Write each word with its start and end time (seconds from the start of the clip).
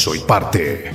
Soy 0.00 0.20
parte. 0.20 0.92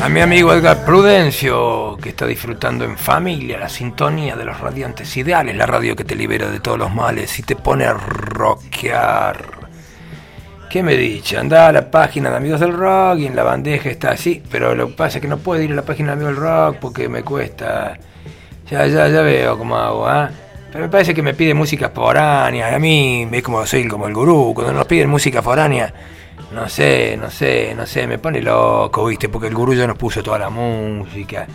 A 0.00 0.08
mi 0.08 0.20
amigo 0.20 0.52
Edgar 0.52 0.84
Prudencio, 0.84 1.98
que 2.00 2.10
está 2.10 2.24
disfrutando 2.24 2.84
en 2.84 2.96
familia 2.96 3.58
la 3.58 3.68
sintonía 3.68 4.36
de 4.36 4.44
los 4.44 4.60
radiantes 4.60 5.16
ideales, 5.16 5.56
la 5.56 5.66
radio 5.66 5.96
que 5.96 6.04
te 6.04 6.14
libera 6.14 6.48
de 6.48 6.60
todos 6.60 6.78
los 6.78 6.94
males 6.94 7.36
y 7.36 7.42
te 7.42 7.56
pone 7.56 7.84
a 7.84 7.94
rockear. 7.94 9.44
¿Qué 10.70 10.84
me 10.84 10.96
dice? 10.96 11.36
Anda 11.36 11.66
a 11.66 11.72
la 11.72 11.90
página 11.90 12.30
de 12.30 12.36
Amigos 12.36 12.60
del 12.60 12.74
Rock 12.74 13.18
y 13.18 13.26
en 13.26 13.34
la 13.34 13.42
bandeja 13.42 13.90
está 13.90 14.12
así, 14.12 14.40
pero 14.48 14.72
lo 14.76 14.86
que 14.86 14.94
pasa 14.94 15.18
es 15.18 15.22
que 15.22 15.28
no 15.28 15.38
puedo 15.38 15.60
ir 15.60 15.72
a 15.72 15.74
la 15.74 15.82
página 15.82 16.10
de 16.10 16.12
Amigos 16.12 16.34
del 16.36 16.44
Rock 16.44 16.76
porque 16.80 17.08
me 17.08 17.24
cuesta. 17.24 17.98
Ya, 18.70 18.86
ya, 18.86 19.08
ya 19.08 19.20
veo 19.22 19.58
cómo 19.58 19.76
hago, 19.76 20.06
¿ah? 20.06 20.30
Pero 20.74 20.86
me 20.86 20.90
parece 20.90 21.14
que 21.14 21.22
me 21.22 21.34
pide 21.34 21.54
música 21.54 21.90
foránea. 21.90 22.74
A 22.74 22.80
mí 22.80 23.28
es 23.30 23.42
como 23.44 23.64
soy 23.64 23.86
como 23.86 24.08
el 24.08 24.12
gurú. 24.12 24.50
Cuando 24.52 24.72
nos 24.72 24.86
piden 24.86 25.08
música 25.08 25.40
foránea, 25.40 25.94
no 26.50 26.68
sé, 26.68 27.16
no 27.16 27.30
sé, 27.30 27.74
no 27.76 27.86
sé, 27.86 28.08
me 28.08 28.18
pone 28.18 28.42
loco, 28.42 29.06
¿viste? 29.06 29.28
Porque 29.28 29.46
el 29.46 29.54
gurú 29.54 29.72
ya 29.72 29.86
nos 29.86 29.96
puso 29.96 30.20
toda 30.20 30.36
la 30.36 30.50
música. 30.50 31.46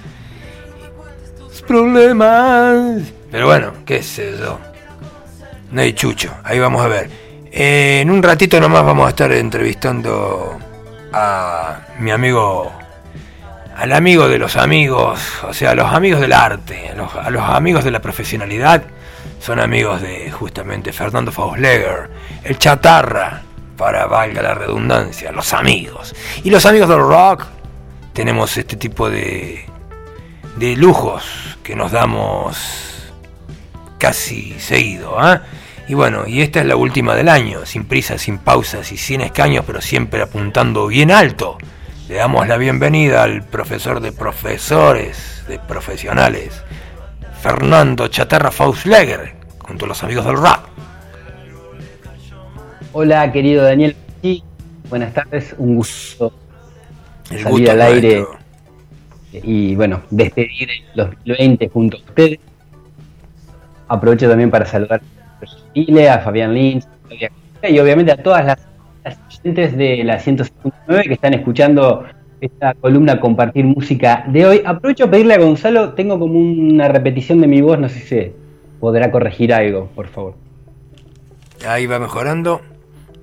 Problemas. 1.67 3.11
Pero 3.29 3.47
bueno, 3.47 3.73
qué 3.85 4.01
sé 4.01 4.37
yo. 4.39 4.57
No 5.69 5.81
hay 5.81 5.91
chucho, 5.91 6.33
ahí 6.45 6.57
vamos 6.57 6.81
a 6.81 6.87
ver. 6.87 7.09
En 7.51 8.09
un 8.09 8.23
ratito 8.23 8.57
nomás 8.61 8.85
vamos 8.85 9.05
a 9.05 9.09
estar 9.09 9.33
entrevistando 9.33 10.57
a 11.11 11.81
mi 11.99 12.11
amigo, 12.11 12.71
al 13.75 13.91
amigo 13.91 14.29
de 14.29 14.39
los 14.39 14.55
amigos, 14.55 15.19
o 15.43 15.53
sea, 15.53 15.71
a 15.71 15.75
los 15.75 15.91
amigos 15.91 16.21
del 16.21 16.31
arte, 16.31 16.87
a 16.87 16.95
los, 16.95 17.13
a 17.13 17.29
los 17.29 17.43
amigos 17.43 17.83
de 17.83 17.91
la 17.91 17.99
profesionalidad. 17.99 18.83
Son 19.39 19.59
amigos 19.59 20.01
de 20.01 20.29
justamente 20.31 20.91
Fernando 20.91 21.31
Fausleger, 21.31 22.09
el 22.43 22.57
chatarra, 22.57 23.41
para 23.77 24.05
valga 24.07 24.41
la 24.41 24.53
redundancia, 24.53 25.31
los 25.31 25.53
amigos. 25.53 26.13
Y 26.43 26.49
los 26.49 26.65
amigos 26.65 26.89
del 26.89 26.99
rock 26.99 27.45
tenemos 28.11 28.57
este 28.57 28.75
tipo 28.75 29.09
de, 29.09 29.65
de 30.57 30.75
lujos 30.75 31.57
que 31.63 31.75
nos 31.77 31.93
damos 31.93 33.13
casi 33.97 34.59
seguido. 34.59 35.17
¿ah? 35.17 35.43
Y 35.87 35.93
bueno, 35.93 36.27
y 36.27 36.41
esta 36.41 36.59
es 36.59 36.65
la 36.65 36.75
última 36.75 37.15
del 37.15 37.29
año, 37.29 37.65
sin 37.65 37.85
prisa, 37.85 38.17
sin 38.17 38.37
pausas 38.37 38.91
y 38.91 38.97
sin 38.97 39.21
escaños, 39.21 39.63
pero 39.65 39.79
siempre 39.79 40.21
apuntando 40.21 40.87
bien 40.87 41.09
alto. 41.09 41.57
Le 42.09 42.15
damos 42.15 42.47
la 42.47 42.57
bienvenida 42.57 43.23
al 43.23 43.43
profesor 43.43 44.01
de 44.01 44.11
profesores, 44.11 45.43
de 45.47 45.59
profesionales, 45.59 46.63
Fernando 47.41 48.09
Chatarra 48.09 48.51
Fausleger, 48.51 49.38
junto 49.69 49.85
a 49.85 49.87
los 49.89 50.03
amigos 50.03 50.25
del 50.25 50.35
rock. 50.35 50.61
Hola, 52.91 53.31
querido 53.31 53.63
Daniel. 53.63 53.95
buenas 54.89 55.13
tardes, 55.13 55.53
un 55.59 55.75
gusto 55.75 56.33
salir 57.23 57.69
al 57.69 57.81
aire 57.81 58.25
y 59.31 59.75
bueno, 59.75 60.01
despedir 60.09 60.69
el 60.71 60.83
2020 60.95 61.69
junto 61.69 61.97
a 61.97 61.99
ustedes. 61.99 62.39
Aprovecho 63.87 64.27
también 64.27 64.49
para 64.49 64.65
saludar 64.65 65.01
a 65.03 65.73
Chile, 65.75 66.09
a 66.09 66.17
Fabián 66.19 66.55
Lynch 66.55 66.85
y 67.61 67.77
obviamente 67.77 68.11
a 68.11 68.17
todas 68.17 68.45
las, 68.45 68.67
las 69.03 69.77
de 69.77 70.03
la 70.03 70.17
159 70.17 71.03
que 71.03 71.13
están 71.13 71.35
escuchando 71.35 72.05
esta 72.41 72.73
columna 72.73 73.19
Compartir 73.19 73.65
Música 73.65 74.25
de 74.29 74.47
hoy. 74.47 74.61
Aprovecho 74.65 75.05
a 75.05 75.11
pedirle 75.11 75.35
a 75.35 75.39
Gonzalo, 75.39 75.93
tengo 75.93 76.17
como 76.17 76.39
una 76.39 76.87
repetición 76.87 77.39
de 77.41 77.47
mi 77.47 77.61
voz, 77.61 77.77
no 77.77 77.87
sé 77.87 77.99
si 77.99 78.07
se 78.07 78.48
podrá 78.79 79.11
corregir 79.11 79.53
algo, 79.53 79.87
por 79.95 80.07
favor. 80.07 80.35
Ahí 81.67 81.85
va 81.85 81.99
mejorando. 81.99 82.61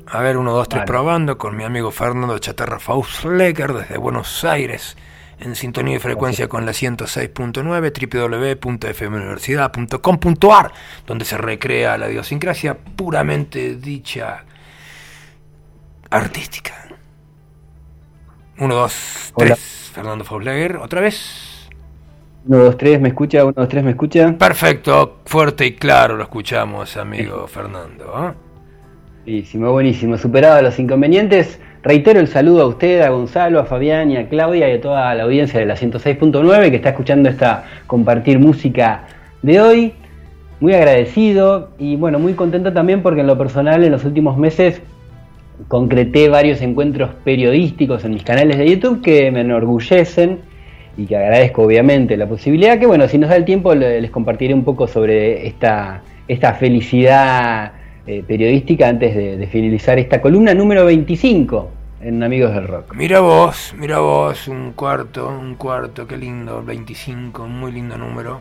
A 0.09 0.21
ver, 0.21 0.37
uno, 0.37 0.53
dos, 0.53 0.69
tres, 0.69 0.85
probando 0.87 1.37
con 1.37 1.57
mi 1.57 1.65
amigo 1.65 1.91
Fernando 1.91 2.39
Chatarra 2.39 2.79
Faustleger 2.79 3.73
desde 3.73 3.99
Buenos 3.99 4.45
Aires, 4.45 4.97
en 5.41 5.57
sintonía 5.57 5.97
y 5.97 5.99
frecuencia 5.99 6.47
con 6.47 6.65
la 6.65 6.71
106.9, 6.71 8.61
www.fmuniversidad.com.ar, 8.61 10.73
donde 11.07 11.25
se 11.25 11.37
recrea 11.37 11.99
la 11.99 12.09
idiosincrasia 12.09 12.79
puramente 12.79 13.75
dicha 13.75 14.45
artística. 16.09 16.87
Uno, 18.59 18.77
dos, 18.77 19.33
tres, 19.37 19.91
Fernando 19.93 20.25
Faustleger, 20.25 20.77
otra 20.77 21.01
vez. 21.01 21.56
Uno, 22.49 22.59
dos, 22.59 22.77
tres, 22.77 23.01
¿me 23.01 23.09
escucha? 23.09 23.43
Uno, 23.43 23.55
dos, 23.57 23.69
tres, 23.69 23.83
¿me 23.83 23.91
escucha? 23.91 24.37
Perfecto, 24.39 25.17
fuerte 25.25 25.67
y 25.67 25.73
claro 25.73 26.17
lo 26.17 26.23
escuchamos, 26.23 26.97
amigo 26.97 27.49
Fernando. 27.49 28.05
¿eh? 28.05 28.33
Buenísimo, 29.25 29.73
buenísimo. 29.73 30.17
Superado 30.17 30.63
los 30.63 30.79
inconvenientes, 30.79 31.59
reitero 31.83 32.21
el 32.21 32.29
saludo 32.29 32.63
a 32.63 32.67
usted, 32.67 33.01
a 33.01 33.09
Gonzalo, 33.09 33.59
a 33.59 33.65
Fabián 33.65 34.13
y 34.13 34.17
a 34.17 34.29
Claudia 34.29 34.69
y 34.69 34.75
a 34.75 34.81
toda 34.81 35.13
la 35.17 35.25
audiencia 35.25 35.59
de 35.59 35.67
la 35.67 35.75
106.9 35.75 36.71
que 36.71 36.77
está 36.77 36.91
escuchando 36.91 37.29
esta 37.29 37.65
compartir 37.89 38.39
música 38.39 39.09
de 39.43 39.61
hoy. 39.61 39.93
Muy 40.61 40.73
agradecido 40.73 41.71
y 41.79 41.97
bueno, 41.97 42.21
muy 42.21 42.35
contento 42.35 42.73
también 42.73 43.03
porque 43.03 43.23
en 43.23 43.27
lo 43.27 43.37
personal 43.37 43.83
en 43.83 43.91
los 43.91 44.05
últimos 44.05 44.39
meses 44.39 44.81
concreté 45.67 46.29
varios 46.29 46.63
encuentros 46.63 47.11
periodísticos 47.25 48.05
en 48.05 48.13
mis 48.13 48.23
canales 48.23 48.57
de 48.57 48.71
YouTube 48.71 49.03
que 49.03 49.33
me 49.33 49.41
enorgullecen 49.41 50.55
y 50.97 51.07
que 51.07 51.17
agradezco 51.17 51.63
obviamente 51.63 52.17
la 52.17 52.27
posibilidad 52.27 52.79
que 52.79 52.87
bueno, 52.87 53.07
si 53.09 53.19
nos 53.19 53.31
da 53.31 53.37
el 53.37 53.45
tiempo 53.45 53.75
les 53.75 54.11
compartiré 54.11 54.55
un 54.55 54.65
poco 54.65 54.87
sobre 54.87 55.47
esta, 55.47 56.03
esta 56.27 56.55
felicidad 56.55 57.73
eh, 58.07 58.23
periodística 58.27 58.89
antes 58.89 59.15
de, 59.15 59.47
finalizar 59.49 59.99
esta 59.99 60.21
columna 60.21 60.55
número 60.55 60.85
25 60.87 61.71
en 62.01 62.23
Amigos 62.23 62.55
del 62.55 62.69
Rock. 62.69 62.95
Mira 62.95 63.21
vos, 63.21 63.75
mira 63.77 63.99
vos, 63.99 64.49
un 64.49 64.73
cuarto, 64.73 65.29
un 65.29 65.57
cuarto, 65.57 66.07
qué 66.07 66.17
lindo, 66.17 66.63
25, 66.63 67.47
muy 67.47 67.73
lindo 67.73 67.99
número. 67.99 68.41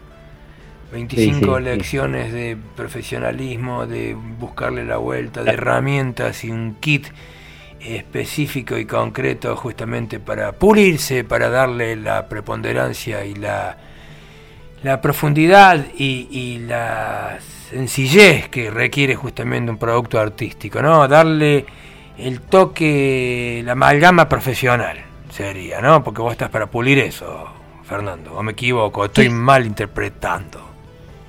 25 0.92 1.60
lecciones 1.60 2.32
de 2.32 2.56
profesionalismo, 2.76 3.88
de 3.88 4.16
buscarle 4.40 4.86
la 4.86 4.98
vuelta, 4.98 5.44
de 5.44 5.52
herramientas 5.52 6.44
y 6.44 6.52
un 6.52 6.76
kit 6.80 7.08
específico 7.88 8.78
y 8.78 8.86
concreto 8.86 9.56
justamente 9.56 10.20
para 10.20 10.52
pulirse, 10.54 11.24
para 11.24 11.50
darle 11.50 11.96
la 11.96 12.28
preponderancia 12.28 13.26
y 13.26 13.36
la, 13.36 13.78
la 14.84 15.02
profundidad 15.02 15.86
y, 15.98 16.28
y 16.32 16.60
las 16.60 17.44
sencillez 17.44 18.50
que 18.50 18.70
requiere 18.70 19.16
justamente 19.16 19.72
un 19.72 19.78
producto 19.78 20.20
artístico, 20.20 20.82
¿no? 20.82 21.08
Darle 21.08 21.66
el 22.18 22.42
toque, 22.42 23.62
la 23.66 23.74
amalgama 23.74 24.30
profesional 24.30 24.98
sería, 25.30 25.82
¿no? 25.82 26.04
Porque 26.04 26.22
vos 26.22 26.32
estás 26.32 26.50
para 26.50 26.68
pulir 26.68 27.00
eso, 27.00 27.48
Fernando, 27.84 28.34
o 28.34 28.44
me 28.44 28.54
equivoco, 28.54 29.06
estoy 29.06 29.30
mal 29.30 29.66
interpretando. 29.66 30.62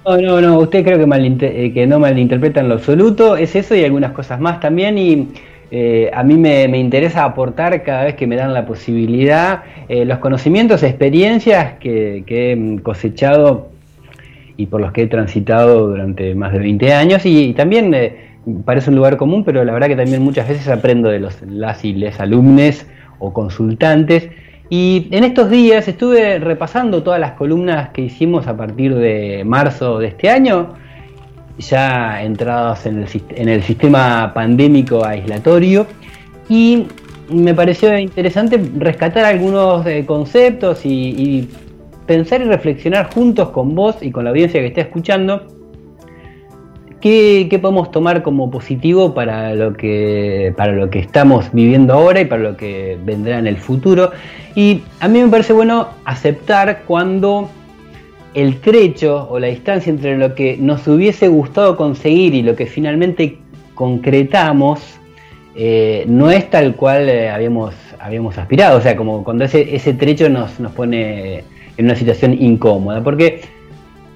No, 0.07 0.17
no, 0.19 0.41
no, 0.41 0.59
usted 0.61 0.85
creo 0.85 0.99
que, 0.99 1.47
eh, 1.47 1.73
que 1.73 1.87
no 1.87 1.99
malinterpreta 1.99 2.61
en 2.61 2.69
lo 2.69 2.75
absoluto, 2.75 3.37
es 3.37 3.57
eso 3.57 3.75
y 3.75 3.85
algunas 3.85 4.13
cosas 4.13 4.39
más 4.39 4.61
también 4.61 4.97
y 4.99 5.29
eh, 5.71 6.11
a 6.15 6.23
mí 6.23 6.37
me, 6.37 6.65
interesa 6.79 7.25
aportar 7.25 7.83
cada 7.83 8.05
vez 8.05 8.15
que 8.15 8.27
me 8.27 8.37
dan 8.37 8.55
la 8.55 8.67
posibilidad 8.67 9.65
eh, 9.89 10.05
los 10.05 10.19
conocimientos, 10.19 10.83
experiencias 10.83 11.75
que, 11.81 12.23
que 12.27 12.53
he 12.53 12.83
cosechado 12.83 13.69
y 14.57 14.67
por 14.67 14.81
los 14.81 14.93
que 14.93 15.03
he 15.03 15.07
transitado 15.07 15.89
durante 15.89 16.35
más 16.35 16.53
de 16.53 16.61
20 16.61 16.93
años 16.95 17.27
y, 17.27 17.53
también 17.55 17.93
eh, 17.95 18.17
parece 18.65 18.91
un 18.91 18.97
lugar 18.97 19.17
común, 19.17 19.45
pero 19.45 19.65
la 19.65 19.73
verdad 19.73 19.89
que 19.89 19.97
también 19.97 20.23
muchas 20.23 20.49
veces 20.49 20.69
aprendo 20.69 21.09
de 21.09 21.19
los 21.19 21.43
las 21.43 21.85
y 21.85 21.93
les 21.93 22.21
alumnos 22.21 22.87
o 23.19 23.33
consultantes. 23.33 24.29
Y 24.69 25.09
en 25.13 25.25
estos 25.25 25.51
días 25.51 25.87
estuve 25.87 26.39
repasando 26.39 27.03
todas 27.03 27.21
las 27.21 27.33
columnas 27.33 27.91
que 27.91 28.03
hicimos 28.03 28.47
a 28.49 28.57
partir 28.57 28.95
de 28.95 29.45
marzo 29.45 29.99
de 29.99 30.09
este 30.09 30.29
año, 30.29 30.75
ya 31.59 32.23
entrados 32.23 32.87
en 32.87 33.03
el, 33.03 33.23
en 33.31 33.49
el 33.49 33.63
sistema 33.63 34.33
pandémico 34.35 35.05
aislatorio, 35.05 35.87
y 36.49 36.87
me 37.29 37.55
pareció 37.55 37.97
interesante 37.99 38.61
rescatar 38.77 39.25
algunos 39.25 39.87
eh, 39.87 40.05
conceptos 40.07 40.85
y, 40.85 41.49
pensar 42.07 42.41
y 42.41 42.45
reflexionar 42.45 43.13
juntos 43.13 43.49
con 43.49 43.75
vos 43.75 43.97
y 44.01 44.13
con 44.13 44.23
la 44.23 44.31
audiencia 44.31 44.61
que 44.61 44.69
está 44.69 44.83
escuchando 44.83 45.43
qué, 47.01 47.59
podemos 47.61 47.91
tomar 47.91 48.23
como 48.23 48.49
positivo 48.49 49.13
para 49.13 49.55
lo, 49.57 49.73
que, 49.75 50.55
para 50.57 50.73
lo 50.73 50.89
que 50.89 51.01
estamos 51.01 51.53
viviendo 51.53 51.95
ahora 51.95 52.21
y 52.21 52.25
para 52.27 52.43
lo 52.43 52.57
que 52.57 52.97
vendrá 53.05 53.41
en 53.41 53.49
el 53.49 53.57
futuro. 53.57 54.13
Y 54.55 54.83
a 55.01 55.09
mí 55.09 55.21
me 55.21 55.29
parece 55.29 55.53
bueno 55.53 55.89
aceptar 56.05 56.83
cuando 56.87 57.51
el 58.37 58.61
trecho 58.61 59.27
o 59.31 59.39
la 59.39 59.47
distancia 59.47 59.91
entre 59.91 60.19
lo 60.19 60.35
que 60.35 60.59
nos 60.59 60.87
hubiese 60.87 61.27
gustado 61.27 61.75
conseguir 61.75 62.35
y 62.35 62.43
lo 62.43 62.55
que 62.55 62.67
finalmente 62.67 63.39
concretamos 63.75 64.81
eh, 65.55 66.05
no 66.07 66.31
es 66.31 66.51
tal 66.51 66.77
cual 66.77 67.09
eh, 67.09 67.31
habíamos, 67.31 67.75
habíamos 67.99 68.37
aspirado. 68.37 68.77
O 68.77 68.83
sea, 68.83 68.95
como 68.95 69.25
cuando 69.25 69.45
ese, 69.45 69.75
ese 69.75 69.95
trecho 69.95 70.29
nos, 70.29 70.61
nos 70.61 70.73
pone 70.73 71.45
en 71.79 71.85
una 71.87 71.97
situación 71.97 72.35
incómoda. 72.39 73.03
Porque 73.03 73.41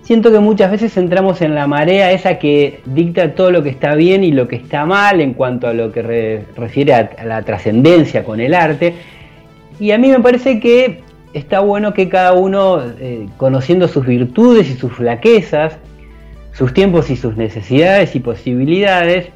siento 0.02 0.30
que 0.30 0.38
muchas 0.38 0.70
veces 0.70 0.94
entramos 0.98 1.40
en 1.40 1.54
la 1.54 1.66
marea 1.66 2.12
esa 2.12 2.38
que 2.38 2.80
dicta 2.84 3.34
todo 3.34 3.50
lo 3.50 3.62
que 3.62 3.70
está 3.70 3.94
bien 3.94 4.22
y 4.22 4.32
lo 4.32 4.48
que 4.48 4.56
está 4.56 4.84
mal 4.84 5.22
en 5.22 5.32
cuanto 5.32 5.66
a 5.66 5.72
lo 5.72 5.92
que 5.92 6.42
refiere 6.56 6.92
a, 6.92 7.10
la 7.24 7.40
trascendencia 7.40 8.22
con 8.22 8.38
el 8.38 8.52
arte. 8.52 8.92
Y 9.78 9.92
a 9.92 9.98
mí 9.98 10.08
me 10.08 10.20
parece 10.20 10.60
que 10.60 11.00
está 11.32 11.60
bueno 11.60 11.94
que 11.94 12.08
cada 12.08 12.32
uno, 12.32 12.82
eh, 12.98 13.28
conociendo 13.36 13.88
sus 13.88 14.06
virtudes 14.06 14.68
y 14.70 14.74
sus 14.74 14.92
flaquezas, 14.92 15.76
sus 16.52 16.74
tiempos 16.74 17.10
y 17.10 17.16
sus 17.16 17.36
necesidades 17.36 18.14
y 18.16 18.20
posibilidades, 18.20 19.28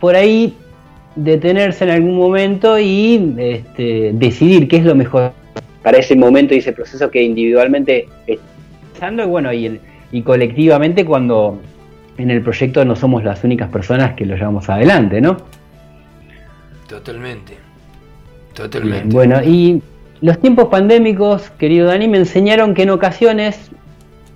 por 0.00 0.14
ahí 0.14 0.56
detenerse 1.16 1.84
en 1.84 1.90
algún 1.90 2.16
momento 2.16 2.78
y 2.78 3.34
este, 3.38 4.10
decidir 4.14 4.68
qué 4.68 4.76
es 4.76 4.84
lo 4.84 4.94
mejor 4.94 5.32
para 5.82 5.98
ese 5.98 6.16
momento 6.16 6.54
y 6.54 6.58
ese 6.58 6.72
proceso 6.72 7.10
que 7.10 7.22
individualmente 7.22 8.08
está 8.26 8.42
pasando 8.92 9.22
y 9.22 9.26
bueno 9.26 9.52
y, 9.52 9.80
y 10.12 10.22
colectivamente 10.22 11.04
cuando 11.04 11.60
en 12.18 12.30
el 12.30 12.42
proyecto 12.42 12.84
no 12.84 12.96
somos 12.96 13.24
las 13.24 13.44
únicas 13.44 13.70
personas 13.70 14.14
que 14.14 14.24
lo 14.26 14.36
llevamos 14.36 14.68
adelante, 14.68 15.20
¿no? 15.20 15.36
Totalmente, 16.88 17.54
totalmente. 18.54 19.14
bueno, 19.14 19.42
y 19.42 19.82
los 20.20 20.38
tiempos 20.40 20.68
pandémicos, 20.68 21.50
querido 21.50 21.88
Dani, 21.88 22.08
me 22.08 22.18
enseñaron 22.18 22.74
que 22.74 22.82
en 22.82 22.90
ocasiones 22.90 23.70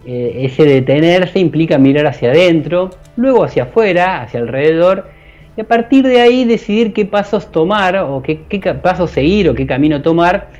eh, 0.06 0.46
ese 0.46 0.64
detenerse 0.64 1.38
implica 1.38 1.78
mirar 1.78 2.06
hacia 2.06 2.30
adentro, 2.30 2.90
luego 3.16 3.44
hacia 3.44 3.64
afuera, 3.64 4.22
hacia 4.22 4.40
alrededor, 4.40 5.10
y 5.56 5.60
a 5.60 5.64
partir 5.64 6.06
de 6.06 6.20
ahí 6.20 6.44
decidir 6.44 6.92
qué 6.92 7.04
pasos 7.04 7.50
tomar 7.50 7.96
o 7.96 8.22
qué, 8.22 8.36
pasos 8.80 9.10
seguir 9.10 9.48
o 9.48 9.54
qué 9.54 9.66
camino 9.66 10.00
tomar, 10.02 10.50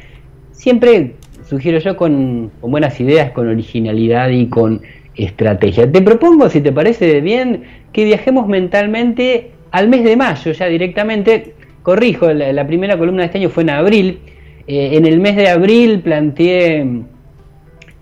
siempre 0.50 1.14
sugiero 1.48 1.78
yo 1.78 1.96
con, 1.96 2.50
buenas 2.60 3.00
ideas, 3.00 3.30
con 3.30 3.48
originalidad 3.48 4.28
y 4.28 4.48
con 4.48 4.82
estrategia. 5.14 5.90
Te 5.90 6.02
propongo, 6.02 6.50
si 6.50 6.60
te 6.60 6.72
parece 6.72 7.20
bien, 7.20 7.62
que 7.92 8.04
viajemos 8.04 8.46
mentalmente 8.48 9.52
al 9.70 9.88
mes 9.88 10.04
de 10.04 10.16
mayo 10.16 10.52
ya 10.52 10.66
directamente. 10.66 11.54
Corrijo, 11.82 12.32
la, 12.32 12.66
primera 12.66 12.98
columna 12.98 13.22
de 13.22 13.26
este 13.26 13.38
año 13.38 13.50
fue 13.50 13.62
en 13.62 13.70
abril. 13.70 14.18
Eh, 14.70 14.98
en 14.98 15.06
el 15.06 15.18
mes 15.18 15.34
de 15.34 15.48
abril 15.48 16.00
planteé 16.00 16.86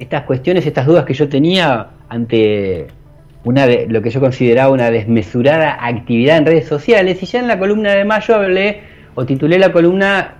estas 0.00 0.24
cuestiones, 0.24 0.66
estas 0.66 0.84
dudas 0.84 1.04
que 1.04 1.14
yo 1.14 1.28
tenía 1.28 1.90
ante 2.08 2.88
una 3.44 3.68
de, 3.68 3.86
lo 3.88 4.02
que 4.02 4.10
yo 4.10 4.18
consideraba 4.18 4.72
una 4.72 4.90
desmesurada 4.90 5.78
actividad 5.80 6.38
en 6.38 6.46
redes 6.46 6.66
sociales 6.66 7.22
y 7.22 7.26
ya 7.26 7.38
en 7.38 7.46
la 7.46 7.60
columna 7.60 7.92
de 7.94 8.04
mayo 8.04 8.34
hablé 8.34 8.80
o 9.14 9.24
titulé 9.24 9.60
la 9.60 9.70
columna 9.70 10.38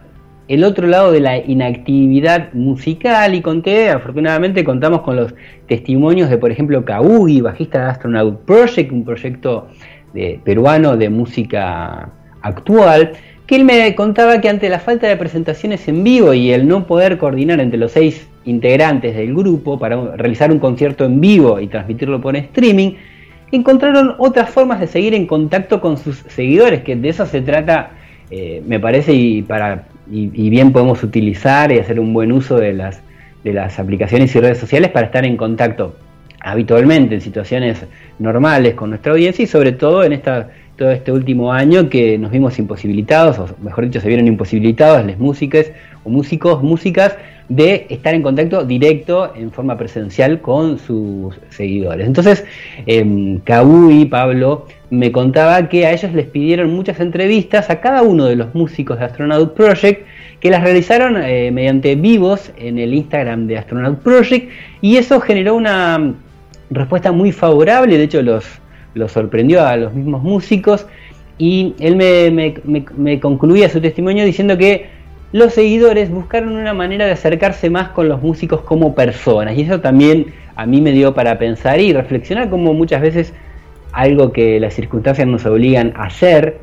El 0.49 0.65
otro 0.65 0.89
lado 0.89 1.13
de 1.13 1.21
la 1.21 1.39
inactividad 1.39 2.53
musical 2.55 3.37
y 3.37 3.41
conté, 3.41 3.91
afortunadamente 3.91 4.65
contamos 4.65 5.03
con 5.03 5.15
los 5.15 5.33
testimonios 5.69 6.29
de 6.29 6.39
por 6.39 6.51
ejemplo 6.51 6.85
Kaugi, 6.85 7.41
bajista 7.41 7.85
de 7.85 7.91
Astronaut 7.91 8.45
Project, 8.45 8.91
un 8.91 9.05
proyecto 9.05 9.69
de, 10.13 10.41
peruano 10.43 10.97
de 10.97 11.09
música 11.09 12.11
actual, 12.43 13.13
que 13.47 13.55
él 13.55 13.65
me 13.65 13.95
contaba 13.95 14.41
que 14.41 14.49
ante 14.49 14.69
la 14.69 14.81
falta 14.81 15.07
de 15.07 15.17
presentaciones 15.17 15.87
en 15.87 16.03
vivo 16.03 16.35
y 16.35 16.53
el 16.53 16.67
no 16.67 16.87
poder 16.87 17.17
coordinar 17.17 17.61
entre 17.61 17.79
los 17.79 17.93
seis 17.93 18.29
integrantes 18.45 19.15
del 19.15 19.35
grupo 19.35 19.79
para 19.79 20.17
realizar 20.17 20.51
un 20.51 20.59
concierto 20.59 21.05
en 21.05 21.21
vivo 21.21 21.61
y 21.61 21.69
transmitirlo 21.69 22.21
por 22.21 22.37
streaming, 22.37 22.95
encontraron 23.53 24.15
otras 24.19 24.51
formas 24.51 24.81
de 24.81 24.89
seguir 24.89 25.15
en 25.15 25.27
contacto 25.27 25.81
con 25.81 25.97
sus 25.97 26.19
seguidores, 26.29 26.83
que 26.83 26.97
de 26.97 27.09
eso 27.09 27.25
se 27.27 27.41
trata, 27.41 27.91
eh, 28.31 28.63
me 28.67 28.81
parece, 28.81 29.13
y, 29.13 29.45
bien 30.09 30.73
podemos 30.73 31.03
utilizar 31.03 31.71
y 31.71 31.79
hacer 31.79 32.01
un 32.01 32.13
buen 32.13 32.33
uso 32.33 32.57
de 32.57 32.73
las, 32.73 33.01
de 33.45 33.53
las 33.53 33.79
aplicaciones 33.79 34.35
y 34.35 34.41
redes 34.41 34.59
sociales 34.59 34.91
para 34.91 35.07
estar 35.07 35.25
en 35.25 35.37
contacto 35.37 35.97
habitualmente 36.41 37.17
en 37.17 37.21
situaciones 37.21 37.85
normales 38.21 38.75
con 38.75 38.91
nuestra 38.91 39.13
audiencia 39.13 39.43
y 39.43 39.47
sobre 39.47 39.73
todo 39.73 40.05
en 40.05 40.13
esta 40.13 40.49
todo 40.77 40.91
este 40.91 41.13
último 41.13 41.53
año 41.53 41.89
que 41.89 42.19
nos 42.19 42.31
vimos 42.31 42.59
imposibilitados, 42.59 43.39
o 43.39 43.49
mejor 43.63 43.85
dicho, 43.85 44.01
se 44.01 44.09
vieron 44.09 44.27
imposibilitados 44.27 45.05
las 45.05 45.19
músicas 45.19 45.73
o 46.05 46.11
músicos, 46.11 46.63
músicas, 46.63 47.17
de 47.49 47.87
estar 47.91 48.15
en 48.15 48.23
contacto 48.23 48.65
directo 48.65 49.33
en 49.37 49.53
forma 49.53 49.79
presencial 49.79 50.41
con 50.41 50.79
sus 50.79 51.39
seguidores. 51.51 52.07
Entonces, 52.07 52.45
eh, 52.87 53.05
y 53.05 54.05
Pablo, 54.07 54.67
me 54.91 55.13
contaba 55.13 55.69
que 55.69 55.87
a 55.87 55.93
ellos 55.93 56.13
les 56.13 56.27
pidieron 56.27 56.71
muchas 56.71 56.99
entrevistas 57.01 57.71
a 57.71 57.81
cada 57.81 58.03
uno 58.03 58.25
de 58.25 58.37
los 58.37 58.55
músicos 58.55 58.99
de 58.99 59.05
Astronaut 59.05 59.55
Project, 59.55 60.05
que 60.41 60.51
las 60.51 60.63
realizaron 60.63 61.17
eh, 61.23 61.51
mediante 61.53 61.95
vivos 61.95 62.51
en 62.57 62.79
el 62.79 62.95
Instagram 62.95 63.47
de 63.47 63.59
Astronaut 63.59 64.01
Project, 64.01 64.51
y 64.81 64.97
eso 64.97 65.21
generó 65.21 65.55
una 65.55 66.15
respuesta 66.71 67.13
muy 67.13 67.31
favorable, 67.33 67.97
de 67.97 68.05
hecho 68.05 68.23
los 68.23 68.45
lo 68.97 69.09
sorprendió 69.09 69.65
a 69.65 69.77
los 69.77 69.93
mismos 69.93 70.23
músicos 70.23 70.87
y 71.39 71.75
él 71.79 71.97
me, 71.97 73.21
concluía 73.21 73.69
su 73.69 73.81
testimonio 73.81 74.25
diciendo 74.25 74.57
que 74.57 74.87
los 75.33 75.53
seguidores 75.53 76.11
buscaron 76.11 76.57
una 76.57 76.73
manera 76.73 77.05
de 77.05 77.13
acercarse 77.13 77.69
más 77.69 77.91
con 77.91 78.09
los 78.09 78.23
músicos 78.23 78.63
como 78.63 78.95
personas 78.95 79.57
y 79.57 79.63
eso 79.63 79.81
también 79.81 80.27
a 80.55 80.65
mí 80.65 80.81
me 80.81 80.93
dio 80.93 81.15
para 81.15 81.39
pensar 81.39 81.79
y 81.79 81.93
reflexionar 81.93 82.49
como 82.49 82.73
muchas 82.73 83.03
veces 83.03 83.35
algo 83.93 84.33
que 84.33 84.59
las 84.61 84.73
circunstancias 84.73 85.29
nos 85.29 85.45
obligan 85.45 85.93
a 85.97 86.05
hacer 86.05 86.59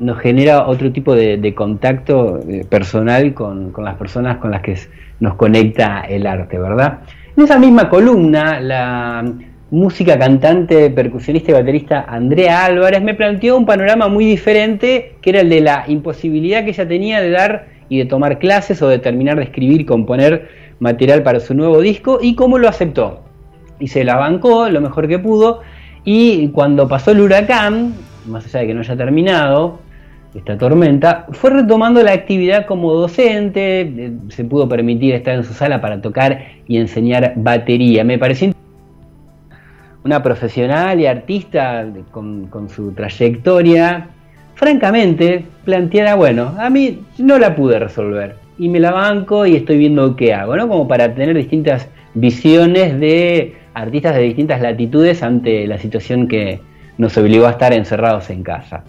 nos 0.00 0.18
genera 0.18 0.66
otro 0.66 0.92
tipo 0.92 1.14
de, 1.14 1.54
contacto 1.54 2.40
eh, 2.48 2.64
personal 2.68 3.32
con, 3.34 3.70
con, 3.70 3.84
las 3.84 3.96
personas 3.96 4.38
con 4.38 4.50
las 4.50 4.62
que 4.62 4.78
nos 5.20 5.34
conecta 5.34 6.00
el 6.00 6.26
arte, 6.26 6.58
¿verdad? 6.58 7.00
En 7.36 7.44
esa 7.44 7.58
misma 7.58 7.90
columna, 7.90 8.60
la 8.60 9.30
música, 9.70 10.18
cantante, 10.18 10.90
percusionista 10.90 11.52
y 11.52 11.54
baterista 11.54 12.04
Andrea 12.08 12.64
Álvarez, 12.64 13.02
me 13.02 13.14
planteó 13.14 13.56
un 13.56 13.66
panorama 13.66 14.08
muy 14.08 14.24
diferente, 14.24 15.14
que 15.22 15.30
era 15.30 15.40
el 15.40 15.48
de 15.48 15.60
la 15.60 15.84
imposibilidad 15.86 16.64
que 16.64 16.70
ella 16.70 16.88
tenía 16.88 17.20
de 17.20 17.30
dar 17.30 17.66
y 17.88 17.98
de 17.98 18.04
tomar 18.04 18.38
clases 18.38 18.82
o 18.82 18.88
de 18.88 18.98
terminar 18.98 19.36
de 19.36 19.44
escribir 19.44 19.82
y 19.82 19.84
componer 19.84 20.48
material 20.80 21.22
para 21.22 21.40
su 21.40 21.54
nuevo 21.54 21.80
disco 21.80 22.18
y 22.20 22.34
cómo 22.34 22.58
lo 22.58 22.68
aceptó. 22.68 23.22
Y 23.78 23.88
se 23.88 24.04
la 24.04 24.16
bancó 24.16 24.68
lo 24.68 24.80
mejor 24.80 25.06
que 25.06 25.18
pudo 25.18 25.60
y 26.04 26.48
cuando 26.48 26.88
pasó 26.88 27.12
el 27.12 27.20
huracán, 27.20 27.94
más 28.26 28.46
allá 28.46 28.60
de 28.60 28.66
que 28.68 28.74
no 28.74 28.80
haya 28.80 28.96
terminado, 28.96 29.78
esta 30.34 30.56
tormenta, 30.56 31.26
fue 31.30 31.50
retomando 31.50 32.02
la 32.02 32.12
actividad 32.12 32.66
como 32.66 32.92
docente, 32.92 33.80
eh, 33.80 34.12
se 34.28 34.44
pudo 34.44 34.68
permitir 34.68 35.14
estar 35.14 35.34
en 35.34 35.44
su 35.44 35.52
sala 35.52 35.80
para 35.80 36.00
tocar 36.00 36.40
y 36.68 36.76
enseñar 36.76 37.32
batería. 37.36 38.04
Me 38.04 38.16
pareció 38.16 38.52
una 40.04 40.22
profesional 40.22 41.00
y 41.00 41.06
artista 41.06 41.86
con, 42.10 42.68
su 42.74 42.92
trayectoria, 42.92 44.08
francamente 44.54 45.44
planteada, 45.64 46.14
bueno, 46.14 46.54
a 46.58 46.70
mí 46.70 47.00
no 47.18 47.38
la 47.38 47.54
pude 47.54 47.78
resolver 47.78 48.36
y 48.58 48.68
me 48.68 48.80
la 48.80 48.92
banco 48.92 49.46
y 49.46 49.56
estoy 49.56 49.78
viendo 49.78 50.16
qué 50.16 50.34
hago, 50.34 50.56
¿no? 50.56 50.68
Como 50.68 50.86
para 50.86 51.14
tener 51.14 51.34
distintas 51.36 51.88
visiones 52.14 52.98
de 53.00 53.56
artistas 53.74 54.16
de 54.16 54.22
distintas 54.22 54.60
latitudes 54.60 55.22
ante 55.22 55.66
la 55.66 55.78
situación 55.78 56.28
que 56.28 56.60
nos 56.98 57.16
obligó 57.16 57.46
a 57.46 57.52
estar 57.52 57.72
encerrados 57.72 58.28
en 58.30 58.42
casa. 58.42 58.84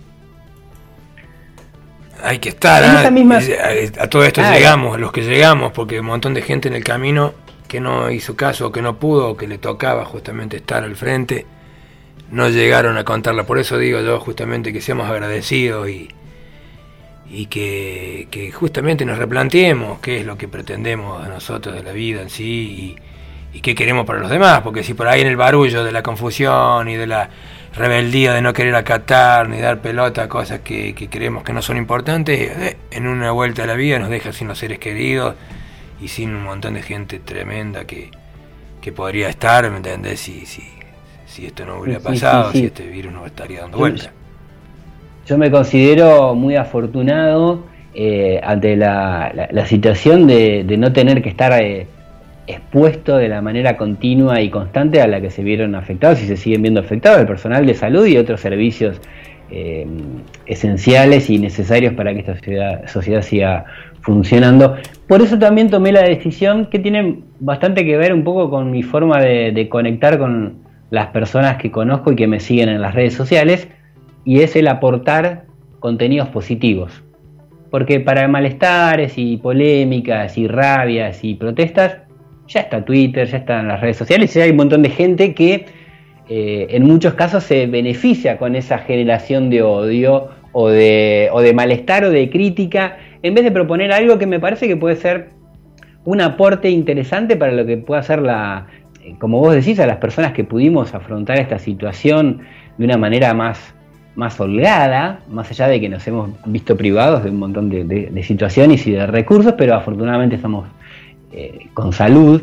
Hay 2.23 2.37
que 2.39 2.49
estar, 2.49 2.83
¿eh? 2.83 3.91
a, 3.99 4.07
todo 4.07 4.23
esto 4.23 4.41
ah, 4.43 4.53
llegamos, 4.53 4.99
los 4.99 5.11
que 5.11 5.21
llegamos, 5.21 5.71
porque 5.71 6.01
un 6.01 6.05
montón 6.05 6.33
de 6.33 6.41
gente 6.41 6.67
en 6.67 6.75
el 6.75 6.83
camino 6.83 7.33
que 7.71 7.79
no 7.79 8.11
hizo 8.11 8.35
caso, 8.35 8.69
que 8.69 8.81
no 8.81 8.99
pudo, 8.99 9.37
que 9.37 9.47
le 9.47 9.57
tocaba 9.57 10.03
justamente 10.03 10.57
estar 10.57 10.83
al 10.83 10.97
frente, 10.97 11.45
no 12.29 12.49
llegaron 12.49 12.97
a 12.97 13.05
contarla. 13.05 13.45
Por 13.45 13.59
eso 13.59 13.77
digo 13.77 14.01
yo 14.01 14.19
justamente 14.19 14.73
que 14.73 14.81
seamos 14.81 15.09
agradecidos 15.09 15.87
y, 15.87 16.09
y 17.29 17.45
que, 17.45 18.51
justamente 18.53 19.05
nos 19.05 19.17
replanteemos 19.17 20.01
qué 20.01 20.19
es 20.19 20.25
lo 20.25 20.37
que 20.37 20.49
pretendemos 20.49 21.25
a 21.25 21.29
nosotros 21.29 21.73
de 21.73 21.81
la 21.81 21.93
vida 21.93 22.21
en 22.21 22.29
sí 22.29 22.97
y, 23.53 23.61
qué 23.61 23.73
queremos 23.73 24.05
para 24.05 24.19
los 24.19 24.29
demás, 24.29 24.59
porque 24.61 24.83
si 24.83 24.93
por 24.93 25.07
ahí 25.07 25.21
en 25.21 25.27
el 25.27 25.37
barullo 25.37 25.85
de 25.85 25.93
la 25.93 26.03
confusión 26.03 26.89
y 26.89 26.97
de 26.97 27.07
la 27.07 27.29
rebeldía 27.73 28.33
de 28.33 28.41
no 28.41 28.51
querer 28.51 28.75
acatar 28.75 29.47
ni 29.47 29.61
dar 29.61 29.79
pelota 29.79 30.23
a 30.23 30.27
cosas 30.27 30.59
que, 30.59 30.93
que 30.93 31.07
creemos 31.09 31.43
que 31.43 31.53
no 31.53 31.61
son 31.61 31.77
importantes, 31.77 32.51
eh, 32.51 32.77
en 32.91 33.07
una 33.07 33.31
vuelta 33.31 33.63
a 33.63 33.67
la 33.67 33.75
vida 33.75 33.97
nos 33.97 34.09
deja 34.09 34.33
sin 34.33 34.49
los 34.49 34.57
seres 34.59 34.77
queridos 34.77 35.35
y 36.01 36.07
sin 36.07 36.33
un 36.33 36.43
montón 36.43 36.73
de 36.73 36.81
gente 36.81 37.19
tremenda 37.19 37.85
que, 37.85 38.09
podría 38.91 39.29
estar, 39.29 39.69
¿me 39.69 39.77
entendés? 39.77 40.19
Si, 40.19 40.45
si, 40.45 40.63
si 41.27 41.45
esto 41.45 41.65
no 41.65 41.79
hubiera 41.79 41.99
pasado, 41.99 42.51
si 42.51 42.65
este 42.65 42.87
virus 42.87 43.13
no 43.13 43.25
estaría 43.25 43.61
dando 43.61 43.77
vuelta. 43.77 44.11
Yo 45.27 45.37
me 45.37 45.51
considero 45.51 46.33
muy 46.33 46.55
afortunado 46.55 47.63
eh, 47.93 48.41
ante 48.43 48.75
la, 48.75 49.47
la, 49.51 49.65
situación 49.67 50.25
de, 50.25 50.63
de, 50.63 50.77
no 50.77 50.91
tener 50.91 51.21
que 51.21 51.29
estar 51.29 51.53
eh, 51.61 51.85
expuesto 52.47 53.17
de 53.17 53.29
la 53.29 53.41
manera 53.41 53.77
continua 53.77 54.41
y 54.41 54.49
constante 54.49 55.01
a 55.01 55.07
la 55.07 55.21
que 55.21 55.29
se 55.29 55.43
vieron 55.43 55.75
afectados 55.75 56.21
y 56.23 56.27
se 56.27 56.37
siguen 56.37 56.63
viendo 56.63 56.79
afectados 56.79 57.19
el 57.19 57.27
personal 57.27 57.65
de 57.65 57.75
salud 57.75 58.05
y 58.07 58.17
otros 58.17 58.41
servicios 58.41 58.99
eh, 59.51 59.85
esenciales 60.45 61.29
y 61.29 61.37
necesarios 61.37 61.93
para 61.93 62.13
que 62.13 62.19
esta 62.19 62.35
sociedad, 62.35 62.87
sociedad 62.87 63.21
siga 63.21 63.65
funcionando. 64.01 64.77
Por 65.07 65.21
eso 65.21 65.37
también 65.37 65.69
tomé 65.69 65.91
la 65.91 66.03
decisión 66.03 66.67
que 66.67 66.79
tiene 66.79 67.19
bastante 67.39 67.85
que 67.85 67.97
ver 67.97 68.13
un 68.13 68.23
poco 68.23 68.49
con 68.49 68.71
mi 68.71 68.81
forma 68.81 69.19
de, 69.19 69.67
conectar 69.69 70.17
con 70.17 70.59
las 70.89 71.07
personas 71.07 71.57
que 71.57 71.69
conozco 71.69 72.11
y 72.13 72.15
que 72.15 72.27
me 72.27 72.39
siguen 72.39 72.69
en 72.69 72.81
las 72.81 72.95
redes 72.95 73.13
sociales, 73.13 73.67
y 74.23 74.39
es 74.39 74.55
el 74.55 74.67
aportar 74.67 75.43
contenidos 75.79 76.29
positivos. 76.29 77.03
Porque 77.69 77.99
para 77.99 78.27
malestares 78.29 79.17
y 79.17 79.37
polémicas 79.37 80.37
y 80.37 80.47
rabias 80.47 81.23
y 81.23 81.35
protestas, 81.35 81.97
ya 82.47 82.61
está 82.61 82.83
Twitter, 82.83 83.27
ya 83.27 83.37
están 83.37 83.67
las 83.67 83.81
redes 83.81 83.97
sociales 83.97 84.35
y 84.35 84.41
hay 84.41 84.51
un 84.51 84.57
montón 84.57 84.81
de 84.81 84.89
gente 84.89 85.33
que 85.33 85.65
eh, 86.33 86.77
en 86.77 86.83
muchos 86.83 87.15
casos 87.15 87.43
se 87.43 87.67
beneficia 87.67 88.37
con 88.37 88.55
esa 88.55 88.77
generación 88.77 89.49
de 89.49 89.63
odio 89.63 90.29
o 90.53 90.69
de, 90.69 91.27
o 91.33 91.41
de 91.41 91.53
malestar 91.53 92.05
o 92.05 92.09
de 92.09 92.29
crítica 92.29 92.99
en 93.21 93.33
vez 93.33 93.43
de 93.43 93.51
proponer 93.51 93.91
algo 93.91 94.17
que 94.17 94.27
me 94.27 94.39
parece 94.39 94.65
que 94.65 94.77
puede 94.77 94.95
ser 94.95 95.31
un 96.05 96.21
aporte 96.21 96.69
interesante 96.69 97.35
para 97.35 97.51
lo 97.51 97.65
que 97.65 97.75
pueda 97.75 98.01
ser 98.01 98.21
la, 98.21 98.67
eh, 99.03 99.15
como 99.19 99.39
vos 99.39 99.53
decís, 99.53 99.77
a 99.81 99.85
las 99.85 99.97
personas 99.97 100.31
que 100.31 100.45
pudimos 100.45 100.93
afrontar 100.93 101.37
esta 101.37 101.59
situación 101.59 102.39
de 102.77 102.85
una 102.85 102.97
manera 102.97 103.33
más, 103.33 103.73
más 104.15 104.39
holgada, 104.39 105.19
más 105.29 105.51
allá 105.51 105.67
de 105.67 105.81
que 105.81 105.89
nos 105.89 106.07
hemos 106.07 106.29
visto 106.45 106.77
privados 106.77 107.25
de 107.25 107.29
un 107.29 107.39
montón 107.39 107.69
de, 107.69 108.23
situaciones 108.23 108.87
y 108.87 108.91
de 108.91 109.05
recursos, 109.05 109.55
pero 109.57 109.75
afortunadamente 109.75 110.37
estamos 110.37 110.65
eh, 111.33 111.67
con 111.73 111.91
salud. 111.91 112.41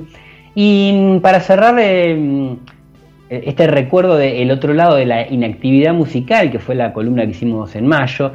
Y 0.54 1.18
para 1.22 1.40
cerrar 1.40 1.76
eh, 1.78 2.54
este 3.28 3.66
recuerdo 3.66 4.16
del 4.16 4.50
otro 4.50 4.72
lado 4.74 4.96
de 4.96 5.06
la 5.06 5.28
inactividad 5.28 5.92
musical, 5.92 6.50
que 6.50 6.58
fue 6.58 6.74
la 6.74 6.92
columna 6.92 7.24
que 7.24 7.32
hicimos 7.32 7.74
en 7.76 7.86
mayo, 7.86 8.32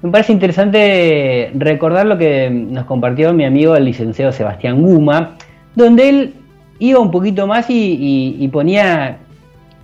me 0.00 0.10
parece 0.12 0.32
interesante 0.32 1.50
recordar 1.54 2.06
lo 2.06 2.16
que 2.16 2.48
nos 2.50 2.84
compartió 2.84 3.32
mi 3.34 3.44
amigo 3.44 3.74
el 3.74 3.84
licenciado 3.84 4.30
Sebastián 4.30 4.80
Guma, 4.80 5.36
donde 5.74 6.08
él 6.08 6.34
iba 6.78 7.00
un 7.00 7.10
poquito 7.10 7.48
más 7.48 7.66
y, 7.68 8.48
ponía, 8.52 9.18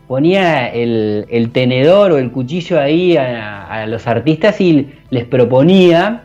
ponía 0.06 0.68
el, 0.68 1.50
tenedor 1.52 2.12
o 2.12 2.18
el 2.18 2.30
cuchillo 2.30 2.78
ahí 2.78 3.16
a, 3.16 3.86
los 3.88 4.06
artistas 4.06 4.60
y 4.60 4.88
les 5.10 5.24
proponía 5.24 6.22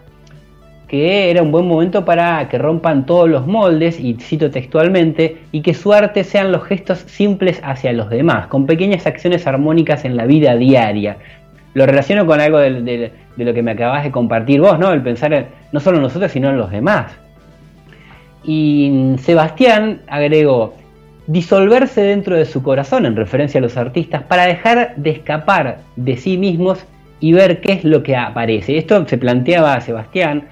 que 0.89 1.29
era 1.29 1.43
un 1.43 1.51
buen 1.51 1.67
momento 1.67 2.03
para 2.03 2.49
que 2.49 2.57
rompan 2.57 3.05
todos 3.05 3.29
los 3.29 3.45
moldes, 3.45 3.99
y 3.99 4.15
cito 4.15 4.49
textualmente, 4.49 5.37
y 5.51 5.61
que 5.61 5.75
su 5.75 5.93
arte 5.93 6.23
sean 6.23 6.51
los 6.51 6.63
gestos 6.63 6.99
simples 6.99 7.61
hacia 7.63 7.93
los 7.93 8.09
demás, 8.09 8.47
con 8.47 8.65
pequeñas 8.65 9.05
acciones 9.05 9.45
armónicas 9.45 10.03
en 10.03 10.17
la 10.17 10.25
vida 10.25 10.55
diaria, 10.55 11.17
lo 11.75 11.85
relaciono 11.85 12.25
con 12.25 12.41
algo 12.41 12.57
de, 12.57 13.11
lo 13.37 13.53
que 13.53 13.61
me 13.61 13.71
acabas 13.71 14.03
de 14.03 14.11
compartir 14.11 14.61
vos, 14.61 14.79
¿no? 14.79 14.91
El 14.91 15.03
pensar 15.03 15.31
en, 15.31 15.45
no 15.71 15.79
solo 15.79 15.97
en 15.97 16.03
nosotros, 16.03 16.31
sino 16.31 16.49
en 16.49 16.57
los 16.57 16.71
demás. 16.71 17.11
Y 18.43 19.13
Sebastián 19.19 20.01
agregó, 20.07 20.73
disolverse 21.27 22.01
dentro 22.01 22.35
de 22.35 22.45
su 22.45 22.63
corazón, 22.63 23.05
en 23.05 23.15
referencia 23.15 23.59
a 23.59 23.61
los 23.61 23.77
artistas, 23.77 24.23
para 24.23 24.47
dejar 24.47 24.95
de 24.95 25.11
escapar 25.11 25.81
de 25.95 26.17
sí 26.17 26.39
mismos 26.39 26.83
y 27.19 27.33
ver 27.33 27.61
qué 27.61 27.73
es 27.73 27.83
lo 27.83 28.01
que 28.01 28.15
aparece. 28.15 28.77
Esto 28.77 29.07
se 29.07 29.19
planteaba 29.19 29.79
Sebastián 29.81 30.47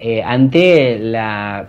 eh, 0.00 0.22
ante 0.22 0.98
la 0.98 1.66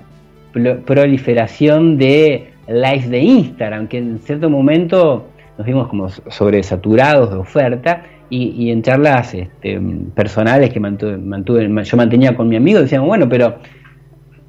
proliferación 0.86 1.98
de 1.98 2.52
likes 2.68 3.08
de 3.10 3.20
Instagram, 3.20 3.88
que 3.88 3.98
en 3.98 4.20
cierto 4.20 4.50
momento 4.50 5.28
nos 5.58 5.66
vimos 5.66 5.88
como 5.88 6.10
sobresaturados 6.10 7.32
de 7.32 7.38
oferta 7.38 8.04
y, 8.30 8.70
en 8.70 8.84
charlas 8.84 9.34
este, 9.34 9.82
personales 10.14 10.72
que 10.72 10.80
mantuve, 10.80 11.84
yo 11.84 11.98
mantenía 11.98 12.36
con 12.36 12.48
mi 12.48 12.56
amigo, 12.56 12.80
decíamos, 12.80 13.08
bueno, 13.08 13.28
pero 13.28 13.58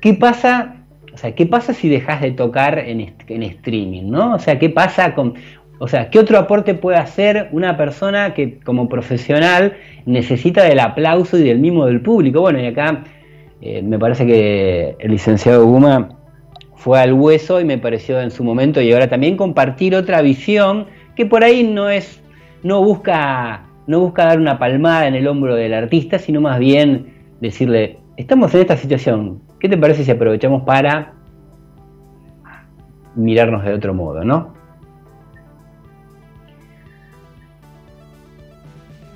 ¿qué 0.01 0.13
pasa? 0.15 0.85
O 1.13 1.17
sea, 1.17 1.35
¿qué 1.35 1.47
pasa 1.47 1.73
si 1.73 1.89
dejas 1.89 2.21
de 2.21 2.33
tocar 2.33 2.79
en, 2.79 3.15
en 3.27 3.43
streaming? 3.43 4.11
¿no? 4.11 4.35
O 4.35 4.39
sea, 4.39 4.59
¿qué 4.59 4.69
pasa 4.69 5.15
con, 5.15 5.35
o 5.79 5.89
sea, 5.89 6.11
¿qué 6.11 6.19
otro 6.19 6.39
aporte 6.39 6.75
puede 6.75 6.99
hacer 6.99 7.49
una 7.53 7.79
persona 7.79 8.35
que 8.35 8.59
como 8.61 8.89
profesional 8.89 9.79
necesita 10.05 10.63
del 10.65 10.79
aplauso 10.79 11.39
y 11.39 11.43
del 11.43 11.59
mimo 11.59 11.87
del 11.87 12.03
público? 12.03 12.43
Bueno, 12.43 12.61
y 12.61 12.67
acá 12.67 13.05
eh, 13.61 13.83
me 13.83 13.99
parece 13.99 14.27
que 14.27 14.97
el 14.99 15.11
licenciado 15.11 15.67
Guma 15.67 16.17
fue 16.77 17.01
al 17.01 17.13
hueso 17.13 17.61
y 17.61 17.65
me 17.65 17.79
pareció 17.79 18.21
en 18.21 18.31
su 18.31 18.43
momento 18.43 18.81
y 18.81 18.93
ahora 18.93 19.09
también 19.09 19.37
compartir 19.37 19.95
otra 19.95 20.23
visión 20.23 20.87
que 21.15 21.27
por 21.27 21.45
ahí 21.45 21.63
no 21.63 21.91
es, 21.91 22.23
no 22.63 22.83
busca 22.83 23.67
no 23.87 23.99
busca 23.99 24.25
dar 24.25 24.39
una 24.39 24.57
palmada 24.57 25.09
en 25.09 25.17
el 25.17 25.27
hombro 25.27 25.57
del 25.57 25.75
artista, 25.75 26.21
sino 26.21 26.41
más 26.41 26.61
bien 26.61 27.13
decirle, 27.41 27.99
estamos 28.17 28.55
en 28.55 28.61
esta 28.61 28.77
situación, 28.77 29.43
¿qué 29.59 29.69
te 29.69 29.77
parece 29.77 30.05
si 30.05 30.13
aprovechamos 30.13 30.63
para 30.63 31.15
mirarnos 33.17 33.65
de 33.65 33.75
otro 33.75 33.93
modo, 33.93 34.23
no? 34.23 34.55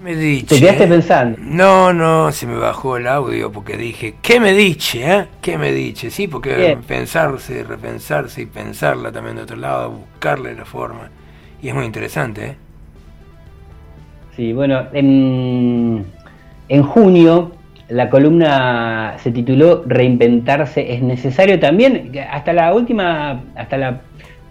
Me 0.05 0.15
dice. 0.15 0.57
¿Te 0.57 0.61
quedaste 0.61 0.87
pensando? 0.87 1.39
No, 1.41 1.91
no, 1.95 2.31
se 2.31 2.47
me 2.47 2.59
bajó 2.59 2.99
el 2.99 3.07
audio 3.07 3.51
porque 3.51 3.79
dije, 3.79 4.17
¿qué 4.21 4.39
me 4.39 4.53
dice? 4.53 5.11
Eh? 5.11 5.25
¿Qué 5.41 5.57
me 5.57 5.73
dice? 5.73 6.11
Sí, 6.11 6.29
porque 6.29 6.77
pensarse, 6.87 7.65
repensarse 7.65 8.43
y 8.43 8.45
pensarla 8.45 9.11
también 9.11 9.37
de 9.37 9.45
otro 9.45 9.57
lado, 9.57 9.93
buscarle 9.93 10.55
la 10.55 10.67
forma. 10.67 11.09
Y 11.63 11.69
es 11.69 11.75
muy 11.75 11.87
interesante, 11.87 12.45
¿eh? 12.45 12.57
Sí, 14.37 14.53
bueno, 14.53 14.89
en, 14.93 16.05
junio 16.83 17.53
la 17.89 18.11
columna 18.11 19.15
se 19.17 19.31
tituló 19.31 19.85
Reinventarse 19.87 20.93
es 20.93 21.01
necesario 21.01 21.59
también. 21.59 22.13
Hasta 22.31 22.53
la 22.53 22.75
última, 22.75 23.43
hasta 23.57 23.79
la 23.79 24.03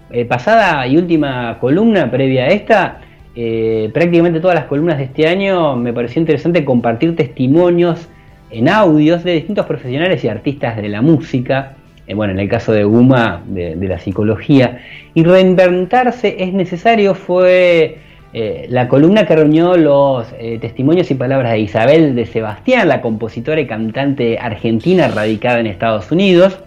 eh, 0.10 0.26
pasada 0.26 0.88
y 0.88 0.98
última 0.98 1.60
columna 1.60 2.10
previa 2.10 2.46
a 2.46 2.48
esta, 2.48 3.02
eh, 3.36 3.90
prácticamente 3.94 4.40
todas 4.40 4.56
las 4.56 4.66
columnas 4.66 5.00
de 5.00 5.06
este 5.06 5.28
año 5.28 5.76
me 5.76 5.92
pareció 5.92 6.20
interesante 6.20 6.64
compartir 6.64 7.16
testimonios 7.16 8.08
en 8.52 8.70
audios 8.70 9.24
de 9.24 9.34
distintos 9.34 9.66
profesionales 9.66 10.24
y 10.24 10.28
artistas 10.28 10.78
de 10.78 10.88
la 10.88 11.02
música. 11.02 11.76
Eh, 12.06 12.14
bueno, 12.14 12.34
en 12.34 12.40
el 12.40 12.48
caso 12.48 12.74
de 12.74 12.84
Guma, 12.84 13.42
de 13.48 13.76
la 13.88 13.98
psicología. 13.98 14.82
Y 15.16 15.24
reinventarse 15.24 16.36
es 16.44 16.54
necesario 16.54 17.16
fue 17.16 17.98
eh, 18.34 18.68
la 18.70 18.88
columna 18.88 19.26
que 19.26 19.36
reunió 19.36 19.78
los 19.78 20.28
testimonios 20.62 21.10
y 21.10 21.16
palabras 21.16 21.54
de 21.54 21.60
Isabel 21.60 22.14
de 22.14 22.26
Sebastián, 22.26 22.88
la 22.88 23.02
compositora 23.02 23.60
y 23.62 23.66
cantante 23.66 24.38
argentina 24.38 25.08
radicada 25.08 25.60
en 25.60 25.68
Estados 25.68 26.12
Unidos, 26.12 26.60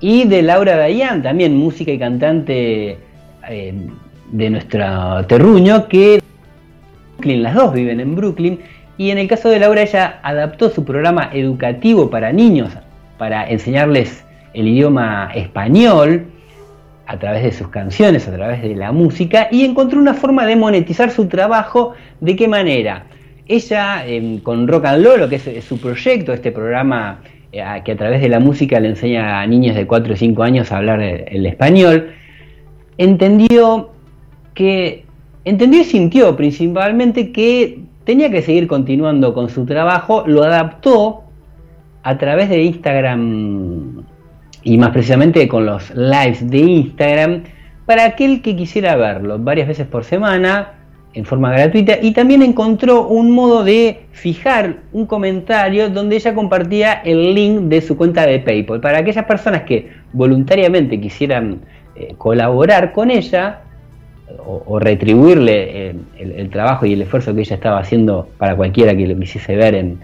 y 0.00 0.24
de 0.24 0.42
Laura 0.42 0.76
Dayan, 0.76 1.22
también 1.22 1.56
música 1.56 1.90
y 1.90 1.98
cantante 1.98 2.98
de 4.32 4.50
nuestro 4.50 5.26
terruño, 5.26 5.88
que 5.88 6.20
las 7.22 7.54
dos 7.54 7.72
viven 7.72 8.00
en 8.00 8.14
Brooklyn, 8.14 8.60
y 8.96 9.10
en 9.10 9.18
el 9.18 9.28
caso 9.28 9.48
de 9.48 9.58
Laura 9.58 9.82
ella 9.82 10.18
adaptó 10.22 10.70
su 10.70 10.84
programa 10.84 11.30
educativo 11.32 12.10
para 12.10 12.32
niños 12.32 12.72
para 13.18 13.48
enseñarles 13.48 14.24
el 14.54 14.68
idioma 14.68 15.30
español, 15.34 16.26
a 17.08 17.18
través 17.18 17.42
de 17.42 17.52
sus 17.52 17.68
canciones, 17.68 18.28
a 18.28 18.34
través 18.34 18.62
de 18.62 18.76
la 18.76 18.92
música, 18.92 19.48
y 19.50 19.64
encontró 19.64 19.98
una 19.98 20.14
forma 20.14 20.46
de 20.46 20.56
monetizar 20.56 21.10
su 21.10 21.26
trabajo. 21.26 21.94
¿De 22.20 22.36
qué 22.36 22.48
manera? 22.48 23.06
Ella, 23.46 24.06
em, 24.06 24.40
con 24.40 24.68
Rock 24.68 24.84
and 24.84 25.02
Lolo, 25.02 25.28
que 25.28 25.36
es, 25.36 25.64
su 25.64 25.80
proyecto, 25.80 26.34
este 26.34 26.52
programa 26.52 27.20
eh, 27.50 27.64
que 27.82 27.92
a 27.92 27.96
través 27.96 28.20
de 28.20 28.28
la 28.28 28.40
música 28.40 28.78
le 28.78 28.88
enseña 28.88 29.40
a 29.40 29.46
niños 29.46 29.74
de 29.74 29.86
4 29.86 30.12
o 30.12 30.16
5 30.16 30.42
años 30.42 30.70
a 30.70 30.76
hablar 30.76 31.00
el, 31.00 31.46
español, 31.46 32.10
entendió 32.98 33.90
que, 34.58 35.04
entendió 35.44 35.82
y 35.82 35.84
sintió 35.84 36.34
principalmente 36.34 37.30
que 37.30 37.78
tenía 38.02 38.28
que 38.28 38.42
seguir 38.42 38.66
continuando 38.66 39.32
con 39.32 39.48
su 39.50 39.64
trabajo, 39.64 40.24
lo 40.26 40.42
adaptó 40.42 41.22
a 42.02 42.18
través 42.18 42.48
de 42.48 42.64
Instagram 42.64 44.02
y 44.64 44.76
más 44.76 44.90
precisamente 44.90 45.46
con 45.46 45.64
los 45.64 45.94
lives 45.94 46.50
de 46.50 46.58
Instagram 46.58 47.44
para 47.86 48.04
aquel 48.04 48.42
que 48.42 48.56
quisiera 48.56 48.96
verlo 48.96 49.38
varias 49.38 49.68
veces 49.68 49.86
por 49.86 50.02
semana 50.02 50.72
en 51.14 51.24
forma 51.24 51.52
gratuita 51.52 51.98
y 52.02 52.12
también 52.12 52.42
encontró 52.42 53.06
un 53.06 53.30
modo 53.30 53.62
de 53.62 54.06
fijar 54.10 54.80
un 54.92 55.06
comentario 55.06 55.88
donde 55.88 56.16
ella 56.16 56.34
compartía 56.34 56.94
el 57.04 57.32
link 57.32 57.60
de 57.68 57.80
su 57.80 57.96
cuenta 57.96 58.26
de 58.26 58.40
PayPal. 58.40 58.80
Para 58.80 58.98
aquellas 58.98 59.24
personas 59.24 59.62
que 59.62 59.88
voluntariamente 60.12 61.00
quisieran 61.00 61.60
eh, 61.94 62.14
colaborar 62.18 62.92
con 62.92 63.12
ella 63.12 63.62
o, 64.44 64.78
retribuirle 64.78 65.88
eh, 65.88 65.94
el, 66.18 66.50
trabajo 66.50 66.86
y 66.86 66.92
el 66.92 67.02
esfuerzo 67.02 67.34
que 67.34 67.40
ella 67.40 67.56
estaba 67.56 67.78
haciendo 67.78 68.28
para 68.38 68.56
cualquiera 68.56 68.94
que 68.96 69.06
lo 69.06 69.18
quisiese 69.18 69.56
ver 69.56 69.74
en, 69.74 69.98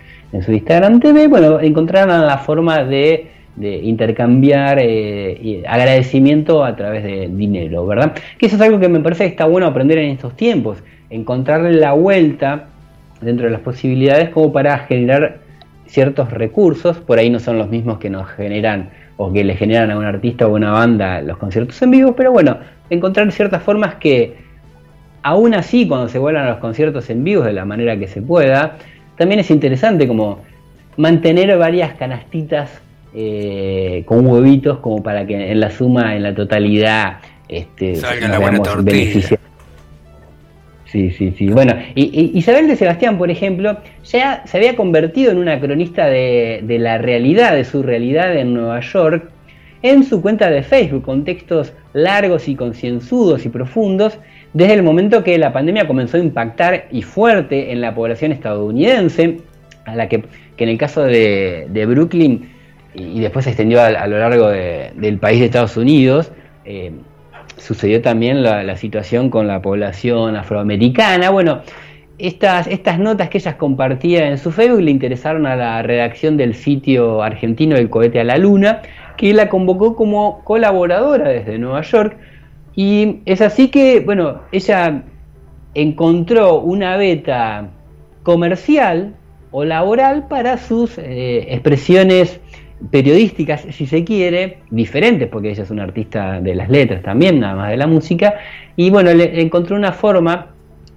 su 0.45 0.51
Instagram 0.51 0.99
TV, 0.99 1.29
bueno, 1.29 1.61
encontraron 1.61 2.27
la 2.27 2.39
forma 2.39 2.83
de 2.83 3.31
de 3.57 3.77
intercambiar 3.77 4.79
eh, 4.81 5.63
agradecimiento 5.69 6.65
a 6.65 6.75
través 6.75 7.05
de 7.05 7.29
dinero, 7.29 7.87
¿verdad? 7.87 8.15
Que 8.39 8.47
eso 8.47 8.57
es 8.57 8.63
algo 8.63 8.81
que 8.81 8.89
me 8.89 9.01
parece 9.01 9.25
que 9.25 9.31
está 9.31 9.45
bueno 9.45 9.67
aprender 9.67 9.99
en 9.99 10.11
estos 10.11 10.35
tiempos, 10.35 10.83
encontrarle 11.11 11.73
la 11.73 11.93
vuelta 11.93 12.67
dentro 13.21 13.47
de 13.47 13.53
las 13.53 13.61
posibilidades 13.61 14.31
como 14.31 14.53
para 14.53 14.79
generar 14.79 15.39
ciertos 15.87 16.31
recursos, 16.31 16.99
por 16.99 17.19
ahí 17.19 17.31
no 17.31 17.39
son 17.39 17.59
los 17.59 17.71
mismos 17.71 17.99
que 17.99 18.11
nos 18.11 18.29
generan 18.29 18.91
o 19.17 19.33
que 19.33 19.45
le 19.45 19.55
generan 19.55 19.93
a 19.93 19.99
un 19.99 20.05
artista 20.05 20.47
o 20.47 20.55
una 20.55 20.73
banda 20.73 21.23
los 21.23 21.37
conciertos 21.37 21.81
en 21.83 21.93
vivo, 21.93 22.17
pero 22.17 22.33
bueno, 22.33 22.59
encontrar 22.91 23.31
ciertas 23.33 23.63
formas 23.63 23.97
que 23.97 24.37
aún 25.23 25.55
así 25.55 25.89
cuando 25.89 26.09
se 26.09 26.19
vuelvan 26.19 26.47
a 26.47 26.51
los 26.51 26.59
conciertos 26.59 27.09
en 27.11 27.25
vivo 27.25 27.43
de 27.43 27.53
la 27.53 27.65
manera 27.65 27.99
que 27.99 28.07
se 28.07 28.21
pueda, 28.21 28.77
también 29.17 29.41
es 29.41 29.51
interesante 29.51 30.07
como 30.07 30.43
mantener 30.97 31.57
varias 31.57 31.95
canastitas 31.95 32.71
eh, 33.15 34.03
con 34.07 34.27
huevitos 34.27 34.79
como 34.79 35.03
para 35.03 35.27
que 35.27 35.53
en 35.53 35.61
la 35.61 35.71
suma, 35.71 36.17
en 36.17 36.23
la 36.23 36.35
totalidad, 36.35 37.19
este, 37.49 37.97
Salga 37.97 38.29
la 38.29 38.39
buena 38.39 38.63
tortilla. 38.63 39.39
Sí, 40.95 41.11
sí, 41.11 41.35
sí. 41.37 41.49
Bueno, 41.49 41.75
y, 41.97 42.39
Isabel 42.39 42.69
de 42.69 42.77
Sebastián, 42.77 43.19
por 43.19 43.29
ejemplo, 43.29 43.79
ya 44.05 44.43
se 44.47 44.57
había 44.57 44.77
convertido 44.77 45.33
en 45.33 45.39
una 45.39 45.59
cronista 45.59 46.07
de, 46.07 46.65
la 46.79 46.99
realidad, 46.99 47.55
de 47.55 47.65
su 47.65 47.83
realidad 47.83 48.37
en 48.37 48.55
Nueva 48.55 48.79
York, 48.79 49.29
en 49.83 50.05
su 50.05 50.23
cuenta 50.23 50.51
de 50.51 50.63
Facebook, 50.63 51.03
con 51.03 51.25
textos 51.25 51.73
largos 51.95 52.49
y 52.49 52.57
concienzudos 52.57 53.47
y 53.47 53.49
profundos, 53.49 54.19
desde 54.53 54.75
el 54.75 54.83
momento 54.83 55.25
que 55.25 55.39
la 55.39 55.53
pandemia 55.53 55.87
comenzó 55.87 56.19
a 56.19 56.21
impactar 56.21 56.87
y 56.91 57.03
fuerte 57.03 57.73
en 57.73 57.81
la 57.81 57.95
población 57.95 58.33
estadounidense, 58.33 59.39
a 59.87 59.97
la 59.97 60.09
que, 60.09 60.25
en 60.59 60.69
el 60.69 60.77
caso 60.77 61.03
de, 61.03 61.87
Brooklyn 61.89 62.51
y, 62.95 63.21
después 63.21 63.45
se 63.45 63.51
extendió 63.51 63.83
a, 63.83 64.07
lo 64.07 64.19
largo 64.19 64.49
del 64.49 65.19
país 65.19 65.41
de 65.41 65.47
Estados 65.47 65.77
Unidos, 65.77 66.31
eh, 66.65 66.93
sucedió 67.57 68.03
también 68.03 68.43
la, 68.43 68.77
situación 68.77 69.31
con 69.31 69.47
la 69.47 69.63
población 69.63 70.37
afroamericana. 70.37 71.31
Bueno, 71.31 71.63
estas, 72.19 72.67
estas 72.67 72.99
notas 72.99 73.29
que 73.29 73.39
ellas 73.39 73.55
compartían 73.57 74.25
en 74.25 74.39
su 74.39 74.53
Facebook 74.53 74.81
le 74.81 74.91
interesaron 74.91 75.47
a 75.47 75.57
la 75.57 75.83
redacción 75.83 76.37
del 76.37 76.55
sitio 76.55 77.23
argentino 77.23 77.77
El 77.77 77.91
cohete 77.91 78.21
a 78.21 78.25
la 78.25 78.39
luna, 78.39 78.83
que 79.17 79.33
la 79.33 79.49
convocó 79.49 79.97
como 79.97 80.43
colaboradora 80.45 81.29
desde 81.29 81.59
Nueva 81.59 81.83
York. 81.83 82.17
Y 82.75 83.21
es 83.25 83.41
así 83.41 83.69
que, 83.69 84.01
bueno, 84.01 84.41
ella 84.53 85.05
encontró 85.75 86.61
una 86.61 86.97
beta 86.97 87.69
comercial 88.23 89.15
o 89.51 89.65
laboral 89.65 90.27
para 90.29 90.59
sus 90.59 90.99
eh, 90.99 91.53
expresiones 91.53 92.41
periodísticas, 92.91 93.67
si 93.71 93.87
se 93.87 94.05
quiere, 94.05 94.59
diferentes, 94.71 95.29
porque 95.29 95.51
ella 95.51 95.63
es 95.63 95.71
una 95.71 95.85
artista 95.85 96.41
de 96.41 96.55
las 96.55 96.69
letras 96.69 97.03
también, 97.03 97.41
nada 97.41 97.55
más 97.55 97.71
de 97.71 97.77
la 97.77 97.87
música, 97.87 98.35
y 98.77 98.91
bueno, 98.91 99.13
le, 99.15 99.41
encontró 99.41 99.77
una 99.77 99.93
forma, 99.93 100.49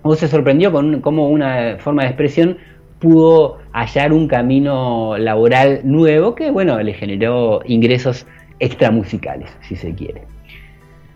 o 0.02 0.16
se 0.16 0.28
sorprendió 0.28 0.72
con 0.72 1.02
cómo 1.02 1.30
una 1.30 1.78
forma 1.80 2.04
de 2.04 2.10
expresión 2.10 2.58
pudo 3.00 3.60
hallar 3.82 4.14
un 4.14 4.28
camino 4.28 5.18
laboral 5.18 5.82
nuevo 5.84 6.36
que, 6.36 6.52
bueno, 6.52 6.82
le 6.82 6.94
generó 6.94 7.62
ingresos 7.66 8.26
extramusicales, 8.60 9.50
si 9.62 9.76
se 9.76 9.94
quiere. 9.94 10.24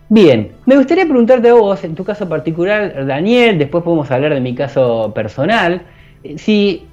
Bien, 0.10 0.52
me 0.66 0.76
gustaría 0.76 1.06
preguntarte 1.06 1.50
a 1.50 1.54
vos, 1.54 1.84
en 1.84 1.96
tu 1.96 2.04
caso 2.04 2.28
particular, 2.28 3.06
Daniel, 3.06 3.58
después 3.58 3.84
podemos 3.84 4.12
hablar 4.12 4.34
de 4.34 4.42
mi 4.42 4.54
caso 4.54 5.14
personal, 5.14 5.84
si, 6.38 6.86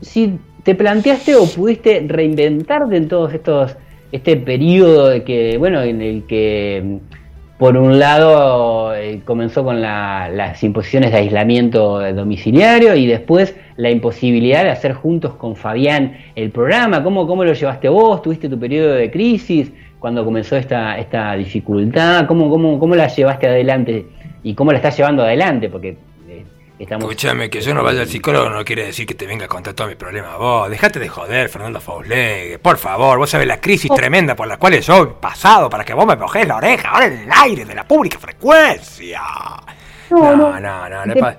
si 0.00 0.38
¿Te 0.68 0.74
planteaste 0.74 1.34
o 1.34 1.46
pudiste 1.46 2.04
reinventarte 2.06 2.94
en 2.94 3.08
todos 3.08 3.32
estos, 3.32 3.74
este 4.12 4.36
periodo 4.36 5.08
de 5.08 5.24
que, 5.24 5.56
bueno, 5.56 5.80
en 5.80 6.02
el 6.02 6.24
que 6.24 6.98
por 7.58 7.76
un 7.76 7.98
lado 7.98 8.94
eh, 8.94 9.20
comenzó 9.24 9.64
con 9.64 9.80
las 9.80 10.62
imposiciones 10.62 11.10
de 11.10 11.18
aislamiento 11.18 12.00
domiciliario 12.12 12.94
y 12.94 13.06
después 13.06 13.56
la 13.76 13.90
imposibilidad 13.90 14.62
de 14.62 14.70
hacer 14.70 14.92
juntos 14.92 15.34
con 15.34 15.56
Fabián 15.56 16.16
el 16.36 16.50
programa. 16.50 17.02
¿Cómo, 17.02 17.26
cómo 17.26 17.44
lo 17.44 17.52
llevaste 17.52 17.88
vos? 17.88 18.22
¿Tuviste 18.22 18.48
tu 18.48 18.58
periodo 18.58 18.94
de 18.94 19.10
crisis 19.10 19.72
cuando 19.98 20.24
comenzó 20.24 20.56
esta, 20.56 20.98
esta 20.98 21.34
dificultad? 21.34 22.26
¿Cómo, 22.26 22.48
cómo, 22.48 22.78
¿Cómo 22.78 22.94
la 22.94 23.08
llevaste 23.08 23.48
adelante? 23.48 24.06
¿Y 24.44 24.54
cómo 24.54 24.70
la 24.70 24.78
estás 24.78 24.96
llevando 24.96 25.24
adelante? 25.24 25.68
Porque 25.68 25.96
Escúchame, 26.78 27.50
que 27.50 27.60
yo 27.60 27.74
no 27.74 27.82
vaya 27.82 28.02
al 28.02 28.08
psicólogo 28.08 28.48
no 28.50 28.64
quiere 28.64 28.86
decir 28.86 29.04
que 29.04 29.14
te 29.14 29.26
venga 29.26 29.46
a 29.46 29.48
contar 29.48 29.74
todos 29.74 29.88
mis 29.88 29.96
problemas 29.96 30.38
vos. 30.38 30.70
Dejate 30.70 31.00
de 31.00 31.08
joder, 31.08 31.48
Fernando 31.48 31.80
Fauslegue. 31.80 32.60
Por 32.60 32.78
favor, 32.78 33.18
vos 33.18 33.28
sabés 33.28 33.48
la 33.48 33.60
crisis 33.60 33.90
oh. 33.90 33.94
tremenda 33.94 34.36
por 34.36 34.46
la 34.46 34.58
cual 34.58 34.80
yo 34.80 35.02
he 35.02 35.06
pasado 35.06 35.68
para 35.68 35.84
que 35.84 35.92
vos 35.92 36.06
me 36.06 36.14
mojes 36.14 36.46
la 36.46 36.56
oreja 36.56 36.90
ahora 36.90 37.06
en 37.06 37.18
el 37.18 37.28
aire 37.32 37.64
de 37.64 37.74
la 37.74 37.86
pública 37.86 38.18
frecuencia. 38.18 39.20
No, 40.10 40.36
no, 40.36 40.60
no, 40.60 40.88
no, 40.88 41.04
le, 41.06 41.36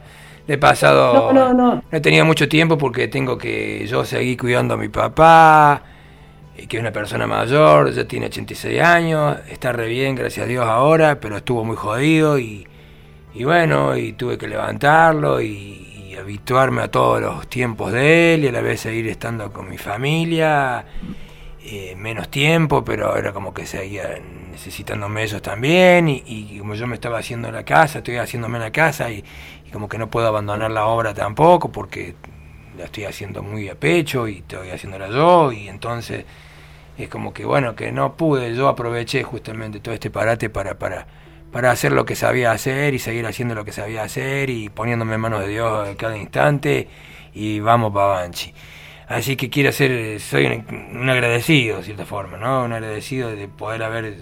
he 0.47 0.57
pasado... 0.57 1.31
No, 1.31 1.53
no, 1.53 1.53
no. 1.53 1.75
No 1.75 1.83
he 1.89 2.01
tenido 2.01 2.25
mucho 2.25 2.49
tiempo 2.49 2.77
porque 2.77 3.07
tengo 3.07 3.37
que 3.37 3.87
yo 3.87 4.03
seguir 4.03 4.37
cuidando 4.37 4.73
a 4.73 4.77
mi 4.77 4.89
papá, 4.89 5.83
eh, 6.57 6.67
que 6.67 6.77
es 6.77 6.81
una 6.81 6.91
persona 6.91 7.27
mayor, 7.27 7.93
ya 7.93 8.05
tiene 8.05 8.25
86 8.25 8.81
años, 8.81 9.37
está 9.49 9.71
re 9.71 9.87
bien, 9.87 10.15
gracias 10.15 10.45
a 10.45 10.49
Dios 10.49 10.65
ahora, 10.65 11.19
pero 11.21 11.37
estuvo 11.37 11.63
muy 11.63 11.77
jodido 11.77 12.37
y 12.37 12.67
y 13.33 13.43
bueno, 13.43 13.95
y 13.95 14.13
tuve 14.13 14.37
que 14.37 14.47
levantarlo 14.47 15.41
y, 15.41 15.85
habituarme 16.19 16.81
a 16.81 16.91
todos 16.91 17.21
los 17.21 17.47
tiempos 17.47 17.93
de 17.93 18.33
él 18.33 18.43
y 18.43 18.47
a 18.47 18.51
la 18.51 18.59
vez 18.59 18.81
seguir 18.81 19.07
estando 19.07 19.53
con 19.53 19.69
mi 19.69 19.77
familia. 19.77 20.85
Eh, 21.63 21.95
menos 21.95 22.29
tiempo, 22.29 22.83
pero 22.83 23.15
era 23.15 23.31
como 23.31 23.53
que 23.53 23.65
seguía 23.65 24.19
necesitándome 24.51 25.23
ellos 25.23 25.41
también 25.41 26.09
y, 26.09 26.57
como 26.59 26.73
yo 26.73 26.87
me 26.87 26.95
estaba 26.95 27.19
haciendo 27.19 27.47
en 27.47 27.53
la 27.53 27.63
casa, 27.63 27.99
estoy 27.99 28.17
haciéndome 28.17 28.59
la 28.59 28.71
casa 28.71 29.11
y, 29.11 29.23
como 29.71 29.87
que 29.87 29.97
no 29.97 30.09
puedo 30.09 30.27
abandonar 30.27 30.71
la 30.71 30.87
obra 30.87 31.13
tampoco 31.13 31.71
porque 31.71 32.15
la 32.77 32.85
estoy 32.85 33.05
haciendo 33.05 33.43
muy 33.43 33.69
a 33.69 33.75
pecho 33.75 34.27
y 34.27 34.39
estoy 34.39 34.71
haciéndola 34.71 35.09
yo 35.09 35.51
y 35.51 35.69
entonces 35.69 36.25
es 36.97 37.07
como 37.07 37.33
que 37.33 37.45
bueno, 37.45 37.75
que 37.75 37.91
no 37.91 38.17
pude, 38.17 38.55
yo 38.55 38.67
aproveché 38.67 39.23
justamente 39.23 39.79
todo 39.79 39.93
este 39.93 40.09
parate 40.09 40.49
para, 40.49 40.77
para 40.79 41.05
para 41.51 41.71
hacer 41.71 41.91
lo 41.91 42.05
que 42.05 42.15
sabía 42.15 42.51
hacer 42.51 42.93
y 42.93 42.99
seguir 42.99 43.25
haciendo 43.25 43.55
lo 43.55 43.65
que 43.65 43.71
sabía 43.71 44.03
hacer 44.03 44.49
y 44.49 44.69
poniéndome 44.69 45.15
en 45.15 45.21
manos 45.21 45.41
de 45.41 45.47
Dios 45.47 45.89
cada 45.97 46.17
instante 46.17 46.87
y 47.33 47.59
vamos 47.59 47.91
para 47.93 48.07
Banchi. 48.07 48.53
Así 49.07 49.35
que 49.35 49.49
quiero 49.49 49.71
ser, 49.71 50.19
soy 50.19 50.45
un, 50.45 51.09
agradecido 51.09 51.77
de 51.77 51.83
cierta 51.83 52.05
forma, 52.05 52.37
¿no? 52.37 52.63
Un 52.63 52.73
agradecido 52.73 53.31
de 53.31 53.47
poder 53.47 53.81
haber 53.81 54.15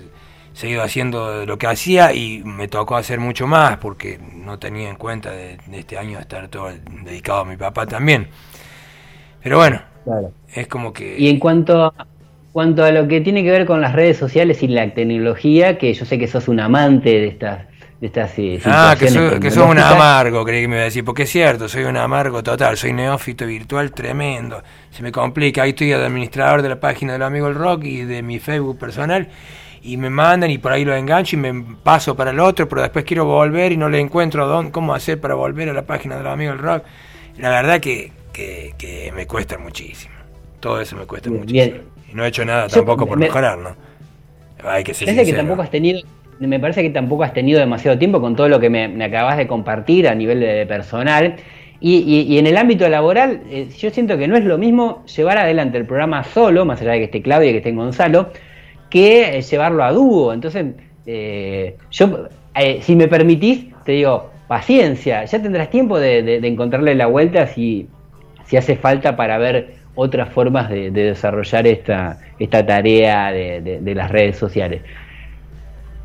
seguido 0.54 0.82
haciendo 0.82 1.46
lo 1.46 1.58
que 1.58 1.68
hacía 1.68 2.13
y 2.13 2.42
me 2.46 2.70
tocó 2.70 2.96
hacer 2.96 3.20
mucho 3.20 3.48
más 3.48 3.78
porque 3.78 4.18
no 4.34 4.60
tenía 4.60 4.90
en 4.90 4.96
cuenta 4.96 5.32
de, 5.32 5.58
este 5.74 5.98
año 5.98 6.20
estar 6.20 6.48
todo 6.48 6.72
dedicado 7.04 7.42
a 7.42 7.46
mi 7.46 7.58
papá 7.58 7.86
también. 7.86 8.30
Pero 9.44 9.58
bueno, 9.58 9.82
es 10.54 10.68
como 10.68 10.94
que... 10.94 11.20
Y 11.20 11.30
en 11.30 11.40
cuanto 11.40 11.94
cuanto 12.58 12.84
a 12.84 12.89
lo 12.89 13.08
que 13.08 13.22
tiene 13.22 13.43
que 13.43 13.52
ver 13.52 13.67
con 13.67 13.82
las 13.82 13.93
redes 13.93 14.17
sociales 14.17 14.63
y 14.63 14.67
la 14.67 14.91
tecnología, 14.91 15.78
que 15.78 15.93
yo 15.93 16.06
sé 16.06 16.17
que 16.17 16.26
sos 16.26 16.48
un 16.48 16.60
amante 16.60 17.12
de 17.12 17.28
estas 17.28 17.67
de 18.02 18.08
estas 18.08 18.34
eh, 18.39 18.60
Ah, 18.65 18.96
que 18.98 19.10
soy, 19.10 19.39
que 19.39 19.50
un 19.60 19.78
amargo, 19.78 20.43
creí 20.43 20.63
que 20.63 20.67
me 20.67 20.78
iba 20.78 20.82
a 20.82 20.86
decir, 20.86 21.06
porque 21.06 21.22
es 21.22 21.30
cierto, 21.30 21.70
soy 21.70 21.84
un 21.84 21.98
amargo 21.98 22.41
total, 22.41 22.76
soy 22.76 22.93
neófito 22.93 23.46
virtual 23.46 23.91
tremendo, 23.91 24.63
se 24.89 25.04
me 25.04 25.12
complica, 25.12 25.62
ahí 25.62 25.70
estoy 25.70 25.93
administrador 25.93 26.63
de 26.63 26.70
la 26.70 26.80
página 26.80 27.13
del 27.13 27.22
amigo 27.22 27.48
el 27.48 27.54
rock 27.54 27.84
y 27.84 28.06
de 28.06 28.24
mi 28.24 28.39
Facebook 28.39 28.80
personal, 28.80 29.28
y 29.84 29.98
me 29.98 30.10
mandan 30.10 30.50
y 30.50 30.58
por 30.58 30.72
ahí 30.72 30.84
lo 30.84 30.96
engancho 30.96 31.36
y 31.36 31.39
me 31.39 31.63
paso 31.84 32.15
para 32.15 32.32
el 32.32 32.39
otro, 32.39 32.67
pero 32.67 32.82
después 32.82 33.06
quiero 33.06 33.26
volver 33.26 33.72
y 33.72 33.78
no 33.78 33.88
le 33.88 34.00
encuentro 34.00 34.48
dónde, 34.48 34.72
cómo 34.72 34.96
hacer 34.96 35.22
para 35.22 35.36
volver 35.36 35.70
a 35.70 35.74
la 35.74 35.86
página 35.86 36.17
del 36.17 36.26
amigo 36.26 36.54
el 36.54 36.58
rock, 36.58 36.84
la 37.38 37.52
verdad 37.52 37.80
que, 37.80 38.13
que, 38.34 39.13
me 39.15 39.28
cuesta 39.28 39.60
muchísimo, 39.60 40.15
todo 40.60 40.82
eso 40.82 40.96
me 40.96 41.06
cuesta 41.06 41.30
muchísimo. 41.30 41.97
Y 42.12 42.15
no 42.15 42.26
he 42.26 42.28
hecho 42.28 42.46
nada 42.46 42.67
tampoco 42.67 43.06
por 43.06 43.17
mejorar, 43.17 43.58
¿no? 43.58 43.76
Hay 44.63 44.84
que 44.84 44.93
ser 44.93 45.13
que 45.13 45.34
tampoco 45.34 45.62
has 45.62 45.70
tenido 45.70 46.02
me 46.39 46.60
parece 46.60 46.82
que 46.82 46.89
tampoco 46.89 47.24
has 47.24 47.34
tenido 47.34 47.60
demasiado 47.60 47.98
tiempo 47.98 48.22
con 48.22 48.36
todo 48.36 48.48
lo 48.48 48.60
que 48.60 48.70
me, 48.70 49.04
acabas 49.04 49.38
de 49.38 49.48
compartir 49.48 50.08
a 50.08 50.15
nivel 50.15 50.39
de, 50.39 50.65
personal. 50.65 51.36
Y, 51.80 52.38
en 52.39 52.48
el 52.48 52.58
ámbito 52.58 52.89
laboral, 52.89 53.41
eh, 53.50 53.70
yo 53.78 53.91
siento 53.91 54.17
que 54.17 54.28
no 54.28 54.36
es 54.36 54.43
lo 54.43 54.58
mismo 54.58 55.06
llevar 55.06 55.38
adelante 55.38 55.78
el 55.78 55.86
programa 55.86 56.24
solo, 56.24 56.65
más 56.65 56.82
allá 56.82 56.93
de 56.93 57.00
que 57.00 57.04
esté 57.06 57.22
Claudia 57.22 57.50
y 57.50 57.52
que 57.54 57.58
esté 57.60 57.72
Gonzalo, 57.72 58.32
que 58.89 59.38
eh, 59.38 59.41
llevarlo 59.41 59.84
a 59.84 59.91
dúo. 59.91 60.34
Entonces, 60.34 60.65
eh, 61.06 61.78
yo, 61.91 62.30
si 62.82 62.96
me 62.96 63.08
permitís, 63.08 63.67
te 63.86 63.91
digo, 63.91 64.32
paciencia, 64.48 65.26
ya 65.26 65.41
tendrás 65.41 65.70
tiempo 65.70 66.00
de, 66.00 66.38
encontrarle 66.48 66.96
la 66.96 67.06
vuelta 67.06 67.46
si, 67.46 67.88
si 68.46 68.58
hace 68.58 68.76
falta 68.76 69.15
para 69.15 69.38
ver 69.38 69.76
otras 69.98 70.30
formas 70.30 70.70
de, 70.70 70.92
desarrollar 70.92 71.68
esta, 71.68 72.20
esta 72.40 72.66
tarea 72.66 73.32
de, 73.34 73.94
las 73.96 74.10
redes 74.10 74.38
sociales. 74.38 74.82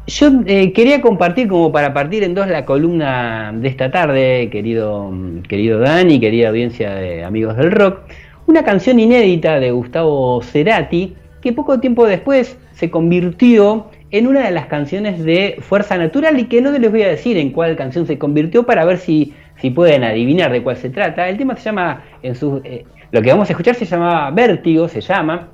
Yo 0.08 0.30
eh, 0.46 0.72
quería 0.72 1.00
compartir 1.00 1.46
como 1.46 1.70
para 1.70 1.94
partir 1.94 2.24
en 2.24 2.34
dos 2.34 2.48
la 2.48 2.64
columna 2.64 3.52
de 3.54 3.68
esta 3.68 3.92
tarde, 3.92 4.48
querido, 4.50 5.12
querido 5.48 5.78
Dani, 5.78 6.18
querida 6.18 6.48
audiencia 6.48 6.92
de 6.94 7.22
amigos 7.22 7.56
del 7.56 7.70
rock, 7.70 8.00
una 8.48 8.64
canción 8.64 8.98
inédita 8.98 9.60
de 9.60 9.70
Gustavo 9.70 10.42
Cerati 10.42 11.14
que 11.40 11.52
poco 11.52 11.78
tiempo 11.78 12.06
después 12.06 12.58
se 12.72 12.90
convirtió 12.90 13.86
en 14.10 14.26
una 14.26 14.44
de 14.44 14.50
las 14.50 14.66
canciones 14.66 15.22
de 15.22 15.56
Fuerza 15.60 15.96
Natural 15.96 16.38
y 16.38 16.44
que 16.44 16.60
no 16.60 16.72
les 16.72 16.90
voy 16.90 17.02
a 17.02 17.08
decir 17.08 17.36
en 17.36 17.50
cuál 17.50 17.76
canción 17.76 18.06
se 18.06 18.18
convirtió 18.18 18.64
para 18.64 18.84
ver 18.84 18.98
si 18.98 19.32
si 19.62 19.70
pueden 19.70 20.02
adivinar 20.02 20.50
de 20.52 20.62
cuál 20.62 20.76
se 20.76 20.90
trata. 20.90 21.28
El 21.28 21.38
tema 21.38 21.56
se 21.56 21.62
llama, 21.62 22.02
en 22.22 22.34
su, 22.34 22.60
eh, 22.64 22.84
lo 23.12 23.20
que 23.20 23.30
vamos 23.30 23.48
a 23.50 23.52
escuchar 23.52 23.74
se 23.74 23.84
llama 23.84 24.30
Vértigo, 24.30 24.88
se 24.88 25.02
llama. 25.02 25.48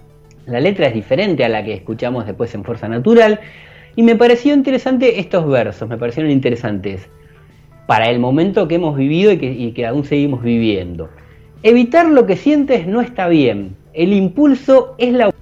La 0.46 0.60
letra 0.60 0.86
es 0.86 0.94
diferente 0.94 1.44
a 1.44 1.48
la 1.48 1.64
que 1.64 1.74
escuchamos 1.74 2.24
después 2.24 2.54
en 2.54 2.62
Fuerza 2.62 2.88
Natural. 2.88 3.40
Y 3.96 4.04
me 4.04 4.14
pareció 4.14 4.54
interesante 4.54 5.18
estos 5.18 5.46
versos, 5.48 5.88
me 5.88 5.98
parecieron 5.98 6.30
interesantes 6.30 7.08
para 7.88 8.10
el 8.10 8.20
momento 8.20 8.68
que 8.68 8.76
hemos 8.76 8.96
vivido 8.96 9.32
y 9.32 9.38
que, 9.38 9.74
que 9.74 9.86
aún 9.86 10.04
seguimos 10.04 10.40
viviendo. 10.42 11.10
Evitar 11.64 12.06
lo 12.06 12.26
que 12.26 12.36
sientes 12.36 12.86
no 12.86 13.00
está 13.00 13.26
bien. 13.26 13.74
El 13.92 14.12
impulso 14.12 14.94
es 14.96 15.12
la 15.12 15.34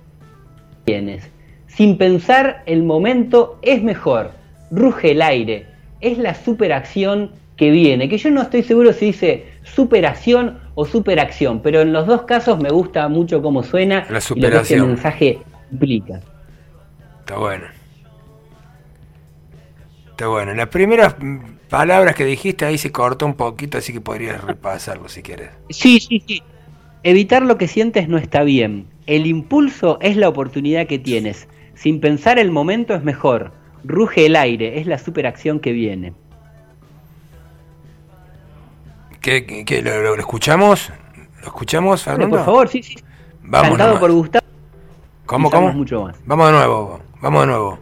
tienes. 0.85 1.31
Sin 1.67 1.99
pensar, 1.99 2.63
el 2.65 2.83
momento 2.83 3.59
es 3.61 3.83
mejor. 3.83 4.31
Ruge 4.71 5.11
el 5.11 5.21
aire. 5.21 5.67
Es 6.01 6.17
la 6.17 6.35
superacción 6.35 7.33
que 7.57 7.71
viene. 7.71 8.09
Que 8.09 8.17
yo 8.17 8.31
no 8.31 8.41
estoy 8.41 8.63
seguro 8.63 8.95
si 8.95 9.07
dice 9.07 9.45
superación 9.65 10.66
o 10.77 10.85
superacción, 10.85 11.61
pero 11.63 11.81
en 11.81 11.93
los 11.93 12.07
dos 12.07 12.23
casos 12.23 12.61
me 12.61 12.69
gusta 12.69 13.09
mucho 13.09 13.41
cómo 13.43 13.63
suena 13.63 14.01
La 14.03 14.05
y 14.05 14.11
lo 14.11 14.15
que 14.15 14.21
superación. 14.21 14.87
mensaje 14.89 15.39
implica. 15.73 16.21
Está 17.21 17.39
bueno. 17.39 17.65
Está 20.11 20.29
bueno. 20.29 20.53
Las 20.53 20.69
primeras 20.69 21.17
palabras 21.71 22.15
que 22.15 22.27
dijiste 22.27 22.67
ahí 22.67 22.77
se 22.77 22.93
cortó 22.93 23.25
un 23.25 23.35
poquito, 23.35 23.79
así 23.79 23.95
que 23.95 24.03
podrías 24.03 24.45
repasarlo 24.45 25.09
si 25.09 25.23
quieres. 25.23 25.49
Sí, 25.71 25.99
sí, 25.99 26.23
sí. 26.27 26.43
Evitar 27.03 27.43
lo 27.43 27.57
que 27.57 27.69
sientes 27.69 28.09
no 28.09 28.19
está 28.19 28.43
bien. 28.43 28.87
El 29.07 29.27
impulso 29.27 29.99
es 30.03 30.17
la 30.19 30.29
oportunidad 30.29 30.87
que 30.87 30.99
tienes. 30.99 31.49
Sin 31.75 32.01
pensar 32.01 32.39
el 32.39 32.51
momento 32.51 32.95
es 32.95 33.03
mejor. 33.03 33.53
Ruge 33.83 34.27
el 34.27 34.37
aire, 34.37 34.79
es 34.79 34.87
la 34.87 34.99
superacción 34.99 35.59
que 35.59 35.73
viene. 35.73 36.13
¿Qué, 39.27 39.45
qué- 39.45 39.65
qué, 39.65 39.83
lo, 39.83 40.15
escuchamos? 40.15 40.93
¿Lo 41.41 41.47
escuchamos, 41.49 42.05
Fernando? 42.05 42.37
por 42.37 42.45
favor, 42.47 42.69
sí, 42.69 42.81
sí. 42.81 42.95
Vamos 43.43 43.71
Cantado 43.71 43.89
nomás. 43.95 44.01
por 44.01 44.13
Gustavo. 44.13 44.47
¿Cómo, 45.27 45.51
cómo? 45.51 45.73
mucho 45.73 46.05
más. 46.05 46.17
Vamos 46.25 46.47
de 46.47 46.53
nuevo, 46.53 47.01
vamos 47.21 47.41
de 47.41 47.47
nuevo. 47.49 47.79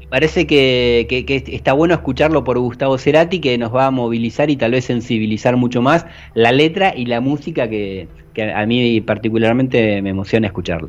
Me 0.00 0.06
Parece 0.08 0.44
que, 0.48 1.06
que- 1.08 1.24
que 1.24 1.44
está 1.54 1.74
bueno 1.74 1.94
escucharlo 1.94 2.42
por 2.42 2.58
Gustavo 2.58 2.98
Cerati, 2.98 3.40
que 3.40 3.56
nos 3.56 3.72
va 3.72 3.86
a 3.86 3.90
movilizar 3.92 4.50
y 4.50 4.56
tal 4.56 4.72
vez 4.72 4.84
sensibilizar 4.84 5.56
mucho 5.56 5.80
más 5.80 6.06
la 6.34 6.50
letra 6.50 6.92
y 6.96 7.06
la 7.06 7.20
música 7.20 7.68
que, 7.68 8.08
que 8.34 8.52
a 8.52 8.66
mí 8.66 9.00
particularmente 9.00 10.02
me 10.02 10.10
emociona 10.10 10.48
escucharlo. 10.48 10.88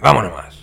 Vamos 0.00 0.22
nomás. 0.22 0.59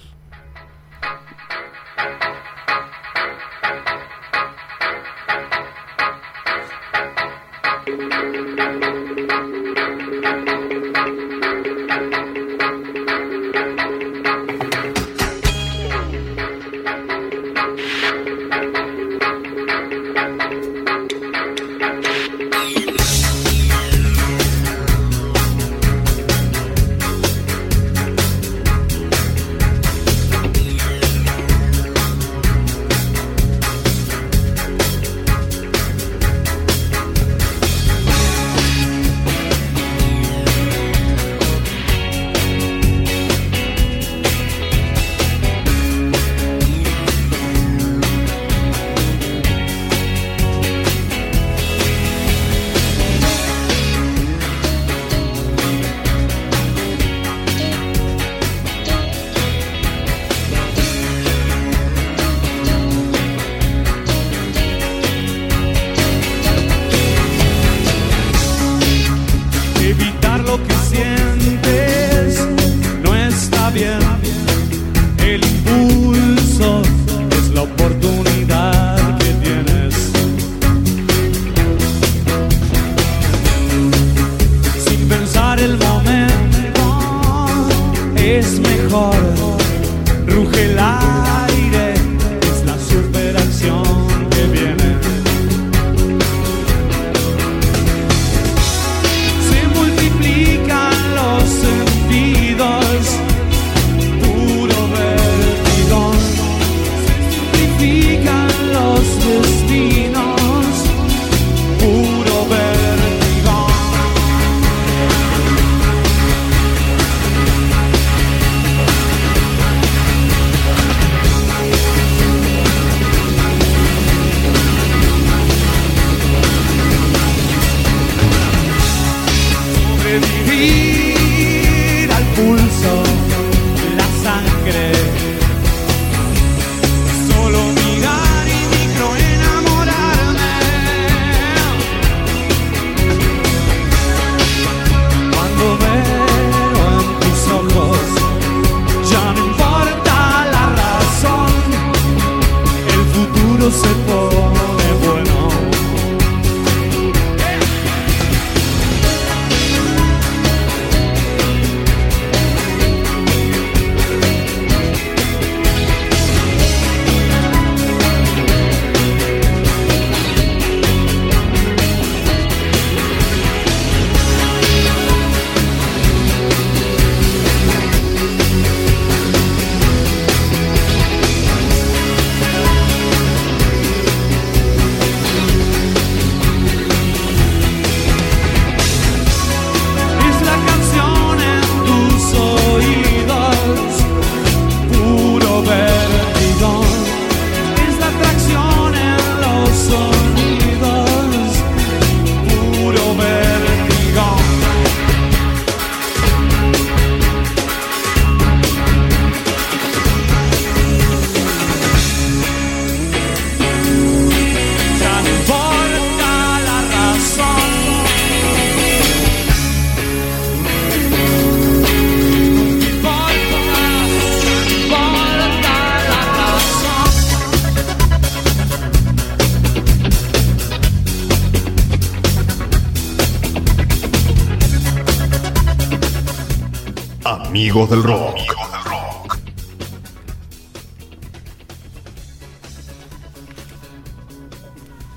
Amigos 237.77 237.89
del 237.91 238.03
rock. 238.03 238.37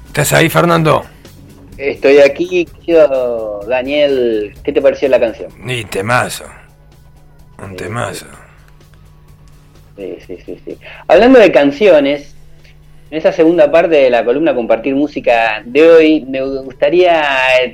¿Estás 0.09 0.35
ahí, 0.35 0.51
Fernando? 0.51 1.07
Estoy 1.79 2.19
aquí, 2.19 2.69
Daniel. 3.67 4.53
¿Qué 4.63 4.75
te 4.75 4.83
pareció 4.83 5.09
la 5.09 5.19
canción? 5.19 5.51
Y 5.71 5.85
temazo. 5.85 6.45
Un 7.65 7.77
temazo. 7.77 8.27
Sí, 9.97 10.19
sí, 10.27 10.39
sí, 10.45 10.61
sí. 10.63 10.79
Hablando 11.09 11.39
de 11.39 11.51
canciones, 11.53 12.35
en 13.11 13.17
esa 13.17 13.33
segunda 13.33 13.71
parte 13.71 13.97
de 13.97 14.11
la 14.11 14.23
columna 14.23 14.55
Compartir 14.55 14.95
Música 14.95 15.63
de 15.65 15.91
hoy, 15.91 16.27
me 16.29 16.43
gustaría 16.43 17.25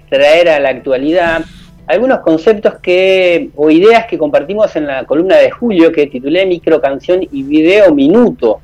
traer 0.08 0.48
a 0.48 0.60
la 0.60 0.68
actualidad 0.68 1.44
algunos 1.86 2.20
conceptos 2.20 2.74
que 2.80 3.50
o 3.54 3.70
ideas 3.70 4.06
que 4.06 4.18
compartimos 4.18 4.74
en 4.76 4.86
la 4.86 5.04
columna 5.04 5.36
de 5.36 5.50
julio 5.50 5.92
que 5.92 6.06
titulé 6.06 6.44
Micro 6.46 6.80
Canción 6.80 7.20
y 7.30 7.42
Video 7.42 7.94
Minuto. 7.94 8.60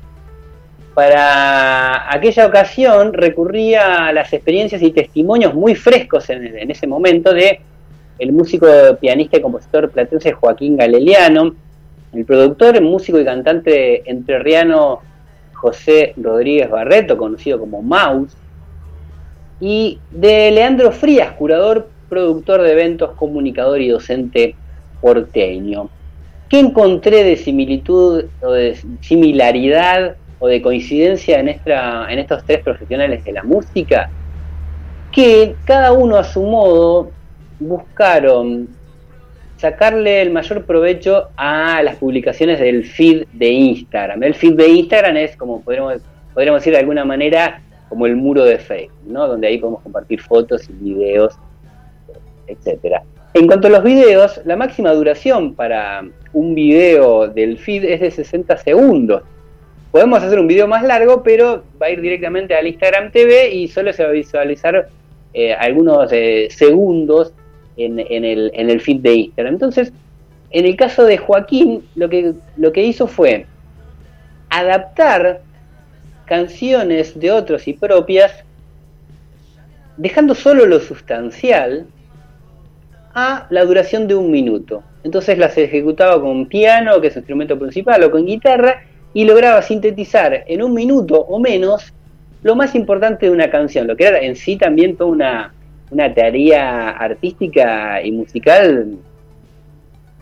Para 0.93 2.13
aquella 2.13 2.45
ocasión 2.45 3.13
recurría 3.13 4.07
a 4.07 4.13
las 4.13 4.31
experiencias 4.33 4.81
y 4.81 4.91
testimonios 4.91 5.53
muy 5.53 5.73
frescos 5.73 6.29
en, 6.29 6.69
ese 6.69 6.85
momento 6.85 7.33
de 7.33 7.61
el 8.19 8.31
músico, 8.31 8.67
pianista 8.99 9.37
y 9.37 9.41
compositor 9.41 9.89
platense 9.89 10.33
Joaquín 10.33 10.77
Galeliano, 10.77 11.55
el 12.13 12.25
productor, 12.25 12.79
músico 12.81 13.19
y 13.19 13.25
cantante 13.25 14.07
entrerriano 14.09 14.99
José 15.53 16.13
Rodríguez 16.17 16.69
Barreto, 16.69 17.17
conocido 17.17 17.57
como 17.57 17.81
Maus, 17.81 18.35
y 19.59 19.99
de 20.11 20.51
Leandro 20.51 20.91
Frías, 20.91 21.31
curador, 21.31 21.87
productor 22.13 22.61
de 22.61 22.71
eventos, 22.71 23.11
comunicador 23.15 23.81
y 23.81 23.89
docente 23.89 24.55
porteño. 25.01 25.89
¿Qué 26.47 26.59
encontré 26.59 27.23
de 27.23 27.35
similitud 27.35 28.25
o 28.41 28.51
de 28.51 28.77
similaridad 29.01 30.15
o 30.39 30.47
de 30.47 30.61
coincidencia 30.61 31.39
en, 31.39 31.49
esta, 31.49 32.11
en 32.11 32.19
estos 32.19 32.43
tres 32.45 32.59
profesionales 32.59 33.23
de 33.25 33.31
la 33.31 33.43
música? 33.43 34.11
Que 35.11 35.55
cada 35.65 35.91
uno 35.91 36.17
a 36.17 36.23
su 36.23 36.43
modo 36.43 37.11
buscaron 37.59 38.69
sacarle 39.57 40.21
el 40.21 40.31
mayor 40.31 40.65
provecho 40.65 41.29
a 41.37 41.81
las 41.81 41.95
publicaciones 41.95 42.59
del 42.59 42.85
feed 42.85 43.25
de 43.33 43.49
Instagram. 43.49 44.21
El 44.21 44.35
feed 44.35 44.53
de 44.53 44.67
Instagram 44.67 45.17
es, 45.17 45.35
como 45.35 45.61
podríamos, 45.61 46.01
podríamos 46.33 46.61
decir 46.61 46.73
de 46.73 46.79
alguna 46.79 47.05
manera, 47.05 47.61
como 47.89 48.05
el 48.05 48.15
muro 48.15 48.43
de 48.43 48.57
Facebook, 48.57 48.99
¿no? 49.05 49.27
donde 49.27 49.47
ahí 49.47 49.57
podemos 49.57 49.81
compartir 49.81 50.19
fotos 50.19 50.69
y 50.69 50.73
videos, 50.73 51.35
etcétera. 52.47 53.03
En 53.33 53.47
cuanto 53.47 53.67
a 53.67 53.71
los 53.71 53.83
videos, 53.83 54.41
la 54.45 54.55
máxima 54.55 54.91
duración 54.91 55.55
para 55.55 56.03
un 56.33 56.53
video 56.53 57.27
del 57.27 57.57
feed 57.57 57.83
es 57.85 58.01
de 58.01 58.11
60 58.11 58.57
segundos. 58.57 59.23
Podemos 59.91 60.21
hacer 60.21 60.39
un 60.39 60.47
video 60.47 60.67
más 60.67 60.83
largo, 60.83 61.23
pero 61.23 61.63
va 61.81 61.87
a 61.87 61.89
ir 61.89 62.01
directamente 62.01 62.53
al 62.55 62.67
Instagram 62.67 63.11
TV 63.11 63.53
y 63.53 63.67
solo 63.67 63.91
se 63.93 64.03
va 64.03 64.09
a 64.09 64.13
visualizar 64.13 64.87
eh, 65.33 65.53
algunos 65.53 66.11
eh, 66.11 66.47
segundos 66.51 67.33
en, 67.75 67.99
el, 67.99 68.51
en 68.53 68.69
el 68.69 68.81
feed 68.81 69.01
de 69.01 69.15
Instagram. 69.15 69.55
Entonces, 69.55 69.91
en 70.51 70.65
el 70.65 70.75
caso 70.75 71.03
de 71.03 71.17
Joaquín, 71.17 71.83
lo 71.95 72.09
que, 72.09 72.33
lo 72.57 72.71
que 72.71 72.83
hizo 72.83 73.07
fue 73.07 73.47
adaptar 74.49 75.41
canciones 76.25 77.19
de 77.19 77.31
otros 77.31 77.67
y 77.67 77.73
propias, 77.73 78.43
dejando 79.97 80.35
solo 80.35 80.67
lo 80.67 80.79
sustancial 80.79 81.87
a 83.13 83.47
la 83.49 83.65
duración 83.65 84.07
de 84.07 84.15
un 84.15 84.31
minuto. 84.31 84.83
Entonces 85.03 85.37
las 85.37 85.57
ejecutaba 85.57 86.21
con 86.21 86.45
piano, 86.47 86.99
que 87.01 87.07
es 87.07 87.13
su 87.13 87.19
instrumento 87.19 87.57
principal, 87.57 88.03
o 88.03 88.11
con 88.11 88.25
guitarra, 88.25 88.83
y 89.13 89.25
lograba 89.25 89.61
sintetizar 89.61 90.43
en 90.47 90.63
un 90.63 90.73
minuto 90.73 91.19
o 91.19 91.39
menos 91.39 91.93
lo 92.41 92.55
más 92.55 92.75
importante 92.75 93.27
de 93.27 93.31
una 93.31 93.49
canción, 93.49 93.87
lo 93.87 93.95
que 93.95 94.05
era 94.05 94.19
en 94.19 94.35
sí 94.35 94.57
también 94.57 94.97
toda 94.97 95.11
una, 95.11 95.53
una 95.91 96.13
tarea 96.13 96.89
artística 96.89 98.01
y 98.03 98.11
musical 98.11 98.97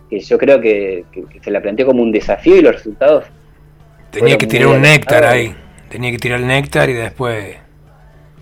que 0.08 0.20
yo 0.20 0.36
creo 0.36 0.60
que, 0.60 1.04
se 1.42 1.50
la 1.50 1.62
planteó 1.62 1.86
como 1.86 2.02
un 2.02 2.12
desafío 2.12 2.56
y 2.56 2.60
los 2.60 2.74
resultados. 2.74 3.24
Tenía 4.10 4.36
que 4.36 4.46
tirar 4.46 4.68
un 4.68 4.82
néctar 4.82 5.24
ahí, 5.24 5.54
tenía 5.88 6.10
que 6.10 6.18
tirar 6.18 6.40
el 6.40 6.46
néctar 6.46 6.90
y 6.90 6.92
después. 6.92 7.56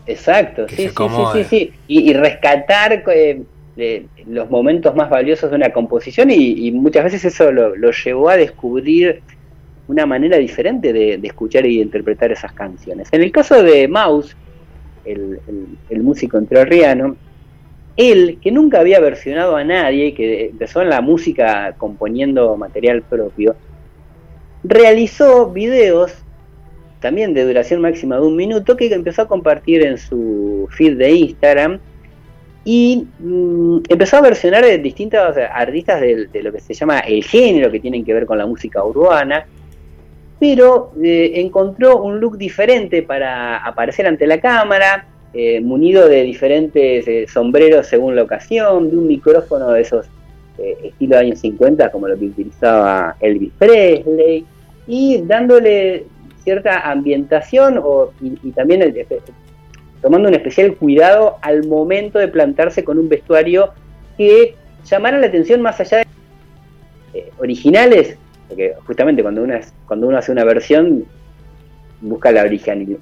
Exacto, 0.06 0.66
sí, 0.68 0.88
sí, 0.88 0.94
sí, 1.32 1.44
sí, 1.44 1.72
y, 1.86 2.12
rescatar 2.12 3.04
eh, 3.14 3.42
los 4.26 4.50
momentos 4.50 4.94
más 4.94 5.10
valiosos 5.10 5.50
de 5.50 5.56
una 5.56 5.70
composición 5.70 6.30
y, 6.30 6.70
muchas 6.72 7.04
veces 7.04 7.24
eso 7.24 7.50
lo, 7.52 7.90
llevó 7.90 8.28
a 8.28 8.36
descubrir 8.36 9.22
una 9.88 10.06
manera 10.06 10.36
diferente 10.36 10.92
de, 10.92 11.20
escuchar 11.22 11.66
y 11.66 11.80
interpretar 11.80 12.30
esas 12.32 12.52
canciones. 12.52 13.08
En 13.12 13.22
el 13.22 13.32
caso 13.32 13.62
de 13.62 13.84
el, 15.04 15.40
el, 15.88 16.02
músico 16.02 16.38
entrerriano, 16.38 17.16
él, 17.96 18.38
que 18.40 18.52
nunca 18.52 18.80
había 18.80 19.00
versionado 19.00 19.56
a 19.56 19.64
nadie, 19.64 20.14
que 20.14 20.46
empezó 20.46 20.82
en 20.82 20.90
la 20.90 21.00
música 21.00 21.74
componiendo 21.76 22.56
material 22.56 23.02
propio, 23.02 23.56
realizó 24.62 25.50
videos 25.50 26.14
también 27.00 27.34
de 27.34 27.44
duración 27.44 27.80
máxima 27.80 28.16
de 28.16 28.22
un 28.26 28.36
minuto 28.36 28.76
que 28.76 28.92
empezó 28.92 29.22
a 29.22 29.28
compartir 29.28 29.82
en 29.84 29.98
su 29.98 30.68
feed 30.70 30.98
de 30.98 31.12
Instagram 31.12 31.80
y 32.64 33.07
mm, 33.18 33.79
empezó 33.88 34.18
a 34.18 34.20
versionar 34.20 34.64
de 34.64 34.79
distintos 34.79 35.37
artistas 35.37 36.01
de, 36.01 36.29
lo 36.42 36.53
que 36.53 36.61
se 36.61 36.75
llama 36.75 37.01
el 37.01 37.25
género 37.25 37.70
que 37.70 37.81
tienen 37.81 38.05
que 38.05 38.12
ver 38.12 38.27
con 38.27 38.38
la 38.38 38.46
música 38.46 38.85
urbana 38.85 39.46
pero 40.40 40.92
eh, 41.01 41.33
encontró 41.35 42.03
un 42.03 42.18
look 42.18 42.38
diferente 42.38 43.03
para 43.03 43.59
aparecer 43.59 44.07
ante 44.07 44.27
la 44.27 44.40
cámara, 44.40 45.07
eh, 45.35 45.61
munido 45.61 46.09
de 46.09 46.23
diferentes 46.23 47.07
eh, 47.07 47.27
sombreros 47.29 47.87
según 47.87 48.16
la 48.16 48.23
ocasión, 48.23 48.90
de 48.90 48.96
un 48.96 49.07
micrófono 49.07 49.70
de 49.70 49.83
esos 49.83 50.07
estilo 50.83 51.16
de 51.16 51.23
años 51.23 51.38
50 51.38 51.90
como 51.90 52.07
lo 52.07 52.18
que 52.18 52.27
utilizaba 52.27 53.16
Elvis 53.20 53.53
Presley, 53.59 54.44
y 54.87 55.23
dándole 55.23 56.05
cierta 56.44 56.90
ambientación 56.90 57.81
y, 58.20 58.51
también 58.51 58.83
tomando 60.02 60.28
un 60.28 60.34
especial 60.34 60.74
cuidado 60.76 61.38
al 61.42 61.66
momento 61.66 62.18
de 62.18 62.28
plantarse 62.28 62.84
con 62.84 62.98
un 62.98 63.08
vestuario 63.08 63.72
que 64.16 64.54
llamara 64.84 65.18
la 65.18 65.26
atención 65.26 65.60
más 65.60 65.80
allá 65.80 66.04
de 67.12 67.32
originales 67.38 68.16
porque 68.50 68.74
justamente 68.84 69.22
cuando 69.22 69.44
uno, 69.44 69.54
cuando 69.86 70.08
uno 70.08 70.18
hace 70.18 70.32
una 70.32 70.42
versión, 70.42 71.04
busca 72.00 72.32
la, 72.32 72.50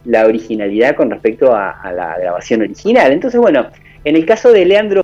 la 0.04 0.26
originalidad 0.26 0.94
con 0.94 1.10
respecto 1.10 1.54
a, 1.56 1.90
la 1.90 2.18
grabación 2.18 2.60
original. 2.60 3.12
Entonces, 3.12 3.40
bueno, 3.40 3.66
en 4.04 4.14
el 4.14 4.26
caso 4.26 4.52
de 4.52 4.66
Leandro, 4.66 5.02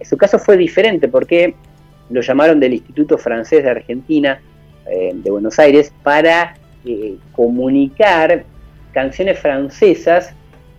su 0.00 0.16
caso 0.16 0.38
fue 0.38 0.56
diferente 0.56 1.08
porque 1.08 1.54
lo 2.08 2.22
llamaron 2.22 2.58
del 2.58 2.72
Instituto 2.72 3.18
Francés 3.18 3.64
de 3.64 3.70
Argentina, 3.70 4.40
eh, 4.90 5.10
de 5.12 5.30
Buenos 5.30 5.58
Aires, 5.58 5.92
para 6.02 6.54
eh, 6.86 7.16
comunicar 7.32 8.44
canciones 8.92 9.38
francesas 9.38 10.34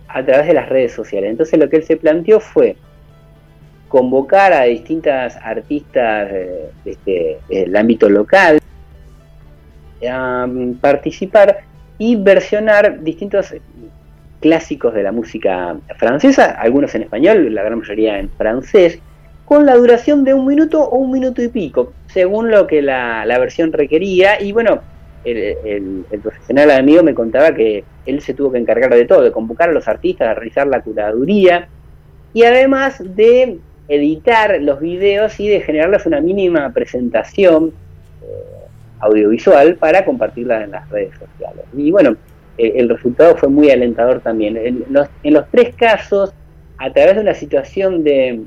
a 0.08 0.24
través 0.24 0.46
de 0.46 0.54
las 0.54 0.68
redes 0.68 0.92
sociales. 0.92 1.30
Entonces 1.30 1.58
lo 1.58 1.68
que 1.68 1.76
él 1.76 1.84
se 1.84 1.96
planteó 1.96 2.40
fue 2.40 2.76
convocar 3.88 4.52
a 4.52 4.62
distintas 4.64 5.36
artistas 5.36 6.30
este, 6.84 7.38
del 7.48 7.76
ámbito 7.76 8.08
local 8.08 8.60
a 10.08 10.46
mm, 10.46 10.74
participar 10.74 11.60
y 11.98 12.16
versionar 12.16 13.02
distintos 13.02 13.54
clásicos 14.40 14.92
de 14.94 15.02
la 15.02 15.12
música 15.12 15.76
francesa, 15.96 16.50
algunos 16.60 16.94
en 16.94 17.02
español, 17.02 17.54
la 17.54 17.62
gran 17.62 17.78
mayoría 17.78 18.18
en 18.18 18.28
francés, 18.30 18.98
con 19.44 19.64
la 19.64 19.74
duración 19.74 20.24
de 20.24 20.34
un 20.34 20.46
minuto 20.46 20.82
o 20.82 20.98
un 20.98 21.12
minuto 21.12 21.42
y 21.42 21.48
pico, 21.48 21.92
según 22.08 22.50
lo 22.50 22.66
que 22.66 22.82
la, 22.82 23.24
versión 23.38 23.72
requería. 23.72 24.40
Y 24.40 24.52
bueno, 24.52 24.80
el, 25.24 26.04
profesional 26.22 26.70
amigo 26.70 27.02
me 27.02 27.14
contaba 27.14 27.54
que 27.54 27.84
él 28.06 28.20
se 28.20 28.34
tuvo 28.34 28.52
que 28.52 28.58
encargar 28.58 28.94
de 28.94 29.04
todo, 29.04 29.22
de 29.22 29.32
convocar 29.32 29.70
a 29.70 29.72
los 29.72 29.88
artistas, 29.88 30.28
de 30.28 30.34
realizar 30.34 30.66
la 30.66 30.82
curaduría 30.82 31.68
y 32.32 32.44
además 32.44 33.02
de 33.16 33.58
editar 33.88 34.60
los 34.60 34.80
videos 34.80 35.38
y 35.40 35.48
de 35.48 35.60
generarles 35.60 36.06
una 36.06 36.20
mínima 36.20 36.72
presentación 36.72 37.72
eh, 38.22 38.26
audiovisual 39.00 39.76
para 39.76 40.04
compartirla 40.04 40.64
en 40.64 40.70
las 40.72 40.88
redes 40.90 41.12
sociales. 41.18 41.64
Y 41.76 41.90
bueno, 41.90 42.16
el 42.56 42.88
resultado 42.88 43.36
fue 43.36 43.48
muy 43.48 43.70
alentador 43.70 44.20
también. 44.20 44.56
En 44.56 44.84
los, 44.88 45.08
en 45.22 45.36
tres 45.50 45.74
casos, 45.74 46.32
a 46.78 46.92
través 46.92 47.16
de 47.16 47.20
una 47.22 47.34
situación 47.34 48.04
de, 48.04 48.42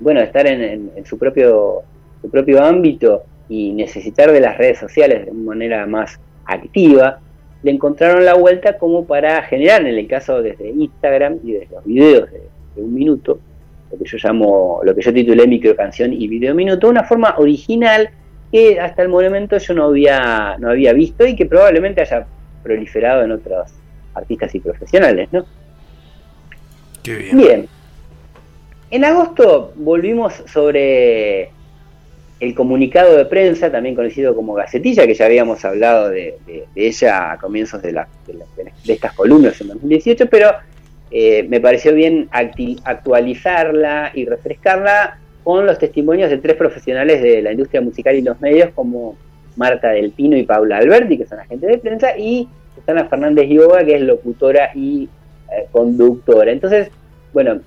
bueno, 0.00 0.20
estar 0.20 0.46
en, 0.46 0.90
su, 1.04 1.18
propio, 1.18 1.82
su 2.20 2.30
propio 2.30 2.62
ámbito 2.62 3.24
y 3.48 3.72
necesitar 3.72 4.32
de 4.32 4.40
las 4.40 4.56
redes 4.58 4.78
sociales 4.78 5.26
de 5.26 5.32
manera 5.32 5.86
más 5.86 6.18
activa, 6.44 7.20
le 7.62 7.70
encontraron 7.70 8.24
la 8.24 8.34
vuelta 8.34 8.78
como 8.78 9.04
para 9.04 9.42
generar, 9.42 9.82
en 9.82 9.98
el 9.98 10.06
caso 10.08 10.42
desde 10.42 10.70
Instagram 10.70 11.38
y 11.44 11.52
desde 11.52 11.74
los 11.74 11.84
videos 11.84 12.30
de 12.30 12.82
un 12.82 12.94
minuto, 12.94 13.38
lo 13.90 13.98
que 13.98 14.04
yo 14.04 14.18
llamo, 14.22 14.80
lo 14.82 14.94
que 14.94 15.02
yo 15.02 15.12
titulé 15.12 15.46
microcanción 15.46 16.12
y 16.12 16.26
video 16.26 16.54
minuto, 16.54 16.88
una 16.88 17.04
forma 17.04 17.34
original 17.38 18.10
que 18.50 18.80
hasta 18.80 19.02
el 19.02 19.08
momento 19.08 19.58
yo 19.58 19.74
no 19.74 19.84
había, 19.84 20.56
no 20.58 20.70
había 20.70 20.92
visto 20.92 21.26
y 21.26 21.36
que 21.36 21.46
probablemente 21.46 22.00
haya 22.00 22.26
proliferado 22.62 23.22
en 23.22 23.32
otros 23.32 23.70
artistas 24.14 24.54
y 24.54 24.60
profesionales, 24.60 25.28
¿no? 25.32 25.44
Qué 27.02 27.16
bien. 27.16 27.36
Bien. 27.36 27.68
En 28.90 29.04
agosto 29.04 29.72
volvimos 29.76 30.34
sobre 30.46 31.50
el 32.42 32.56
comunicado 32.56 33.16
de 33.16 33.24
prensa, 33.24 33.70
también 33.70 33.94
conocido 33.94 34.34
como 34.34 34.54
Gacetilla, 34.54 35.06
que 35.06 35.14
ya 35.14 35.26
habíamos 35.26 35.64
hablado 35.64 36.10
de, 36.10 36.34
ella 36.74 37.30
a 37.30 37.38
comienzos 37.38 37.80
de, 37.82 37.92
de, 37.92 38.92
estas 38.92 39.12
columnas 39.12 39.60
en 39.60 39.68
2018, 39.68 40.26
pero 40.26 40.50
eh, 41.12 41.46
me 41.48 41.60
pareció 41.60 41.94
bien 41.94 42.28
actualizarla 42.32 44.10
y 44.12 44.24
refrescarla 44.24 45.20
con 45.44 45.66
los 45.66 45.78
testimonios 45.78 46.30
de 46.30 46.38
tres 46.38 46.56
profesionales 46.56 47.22
de 47.22 47.42
la 47.42 47.52
industria 47.52 47.80
musical 47.80 48.16
y 48.16 48.22
los 48.22 48.40
medios, 48.40 48.70
como 48.74 49.16
Marta 49.54 49.90
Del 49.90 50.10
Pino 50.10 50.36
y 50.36 50.42
Paula 50.42 50.78
Alberti, 50.78 51.18
que 51.18 51.26
son 51.26 51.38
agentes 51.38 51.70
de 51.70 51.78
prensa, 51.78 52.18
y 52.18 52.48
Susana 52.74 53.04
Fernández 53.04 53.48
Yoga, 53.48 53.84
que 53.84 53.94
es 53.94 54.02
locutora 54.02 54.72
y 54.74 55.08
eh, 55.52 55.66
conductora. 55.70 56.50
Entonces, 56.50 56.90
bueno, 57.32 57.60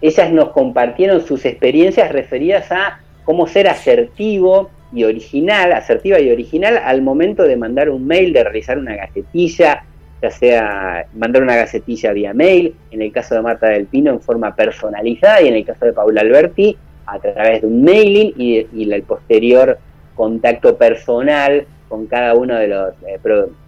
ellas 0.00 0.32
nos 0.32 0.50
compartieron 0.50 1.26
sus 1.26 1.44
experiencias 1.44 2.10
referidas 2.10 2.70
a 2.72 3.00
cómo 3.24 3.46
ser 3.46 3.68
asertivo 3.68 4.70
y 4.92 5.04
original, 5.04 5.72
asertiva 5.72 6.18
y 6.20 6.30
original 6.30 6.80
al 6.82 7.02
momento 7.02 7.44
de 7.44 7.56
mandar 7.56 7.90
un 7.90 8.06
mail, 8.06 8.32
de 8.32 8.42
realizar 8.42 8.78
una 8.78 8.96
gacetilla, 8.96 9.84
ya 10.22 10.30
sea 10.30 11.06
mandar 11.14 11.42
una 11.42 11.56
gacetilla 11.56 12.12
vía 12.12 12.34
mail, 12.34 12.74
en 12.90 13.02
el 13.02 13.12
caso 13.12 13.34
de 13.34 13.42
Marta 13.42 13.68
del 13.68 13.86
Pino 13.86 14.10
en 14.10 14.20
forma 14.20 14.54
personalizada 14.54 15.42
y 15.42 15.48
en 15.48 15.54
el 15.54 15.64
caso 15.64 15.86
de 15.86 15.92
Paula 15.92 16.22
Alberti 16.22 16.76
a 17.06 17.18
través 17.18 17.62
de 17.62 17.66
un 17.66 17.82
mailing 17.82 18.34
y, 18.36 18.92
el 18.92 19.02
posterior 19.02 19.78
contacto 20.14 20.76
personal 20.76 21.66
con 21.88 22.06
cada 22.06 22.34
uno 22.34 22.56
de 22.56 22.68
los 22.68 22.94
eh, 23.06 23.18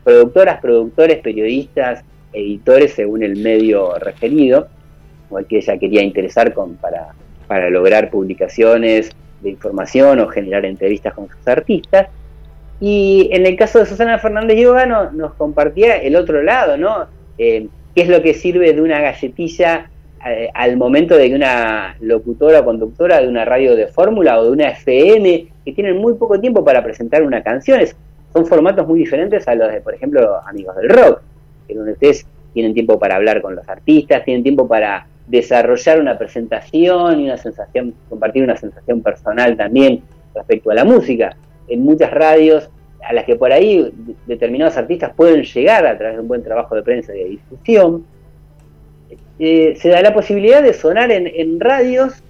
productoras, 0.05 0.61
productores, 0.61 1.19
periodistas, 1.19 2.05
editores 2.33 2.93
según 2.93 3.23
el 3.23 3.37
medio 3.37 3.99
referido 3.99 4.69
o 5.33 5.39
el 5.39 5.47
que 5.47 5.59
ella 5.59 5.79
quería 5.79 6.03
interesar 6.03 6.53
con, 6.53 6.77
para, 6.77 7.15
para 7.47 7.71
lograr 7.71 8.11
publicaciones 8.11 9.11
de 9.41 9.51
información 9.51 10.21
o 10.21 10.29
generar 10.29 10.65
entrevistas 10.65 11.15
con 11.15 11.29
sus 11.29 11.49
artistas. 11.49 12.09
Y 12.81 13.29
en 13.33 13.47
el 13.47 13.57
caso 13.57 13.79
de 13.79 13.87
Susana 13.87 14.19
Fernández 14.19 14.59
Yoga 14.59 14.87
nos 14.87 15.35
compartía 15.35 15.97
el 15.97 16.17
otro 16.17 16.43
lado, 16.43 16.77
¿no? 16.77 17.07
Eh, 17.39 17.69
¿Qué 17.95 18.03
es 18.03 18.09
lo 18.09 18.23
que 18.23 18.35
sirve 18.35 18.73
de 18.73 18.81
una 18.81 19.01
galletilla 19.01 19.91
eh, 20.27 20.51
al 20.55 20.77
momento 20.77 21.17
de 21.17 21.29
que 21.29 21.35
una 21.35 21.97
locutora 22.01 22.61
o 22.61 22.65
conductora 22.65 23.21
de 23.21 23.29
una 23.29 23.45
radio 23.45 23.75
de 23.75 23.89
fórmula 23.89 24.39
o 24.39 24.45
de 24.45 24.51
una 24.51 24.69
FM, 24.71 25.47
que 25.65 25.73
tienen 25.73 25.97
muy 25.99 26.15
poco 26.15 26.41
tiempo 26.41 26.65
para 26.65 26.83
presentar 26.83 27.23
una 27.23 27.43
canción, 27.43 27.81
son 28.33 28.47
formatos 28.47 28.87
muy 28.87 29.01
diferentes 29.01 29.47
a 29.49 29.55
los 29.55 29.71
de, 29.73 29.81
por 29.81 29.95
ejemplo, 29.95 30.41
Amigos 30.47 30.77
del 30.77 30.89
Rock, 30.89 31.21
en 31.69 31.77
donde 31.77 31.93
ustedes 31.93 32.27
tienen 32.55 32.73
tiempo 32.73 32.99
para 32.99 33.17
hablar 33.17 33.43
con 33.43 33.57
los 33.57 33.69
artistas, 33.69 34.25
tienen 34.25 34.43
tiempo 34.43 34.69
para 34.69 35.07
desarrollar 35.27 36.01
una 36.01 36.19
presentación 36.19 37.21
y 37.21 37.25
una 37.25 37.37
sensación, 37.37 37.95
compartir 38.09 38.43
una 38.43 38.57
sensación 38.57 39.03
personal 39.03 39.57
también 39.57 40.03
respecto 40.35 40.71
a 40.71 40.75
la 40.75 40.85
música. 40.85 41.37
En 41.69 41.83
muchas 41.83 42.11
radios 42.11 42.69
a 43.03 43.13
las 43.13 43.25
que 43.25 43.37
por 43.37 43.53
ahí 43.53 43.93
determinados 44.27 44.77
artistas 44.77 45.13
pueden 45.15 45.43
llegar 45.43 45.87
a 45.87 45.97
través 45.97 46.17
de 46.17 46.23
un 46.23 46.29
buen 46.29 46.43
trabajo 46.43 46.75
de 46.75 46.83
prensa 46.83 47.15
y 47.15 47.19
de 47.19 47.29
difusión, 47.31 48.05
eh, 49.39 49.75
se 49.77 49.89
da 49.89 50.03
la 50.03 50.15
posibilidad 50.15 50.63
de 50.63 50.73
sonar 50.73 51.11
en, 51.11 51.59
radios 51.59 52.23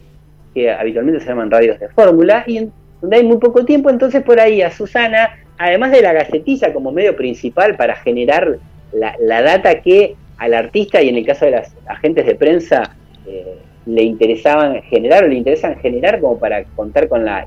que 0.55 0.71
habitualmente 0.71 1.21
se 1.21 1.29
llaman 1.29 1.51
radios 1.51 1.79
de 1.79 1.89
fórmula 1.89 2.45
y 2.47 2.71
donde 3.01 3.17
hay 3.17 3.25
muy 3.25 3.39
poco 3.39 3.65
tiempo, 3.65 3.91
entonces 3.91 4.23
por 4.23 4.39
ahí 4.39 4.63
a 4.63 4.71
Susana, 4.71 5.31
además 5.59 5.91
de 5.91 6.03
la 6.03 6.13
gacetilla 6.13 6.73
como 6.73 6.93
medio 6.93 7.17
principal 7.17 7.77
para 7.77 7.97
generar 7.97 8.59
la, 8.93 9.17
la 9.21 9.43
data 9.43 9.81
que 9.81 10.17
al 10.43 10.55
artista 10.55 11.01
y 11.01 11.09
en 11.09 11.17
el 11.17 11.25
caso 11.25 11.45
de 11.45 11.53
las 11.53 11.73
agentes 11.87 12.27
de 12.27 12.35
prensa 12.35 12.97
eh, 13.29 13.59
le 13.87 14.03
interesaban 14.03 14.83
generar 14.83 15.23
o 15.23 15.29
le 15.29 15.37
interesan 15.37 15.77
generar 15.77 16.21
como 16.21 16.37
para 16.37 16.65
contar 16.65 17.07
con 17.07 17.25
la 17.25 17.47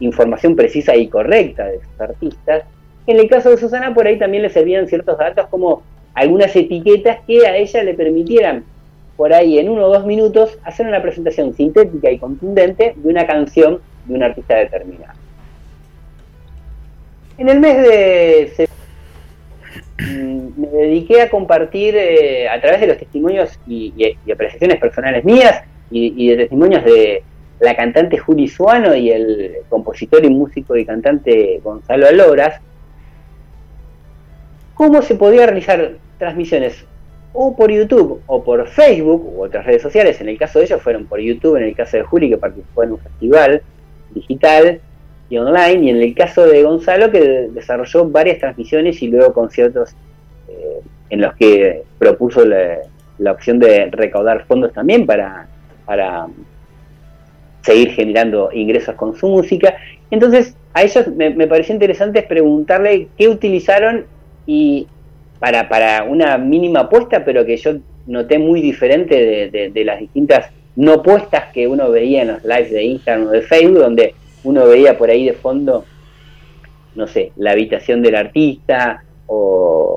información 0.00 0.56
precisa 0.56 0.96
y 0.96 1.06
correcta 1.06 1.66
de 1.66 1.78
sus 1.78 2.00
artistas. 2.00 2.64
En 3.06 3.20
el 3.20 3.28
caso 3.28 3.50
de 3.50 3.58
Susana 3.58 3.94
por 3.94 4.08
ahí 4.08 4.18
también 4.18 4.42
le 4.42 4.48
servían 4.48 4.88
ciertos 4.88 5.18
datos 5.18 5.46
como 5.50 5.84
algunas 6.14 6.54
etiquetas 6.56 7.18
que 7.28 7.46
a 7.46 7.56
ella 7.56 7.84
le 7.84 7.94
permitieran 7.94 8.64
por 9.16 9.32
ahí 9.32 9.60
en 9.60 9.68
uno 9.68 9.86
o 9.86 9.92
dos 9.92 10.04
minutos 10.04 10.58
hacer 10.64 10.88
una 10.88 11.00
presentación 11.00 11.54
sintética 11.54 12.10
y 12.10 12.18
contundente 12.18 12.94
de 12.96 13.08
una 13.08 13.24
canción 13.24 13.78
de 14.06 14.14
un 14.14 14.22
artista 14.24 14.56
determinado. 14.56 15.16
En 17.38 17.48
el 17.48 17.60
mes 17.60 17.76
de 17.76 18.68
me 19.98 20.68
dediqué 20.68 21.22
a 21.22 21.30
compartir 21.30 21.94
eh, 21.96 22.48
a 22.48 22.60
través 22.60 22.80
de 22.80 22.86
los 22.88 22.98
testimonios 22.98 23.58
y, 23.66 24.16
apreciaciones 24.30 24.78
personales 24.78 25.24
mías 25.24 25.62
y, 25.90 26.28
de 26.28 26.36
testimonios 26.36 26.84
de 26.84 27.22
la 27.60 27.76
cantante 27.76 28.18
Juli 28.18 28.48
Suano 28.48 28.94
y 28.94 29.10
el 29.10 29.56
compositor 29.68 30.24
y 30.24 30.30
músico 30.30 30.76
y 30.76 30.84
cantante 30.84 31.60
Gonzalo 31.62 32.08
Aloras, 32.08 32.60
cómo 34.74 35.02
se 35.02 35.14
podía 35.14 35.46
realizar 35.46 35.92
transmisiones 36.18 36.84
o 37.34 37.56
por 37.56 37.70
YouTube 37.70 38.20
o 38.26 38.42
por 38.42 38.66
Facebook 38.68 39.36
u 39.36 39.44
otras 39.44 39.64
redes 39.64 39.82
sociales. 39.82 40.20
En 40.20 40.28
el 40.28 40.38
caso 40.38 40.58
de 40.58 40.66
ellos 40.66 40.82
fueron 40.82 41.06
por 41.06 41.20
YouTube, 41.20 41.56
en 41.56 41.64
el 41.64 41.76
caso 41.76 41.96
de 41.96 42.02
Juli 42.02 42.28
que 42.28 42.36
participó 42.36 42.82
en 42.82 42.92
un 42.92 42.98
festival 42.98 43.62
digital 44.10 44.80
online, 45.38 45.86
y 45.86 45.90
en 45.90 45.96
el 46.02 46.14
caso 46.14 46.46
de 46.46 46.62
Gonzalo, 46.62 47.10
que 47.10 47.48
desarrolló 47.52 48.08
varias 48.08 48.38
transmisiones 48.38 49.02
y 49.02 49.08
luego 49.08 49.32
conciertos 49.32 49.94
eh, 50.48 50.80
en 51.10 51.20
los 51.20 51.34
que 51.34 51.82
propuso 51.98 52.44
la, 52.44 52.78
opción 53.30 53.58
de 53.60 53.88
recaudar 53.90 54.44
fondos 54.46 54.72
también 54.72 55.06
para, 55.06 55.46
para 55.84 56.26
seguir 57.60 57.92
generando 57.92 58.50
ingresos 58.52 58.96
con 58.96 59.14
su 59.14 59.28
música. 59.28 59.76
Entonces, 60.10 60.56
a 60.74 60.82
ellos 60.82 61.06
me, 61.08 61.46
pareció 61.46 61.74
interesante 61.74 62.22
preguntarle 62.22 63.08
qué 63.16 63.28
utilizaron 63.28 64.06
y 64.46 64.88
para, 65.38 65.68
para 65.68 66.04
una 66.04 66.36
mínima 66.38 66.80
apuesta, 66.80 67.24
pero 67.24 67.44
que 67.44 67.56
yo 67.56 67.74
noté 68.06 68.38
muy 68.38 68.60
diferente 68.60 69.50
de, 69.50 69.70
de 69.70 69.84
las 69.84 70.00
distintas 70.00 70.50
no 70.74 71.02
puestas 71.02 71.52
que 71.52 71.66
uno 71.68 71.90
veía 71.90 72.22
en 72.22 72.28
los 72.28 72.44
lives 72.44 72.70
de 72.70 72.82
Instagram 72.82 73.26
o 73.28 73.30
de 73.30 73.42
Facebook, 73.42 73.78
donde 73.78 74.14
uno 74.44 74.66
veía 74.66 74.98
por 74.98 75.10
ahí 75.10 75.26
de 75.26 75.32
fondo, 75.34 75.84
no 76.94 77.06
sé, 77.06 77.32
la 77.36 77.52
habitación 77.52 78.02
del 78.02 78.16
artista 78.16 79.02
o, 79.26 79.96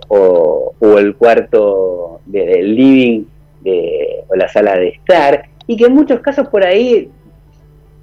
el 0.98 1.16
cuarto 1.16 2.22
del 2.26 2.76
living 2.76 3.26
de, 3.62 4.24
o 4.30 4.36
la 4.36 4.48
sala 4.48 4.78
de 4.78 4.90
estar, 4.90 5.46
y 5.68 5.76
que 5.76 5.86
en 5.86 5.94
muchos 5.94 6.20
casos 6.22 6.48
por 6.48 6.64
ahí, 6.64 7.10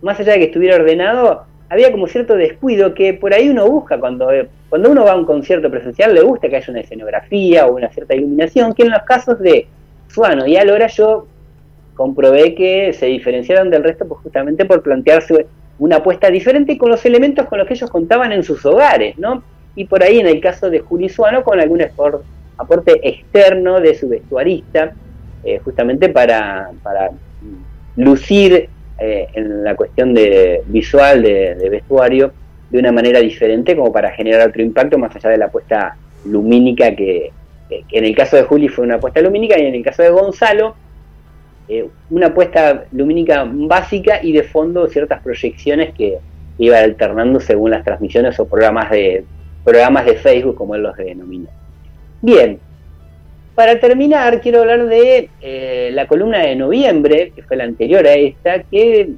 más 0.03 0.19
allá 0.21 0.33
de 0.33 0.41
que 0.41 0.45
estuviera 0.47 0.77
ordenado, 0.77 1.45
había 1.71 1.91
como 1.91 2.07
cierto 2.07 2.35
descuido 2.35 2.93
que 2.93 3.15
por 3.15 3.33
ahí 3.33 3.49
uno 3.49 3.67
busca 3.67 3.99
cuando, 3.99 4.29
cuando 4.69 4.91
uno 4.91 5.05
va 5.05 5.13
a 5.13 5.17
un 5.17 5.25
concierto 5.25 5.71
presencial, 5.71 6.15
le 6.15 6.21
gusta 6.21 6.49
que 6.49 6.57
haya 6.57 6.71
una 6.71 6.81
escenografía 6.81 7.67
o 7.67 7.77
una 7.77 7.89
cierta 7.89 8.15
iluminación, 8.15 8.75
que 8.75 8.83
en 8.83 8.91
los 8.91 9.03
casos 9.05 9.39
de 9.39 9.67
Suano 10.09 10.47
y 10.47 10.57
Alora 10.57 10.89
yo 10.89 11.27
comprobé 11.95 12.55
que 12.55 12.93
se 12.93 13.07
diferenciaron 13.07 13.71
del 13.71 13.85
resto 13.85 14.07
pues 14.07 14.21
justamente 14.21 14.67
por 14.67 14.83
plantearse 14.83 15.47
una 15.79 15.97
apuesta 15.97 16.31
diferente 16.31 16.79
con 16.79 16.91
los 16.91 17.05
elementos 17.05 17.47
con 17.47 17.59
los 17.59 17.67
que 17.67 17.75
ellos 17.75 17.91
contaban 17.91 18.33
en 18.33 18.45
sus 18.45 18.65
hogares, 18.65 19.19
¿no? 19.19 19.43
Y 19.75 19.87
por 19.87 20.03
ahí 20.03 20.19
en 20.19 20.27
el 20.27 20.41
caso 20.41 20.71
de 20.71 20.81
Juli 20.81 21.09
Suano 21.09 21.43
con 21.43 21.59
algún 21.59 21.83
aporte 22.57 23.09
externo 23.09 23.81
de 23.81 23.95
su 23.95 24.09
vestuarista, 24.09 24.93
eh, 25.45 25.59
justamente 25.65 26.09
para, 26.09 26.71
para 26.83 27.11
lucir 27.97 28.69
eh, 28.99 29.27
en 29.33 29.65
la 29.65 29.75
cuestión 29.75 30.15
de 30.15 30.63
visual 30.67 31.23
de, 31.23 31.69
vestuario 31.71 32.33
de 32.71 32.79
una 32.79 32.93
manera 32.93 33.19
diferente 33.19 33.75
como 33.75 33.93
para 33.93 34.13
generar 34.13 34.49
otro 34.49 34.63
impacto 34.63 34.99
más 34.99 35.15
allá 35.17 35.31
de 35.31 35.39
la 35.39 35.47
apuesta 35.47 35.97
lumínica 36.25 36.95
que, 36.95 37.33
que 37.69 37.99
en 37.99 38.05
el 38.05 38.15
caso 38.15 38.37
de 38.37 38.45
Juli 38.45 38.69
fue 38.69 38.85
una 38.85 38.97
apuesta 38.97 39.21
lumínica 39.21 39.59
y 39.59 39.67
en 39.67 39.75
el 39.75 39.83
caso 39.83 40.03
de 40.03 40.11
Gonzalo 40.11 40.77
eh, 41.69 41.89
una 42.11 42.29
apuesta 42.29 42.85
lumínica 42.93 43.47
básica 43.47 44.21
y 44.23 44.33
de 44.33 44.43
fondo 44.43 44.89
ciertas 44.89 45.23
proyecciones 45.23 45.95
que 45.95 46.19
iba 46.59 46.79
alternando 46.79 47.41
según 47.41 47.71
las 47.71 47.85
transmisiones 47.85 48.39
o 48.39 48.47
programas 48.47 48.91
de 48.91 49.25
programas 49.65 50.05
de 50.07 50.15
Facebook 50.15 50.57
como 50.57 50.75
él 50.75 50.83
los 50.83 50.97
denomina. 50.97 51.49
Bien, 52.21 52.59
para 53.55 53.79
terminar 53.79 54.41
quiero 54.41 54.61
hablar 54.61 54.87
de 54.87 55.31
eh, 55.41 55.91
la 55.93 56.07
columna 56.07 56.39
de 56.39 56.57
noviembre, 56.57 57.33
que 57.35 57.43
fue 57.43 57.57
la 57.57 57.65
anterior 57.65 58.07
a 58.07 58.15
esta, 58.15 58.63
que 58.65 59.11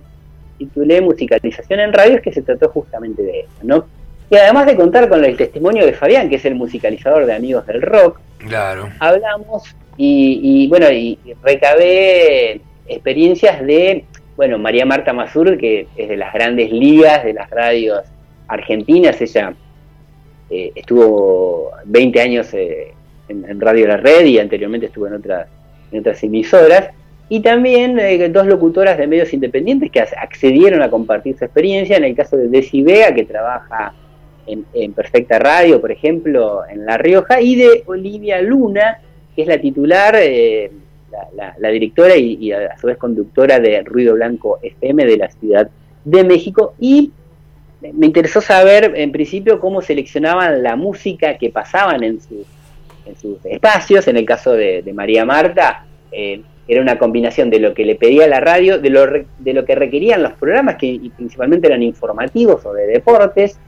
titulé 0.59 1.01
Musicalización 1.01 1.81
en 1.81 1.93
Radios, 1.93 2.21
que 2.21 2.33
se 2.33 2.43
trató 2.43 2.69
justamente 2.69 3.23
de 3.23 3.41
eso, 3.41 3.59
¿no? 3.63 3.87
Y 4.31 4.37
además 4.37 4.67
de 4.67 4.77
contar 4.77 5.09
con 5.09 5.25
el 5.25 5.37
testimonio 5.37 5.85
de 5.85 5.93
Fabián, 5.93 6.29
que 6.29 6.37
es 6.37 6.45
el 6.45 6.55
musicalizador 6.55 7.27
de 7.27 7.35
Amigos 7.35 7.67
del 7.67 7.83
Rock, 7.83 8.21
claro. 8.39 8.89
hablamos 8.99 9.75
y, 9.97 10.67
bueno, 10.69 10.91
y, 10.91 11.19
recabé 11.43 12.61
experiencias 12.87 13.65
de, 13.65 14.05
bueno, 14.37 14.59
María 14.59 14.85
Marta 14.85 15.13
Mazur, 15.13 15.57
que 15.59 15.87
es 15.97 16.09
de 16.09 16.17
las 16.17 16.33
grandes 16.33 16.71
ligas 16.71 17.25
de 17.25 17.35
las 17.35 17.51
radios 17.51 18.03
argentinas, 18.49 19.21
ella 19.21 19.55
eh, 20.51 20.73
estuvo 20.75 21.71
20 21.87 22.21
años 22.21 22.53
eh, 22.55 22.93
en, 23.29 23.61
Radio 23.61 23.89
La 23.89 23.97
Red 23.97 24.27
y 24.27 24.39
anteriormente 24.39 24.87
estuvo 24.87 25.07
en 25.07 25.15
otras, 25.15 25.49
en 25.91 26.01
otras 26.01 26.23
emisoras, 26.23 26.91
y 27.29 27.41
también 27.41 27.99
eh, 27.99 28.29
dos 28.29 28.47
locutoras 28.47 28.99
de 28.99 29.07
medios 29.07 29.33
independientes 29.33 29.91
que 29.91 30.01
accedieron 30.01 30.83
a 30.83 30.91
compartir 30.91 31.37
su 31.39 31.45
experiencia, 31.45 31.97
en 31.97 32.05
el 32.05 32.15
caso 32.15 32.37
de 32.37 32.49
Desi 32.49 32.83
Vega, 32.83 33.15
que 33.15 33.25
trabaja 33.25 33.95
en, 34.47 34.93
Perfecta 34.93 35.39
Radio, 35.39 35.81
por 35.81 35.91
ejemplo, 35.91 36.61
en 36.69 36.85
La 36.85 36.99
Rioja, 36.99 37.41
y 37.41 37.57
de 37.57 37.83
Olivia 37.87 38.43
Luna, 38.43 38.99
que 39.35 39.43
es 39.43 39.49
la 39.49 39.61
titular, 39.61 40.18
la, 41.59 41.68
directora 41.68 42.16
y, 42.16 42.53
a 42.53 42.76
su 42.78 42.87
vez 42.87 42.97
conductora 42.97 43.59
de 43.61 43.82
Ruido 43.82 44.14
Blanco 44.14 44.59
FM 44.62 45.07
de 45.07 45.16
la 45.16 45.30
Ciudad 45.30 45.68
de 46.05 46.24
México, 46.24 46.74
y 46.78 47.12
me 47.93 48.07
interesó 48.07 48.41
saber 48.41 48.93
en 48.97 49.12
principio 49.12 49.61
cómo 49.61 49.82
seleccionaban 49.82 50.62
la 50.62 50.76
música 50.76 51.37
que 51.37 51.51
pasaban 51.51 52.03
en 52.03 52.20
sus 52.20 53.45
espacios. 53.45 54.09
En 54.09 54.16
el 54.16 54.24
caso 54.24 54.53
de, 54.53 54.82
María 54.95 55.24
Marta, 55.24 55.85
eh, 56.11 56.43
era 56.66 56.80
una 56.80 56.99
combinación 56.99 57.51
de 57.51 57.61
lo 57.61 57.74
que 57.74 57.85
le 57.85 57.97
pedía 57.97 58.26
la 58.26 58.41
radio, 58.41 58.78
de 58.78 58.91
lo, 58.91 59.07
de 59.39 59.53
lo 59.53 59.64
que 59.64 59.74
requerían 59.74 60.22
los 60.22 60.32
programas, 60.32 60.76
que 60.76 60.99
principalmente 61.16 61.66
eran 61.66 61.82
informativos 61.82 62.64
o 62.64 62.72
de 62.72 62.87
deportes, 62.87 63.59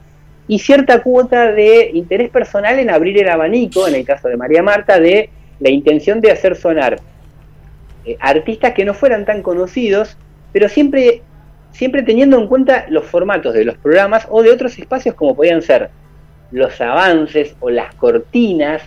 y 0.47 0.59
cierta 0.59 1.03
cuota 1.03 1.51
de 1.51 1.91
interés 1.93 2.29
personal 2.29 2.79
en 2.79 2.89
abrir 2.89 3.21
el 3.21 3.29
abanico, 3.29 3.87
en 3.87 3.95
el 3.95 4.05
caso 4.05 4.29
de 4.29 4.37
María 4.37 4.63
Marta, 4.63 4.99
de 4.99 5.29
la 5.59 5.69
intención 5.69 6.21
de 6.21 6.31
hacer 6.31 6.55
sonar 6.55 6.99
eh, 8.05 8.17
artistas 8.19 8.73
que 8.73 8.85
no 8.85 8.93
fueran 8.93 9.25
tan 9.25 9.41
conocidos, 9.41 10.17
pero 10.51 10.69
siempre 10.69 11.21
siempre 11.71 12.01
teniendo 12.01 12.39
en 12.39 12.47
cuenta 12.47 12.85
los 12.89 13.05
formatos 13.05 13.53
de 13.53 13.63
los 13.65 13.77
programas 13.77 14.27
o 14.29 14.41
de 14.41 14.51
otros 14.51 14.77
espacios 14.79 15.13
como 15.15 15.35
podían 15.35 15.61
ser 15.61 15.89
los 16.51 16.79
avances 16.81 17.55
o 17.59 17.69
las 17.69 17.93
cortinas 17.95 18.81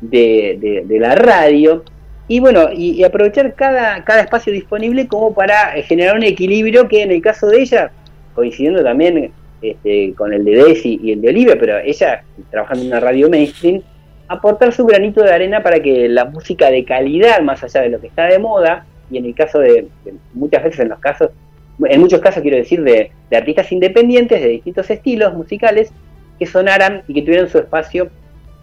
de, 0.00 0.86
la 0.88 1.14
radio. 1.14 1.84
Y 2.28 2.40
bueno, 2.40 2.68
y, 2.72 3.02
aprovechar 3.02 3.54
cada, 3.54 4.04
cada 4.04 4.22
espacio 4.22 4.52
disponible 4.52 5.06
como 5.08 5.34
para 5.34 5.76
eh, 5.76 5.82
generar 5.82 6.16
un 6.16 6.22
equilibrio 6.22 6.88
que 6.88 7.02
en 7.02 7.10
el 7.10 7.20
caso 7.20 7.48
de 7.48 7.60
ella, 7.60 7.90
coincidiendo 8.34 8.82
también 8.82 9.32
este, 9.60 10.14
con 10.16 10.32
el 10.32 10.44
de 10.44 10.52
Desi 10.52 11.00
y 11.02 11.12
el 11.12 11.20
de 11.20 11.28
Olivia, 11.28 11.56
pero 11.58 11.78
ella 11.78 12.22
trabajando 12.50 12.84
en 12.84 12.88
una 12.88 13.00
radio 13.00 13.28
mainstream, 13.28 13.82
aportar 14.30 14.72
su 14.72 14.86
granito 14.86 15.24
de 15.24 15.32
arena 15.32 15.60
para 15.60 15.80
que 15.80 16.08
la 16.08 16.24
música 16.24 16.70
de 16.70 16.84
calidad, 16.84 17.42
más 17.42 17.64
allá 17.64 17.80
de 17.80 17.88
lo 17.88 18.00
que 18.00 18.06
está 18.06 18.26
de 18.26 18.38
moda, 18.38 18.86
y 19.10 19.18
en 19.18 19.24
el 19.24 19.34
caso 19.34 19.58
de 19.58 19.88
muchas 20.34 20.62
veces 20.62 20.80
en 20.80 20.90
los 20.90 21.00
casos 21.00 21.30
en 21.82 22.00
muchos 22.00 22.20
casos 22.20 22.42
quiero 22.42 22.56
decir, 22.56 22.82
de, 22.82 23.10
artistas 23.34 23.72
independientes 23.72 24.40
de 24.40 24.48
distintos 24.48 24.88
estilos 24.88 25.34
musicales 25.34 25.90
que 26.38 26.46
sonaran 26.46 27.02
y 27.08 27.14
que 27.14 27.22
tuvieran 27.22 27.48
su 27.48 27.58
espacio 27.58 28.08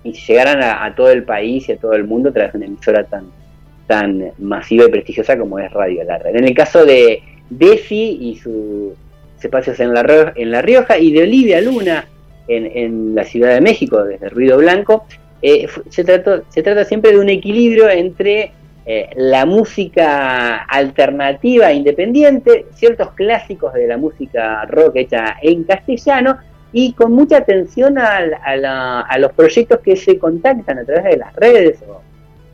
y 0.04 0.14
llegaran 0.14 0.62
a, 0.62 0.96
todo 0.96 1.10
el 1.12 1.24
país 1.24 1.68
y 1.68 1.74
a 1.74 1.78
todo 1.78 1.94
el 1.94 2.06
mundo 2.06 2.32
de 2.32 2.50
una 2.54 2.66
emisora 2.66 3.04
tan, 3.04 3.26
tan 3.88 4.32
masiva 4.38 4.86
y 4.86 4.90
prestigiosa 4.90 5.38
como 5.38 5.60
es 5.60 5.70
Radio 5.74 6.04
La 6.06 6.18
Red. 6.18 6.36
En 6.36 6.46
el 6.46 6.54
caso 6.54 6.86
de 6.86 7.22
Desi 7.50 8.18
y 8.22 8.36
sus 8.36 8.94
espacios 9.44 9.80
en 9.82 9.94
La, 9.94 10.32
en 10.36 10.52
la 10.52 10.62
Rioja 10.62 10.98
y 10.98 11.12
de 11.12 11.24
Olivia 11.24 11.60
Luna 11.60 12.08
en, 12.48 13.16
la 13.16 13.26
Ciudad 13.26 13.54
de 13.54 13.62
México, 13.62 14.04
desde 14.04 14.30
Ruido 14.30 14.58
Blanco, 14.58 15.06
eh, 15.42 15.68
se, 15.90 16.04
se 16.04 16.64
trata 16.64 16.86
siempre 16.86 17.12
de 17.12 17.20
un 17.20 17.30
equilibrio 17.30 17.90
entre 17.90 18.52
eh, 18.90 19.10
la 19.18 19.46
música 19.46 20.64
alternativa 20.64 21.74
independiente, 21.74 22.68
ciertos 22.74 23.12
clásicos 23.12 23.74
de 23.74 23.86
la 23.86 23.98
música 23.98 24.64
rock 24.64 24.96
hecha 24.96 25.36
en 25.42 25.66
castellano 25.66 26.38
y 26.72 26.94
con 26.94 27.12
mucha 27.12 27.40
atención 27.40 27.98
a, 27.98 29.18
los 29.18 29.34
proyectos 29.34 29.82
que 29.82 29.98
se 29.98 30.18
contactan 30.18 30.80
a 30.80 30.86
través 30.86 31.04
de 31.04 31.18
las 31.18 31.36
redes 31.36 31.84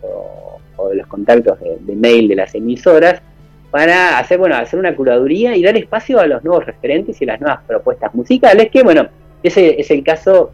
o, 0.02 0.90
de 0.90 0.96
los 0.96 1.06
contactos 1.06 1.60
de, 1.60 1.96
mail 1.96 2.28
de 2.28 2.36
las 2.36 2.56
emisoras 2.56 3.22
para 3.70 4.18
hacer 4.18 4.40
bueno 4.40 4.56
hacer 4.56 4.80
una 4.80 4.96
curaduría 4.96 5.56
y 5.56 5.62
dar 5.62 5.78
espacio 5.78 6.20
a 6.20 6.26
los 6.26 6.44
nuevos 6.44 6.66
referentes 6.66 7.22
y 7.22 7.26
las 7.26 7.40
nuevas 7.40 7.60
propuestas 7.68 8.12
musicales 8.16 8.72
que 8.72 8.82
bueno 8.82 9.08
ese 9.44 9.80
es 9.80 9.92
el 9.92 10.04
caso 10.04 10.52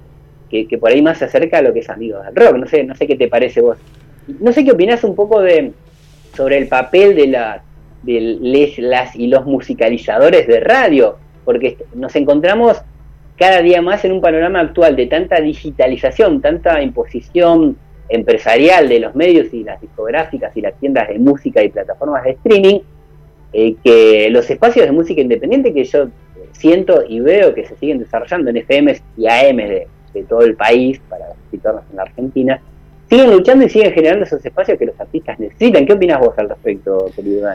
que, 0.50 0.78
por 0.78 0.92
ahí 0.92 1.02
más 1.02 1.20
se 1.20 1.26
acerca 1.26 1.60
a 1.60 1.62
lo 1.62 1.74
que 1.74 1.80
es 1.80 1.90
Amigos 1.90 2.26
del 2.26 2.36
Rock. 2.36 2.58
No 2.58 2.68
sé 2.68 2.84
no 2.84 2.96
sé 2.96 3.08
qué 3.08 3.16
te 3.16 3.28
parece 3.28 3.62
vos. 3.62 3.78
No 4.40 4.52
sé 4.52 4.64
qué 4.64 4.72
opinás 4.72 5.04
un 5.04 5.16
poco 5.16 5.42
de 5.42 5.72
sobre 6.36 6.58
el 6.58 6.68
papel 6.68 7.16
de, 7.16 7.28
la, 7.28 7.64
de 8.04 8.74
las 8.78 9.16
y 9.16 9.28
los 9.28 9.46
musicalizadores 9.46 10.48
de 10.48 10.60
radio, 10.60 11.18
porque 11.46 11.78
nos 11.96 12.16
encontramos 12.16 12.82
cada 13.38 13.62
día 13.62 13.82
más 13.82 14.04
en 14.06 14.12
un 14.12 14.22
panorama 14.22 14.60
actual 14.60 14.96
de 14.96 15.08
tanta 15.08 15.40
digitalización, 15.40 16.42
tanta 16.42 16.82
imposición 16.82 17.78
empresarial 18.10 18.90
de 18.90 19.00
los 19.00 19.16
medios 19.16 19.54
y 19.54 19.64
las 19.64 19.80
discográficas 19.80 20.56
y 20.58 20.62
las 20.62 20.78
tiendas 20.80 21.08
de 21.08 21.20
música 21.20 21.64
y 21.64 21.70
plataformas 21.70 22.24
de 22.24 22.32
streaming, 22.32 22.80
eh, 23.54 23.76
que 23.84 24.30
los 24.30 24.50
espacios 24.50 24.86
de 24.86 24.92
música 24.92 25.22
independiente 25.22 25.74
que 25.74 25.84
yo 25.84 26.10
siento 26.52 27.04
y 27.08 27.20
veo 27.20 27.54
que 27.54 27.66
se 27.66 27.76
siguen 27.78 28.00
desarrollando 28.00 28.50
en 28.50 28.58
FM 28.58 28.98
y 29.18 29.28
AM 29.28 29.58
de, 29.58 29.88
de 30.14 30.24
todo 30.24 30.42
el 30.42 30.56
país, 30.56 31.00
para 31.10 31.26
situarnos 31.52 31.84
en 31.90 31.96
la 31.96 32.04
Argentina, 32.04 32.62
siguen 33.10 33.32
luchando 33.32 33.66
y 33.66 33.70
siguen 33.70 33.92
generando 33.94 34.26
esos 34.26 34.46
espacios 34.46 34.78
que 34.78 34.86
los 34.86 35.00
artistas 35.00 35.40
necesitan. 35.40 35.86
¿Qué 35.86 35.94
opinas 35.94 36.20
vos 36.20 36.38
al 36.38 36.50
respecto, 36.50 37.12
querido? 37.16 37.50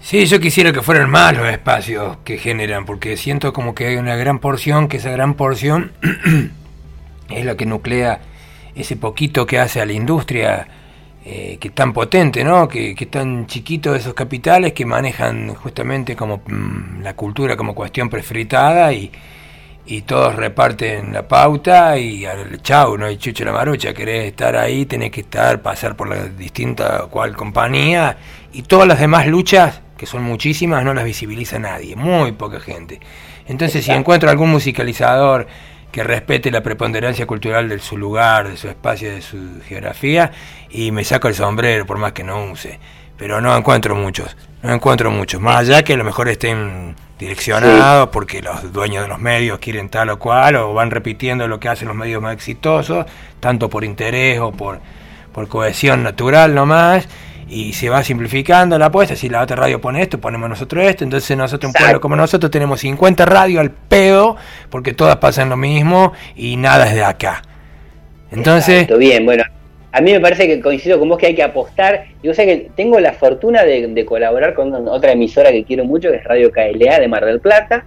Sí, 0.00 0.24
yo 0.26 0.40
quisiera 0.40 0.72
que 0.72 0.80
fueran 0.80 1.10
más 1.10 1.36
los 1.36 1.46
espacios 1.48 2.16
que 2.24 2.38
generan, 2.38 2.86
porque 2.86 3.16
siento 3.16 3.52
como 3.52 3.74
que 3.74 3.86
hay 3.86 3.96
una 3.96 4.16
gran 4.16 4.38
porción, 4.38 4.88
que 4.88 4.96
esa 4.96 5.10
gran 5.10 5.34
porción 5.34 5.92
es 7.30 7.44
la 7.44 7.56
que 7.56 7.66
nuclea 7.66 8.20
ese 8.74 8.96
poquito 8.96 9.44
que 9.44 9.58
hace 9.58 9.80
a 9.80 9.84
la 9.84 9.92
industria, 9.92 10.66
eh, 11.24 11.58
que 11.60 11.68
tan 11.70 11.92
potente, 11.92 12.42
¿no? 12.44 12.66
Que, 12.66 12.94
que 12.94 13.06
tan 13.06 13.46
chiquito 13.46 13.94
esos 13.94 14.14
capitales 14.14 14.72
que 14.72 14.86
manejan 14.86 15.54
justamente 15.54 16.16
como 16.16 16.40
mm, 16.46 17.02
la 17.02 17.14
cultura 17.14 17.56
como 17.56 17.74
cuestión 17.74 18.08
prefritada 18.08 18.90
y, 18.94 19.12
y 19.90 20.02
todos 20.02 20.36
reparten 20.36 21.12
la 21.12 21.26
pauta 21.26 21.98
y 21.98 22.24
al 22.24 22.62
chau, 22.62 22.96
no 22.96 23.06
hay 23.06 23.16
chucho 23.16 23.44
la 23.44 23.50
marucha, 23.52 23.92
querés 23.92 24.26
estar 24.26 24.56
ahí, 24.56 24.86
tenés 24.86 25.10
que 25.10 25.22
estar, 25.22 25.62
pasar 25.62 25.96
por 25.96 26.08
la 26.08 26.26
distinta 26.26 27.06
cual 27.10 27.34
compañía 27.36 28.16
y 28.52 28.62
todas 28.62 28.86
las 28.86 29.00
demás 29.00 29.26
luchas, 29.26 29.80
que 29.96 30.06
son 30.06 30.22
muchísimas, 30.22 30.84
no 30.84 30.94
las 30.94 31.04
visibiliza 31.04 31.58
nadie, 31.58 31.96
muy 31.96 32.30
poca 32.30 32.60
gente. 32.60 33.00
Entonces 33.48 33.84
si 33.84 33.90
encuentro 33.90 34.30
algún 34.30 34.50
musicalizador 34.50 35.48
que 35.90 36.04
respete 36.04 36.52
la 36.52 36.62
preponderancia 36.62 37.26
cultural 37.26 37.68
de 37.68 37.80
su 37.80 37.96
lugar, 37.96 38.48
de 38.48 38.56
su 38.56 38.68
espacio, 38.68 39.10
de 39.10 39.22
su 39.22 39.60
geografía, 39.66 40.30
y 40.70 40.92
me 40.92 41.02
saco 41.02 41.26
el 41.26 41.34
sombrero 41.34 41.84
por 41.84 41.98
más 41.98 42.12
que 42.12 42.22
no 42.22 42.44
use. 42.44 42.78
Pero 43.16 43.40
no 43.40 43.56
encuentro 43.56 43.96
muchos, 43.96 44.36
no 44.62 44.72
encuentro 44.72 45.10
muchos, 45.10 45.40
más 45.40 45.56
allá 45.56 45.82
que 45.82 45.94
a 45.94 45.96
lo 45.96 46.04
mejor 46.04 46.28
estén 46.28 46.94
direccionado 47.20 48.10
porque 48.10 48.40
los 48.40 48.72
dueños 48.72 49.02
de 49.02 49.08
los 49.08 49.20
medios 49.20 49.58
quieren 49.58 49.90
tal 49.90 50.08
o 50.08 50.18
cual 50.18 50.56
o 50.56 50.72
van 50.72 50.90
repitiendo 50.90 51.46
lo 51.46 51.60
que 51.60 51.68
hacen 51.68 51.86
los 51.86 51.96
medios 51.96 52.22
más 52.22 52.34
exitosos, 52.34 53.04
tanto 53.38 53.68
por 53.68 53.84
interés 53.84 54.40
o 54.40 54.50
por, 54.52 54.80
por 55.32 55.46
cohesión 55.46 56.02
natural 56.02 56.54
nomás, 56.54 57.06
y 57.48 57.74
se 57.74 57.90
va 57.90 58.02
simplificando 58.02 58.78
la 58.78 58.86
apuesta, 58.86 59.16
si 59.16 59.28
la 59.28 59.42
otra 59.42 59.56
radio 59.56 59.80
pone 59.80 60.00
esto, 60.00 60.18
ponemos 60.18 60.48
nosotros 60.48 60.84
esto, 60.84 61.04
entonces 61.04 61.36
nosotros, 61.36 61.68
un 61.68 61.74
pueblo 61.74 62.00
como 62.00 62.16
nosotros, 62.16 62.50
tenemos 62.50 62.80
50 62.80 63.26
radios 63.26 63.60
al 63.60 63.70
pedo, 63.70 64.36
porque 64.70 64.94
todas 64.94 65.16
pasan 65.16 65.50
lo 65.50 65.56
mismo 65.56 66.12
y 66.36 66.56
nada 66.56 66.88
es 66.88 66.94
de 66.94 67.04
acá. 67.04 67.42
Entonces... 68.30 68.88
bien, 68.98 69.26
bueno, 69.26 69.44
a 69.92 70.00
mí 70.00 70.12
me 70.12 70.20
parece 70.20 70.46
que 70.46 70.60
coincido 70.60 70.98
con 70.98 71.08
vos 71.08 71.18
que 71.18 71.26
hay 71.26 71.34
que 71.34 71.42
apostar. 71.42 72.06
Yo 72.22 72.32
sé 72.32 72.46
que 72.46 72.70
tengo 72.76 73.00
la 73.00 73.12
fortuna 73.12 73.64
de, 73.64 74.04
colaborar 74.04 74.54
con 74.54 74.88
otra 74.88 75.12
emisora 75.12 75.50
que 75.50 75.64
quiero 75.64 75.84
mucho, 75.84 76.10
que 76.10 76.16
es 76.16 76.24
Radio 76.24 76.52
KLA 76.52 77.00
de 77.00 77.08
Mar 77.08 77.24
del 77.24 77.40
Plata, 77.40 77.84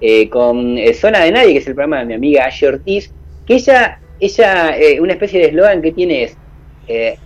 eh, 0.00 0.28
con 0.28 0.78
eh, 0.78 0.94
Zona 0.94 1.20
de 1.20 1.32
Nadie, 1.32 1.52
que 1.52 1.58
es 1.58 1.66
el 1.66 1.74
programa 1.74 2.00
de 2.00 2.06
mi 2.06 2.14
amiga 2.14 2.46
Ashley 2.46 2.72
Ortiz, 2.72 3.12
que 3.46 3.54
ella, 3.54 4.00
ella 4.18 4.76
eh, 4.78 5.00
una 5.00 5.12
especie 5.12 5.40
de 5.40 5.48
eslogan 5.48 5.82
que 5.82 5.92
tiene 5.92 6.24
es 6.24 6.36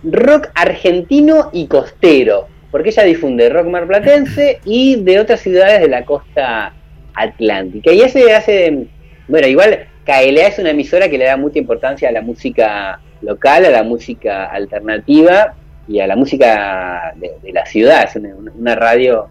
rock 0.03 0.49
argentino 0.55 1.49
y 1.51 1.67
costero, 1.67 2.47
porque 2.71 2.89
ella 2.89 3.03
difunde 3.03 3.49
rock 3.49 3.67
marplatense 3.67 4.59
y 4.63 4.95
de 5.03 5.19
otras 5.19 5.41
ciudades 5.41 5.81
de 5.81 5.89
la 5.89 6.05
costa 6.05 6.73
atlántica. 7.15 7.91
Y 7.91 8.01
ese 8.01 8.33
hace, 8.33 8.87
bueno, 9.27 9.47
igual 9.47 9.87
KLA 10.07 10.47
es 10.47 10.57
una 10.57 10.71
emisora 10.71 11.09
que 11.09 11.17
le 11.17 11.25
da 11.25 11.37
mucha 11.37 11.59
importancia 11.59 12.09
a 12.09 12.11
la 12.11 12.21
música 12.21 12.99
local, 13.21 13.65
a 13.65 13.69
la 13.69 13.83
música 13.83 14.45
alternativa 14.45 15.53
y 15.87 15.99
a 15.99 16.07
la 16.07 16.15
música 16.15 17.13
de, 17.17 17.51
la 17.51 17.65
ciudad. 17.65 18.05
Es 18.05 18.15
una, 18.15 18.75
radio 18.75 19.27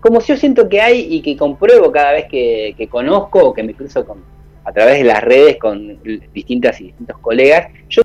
como 0.00 0.20
yo 0.20 0.36
siento 0.36 0.68
que 0.68 0.80
hay 0.80 1.08
y 1.10 1.22
que 1.22 1.36
compruebo 1.36 1.90
cada 1.90 2.12
vez 2.12 2.26
que, 2.26 2.88
conozco 2.88 3.40
o 3.40 3.52
que 3.52 3.64
me 3.64 3.74
cruzo 3.74 4.04
con, 4.04 4.22
a 4.64 4.72
través 4.72 4.98
de 4.98 5.04
las 5.04 5.22
redes 5.24 5.56
con 5.56 5.98
distintas 6.32 6.80
y 6.80 6.84
distintos 6.84 7.18
colegas. 7.18 7.72
Yo, 7.88 8.02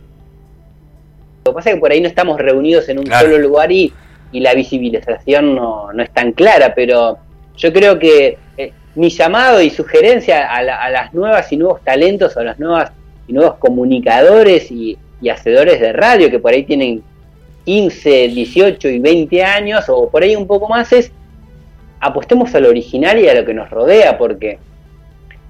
lo 1.45 1.51
que 1.51 1.55
pasa 1.55 1.69
es 1.69 1.75
que 1.75 1.81
por 1.81 1.91
ahí 1.91 2.01
no 2.01 2.07
estamos 2.07 2.39
reunidos 2.39 2.89
en 2.89 2.99
un 2.99 3.05
solo 3.05 3.37
lugar 3.37 3.71
y 3.71 3.93
y 4.33 4.39
la 4.39 4.53
visibilización 4.53 5.55
no, 5.55 5.93
no, 5.93 6.03
es 6.03 6.11
tan 6.11 6.33
clara, 6.33 6.73
pero 6.75 7.19
yo 7.55 7.71
creo 7.71 7.99
que 7.99 8.37
mi 8.95 9.09
llamado 9.09 9.61
y 9.61 9.69
sugerencia 9.69 10.53
a, 10.53 10.61
las 10.61 11.13
nuevas 11.13 11.51
y 11.51 11.57
nuevos 11.57 11.83
talentos, 11.83 12.37
a 12.37 12.43
las 12.43 12.59
nuevas 12.59 12.91
y 13.27 13.33
nuevos 13.33 13.55
comunicadores 13.55 14.71
y, 14.71 14.97
y 15.21 15.29
hacedores 15.29 15.79
de 15.79 15.93
radio 15.93 16.29
que 16.29 16.39
por 16.39 16.53
ahí 16.53 16.63
tienen 16.63 17.01
15, 17.65 18.27
18 18.27 18.89
y 18.89 18.99
20 18.99 19.43
años 19.43 19.85
o 19.87 20.09
por 20.09 20.23
ahí 20.23 20.35
un 20.35 20.45
poco 20.45 20.67
más 20.67 20.91
es 20.91 21.11
apostemos 22.03 22.53
a 22.53 22.59
lo 22.59 22.69
original 22.69 23.17
y 23.17 23.29
a 23.29 23.33
lo 23.33 23.45
que 23.45 23.53
nos 23.53 23.69
rodea, 23.69 24.17
porque 24.17 24.59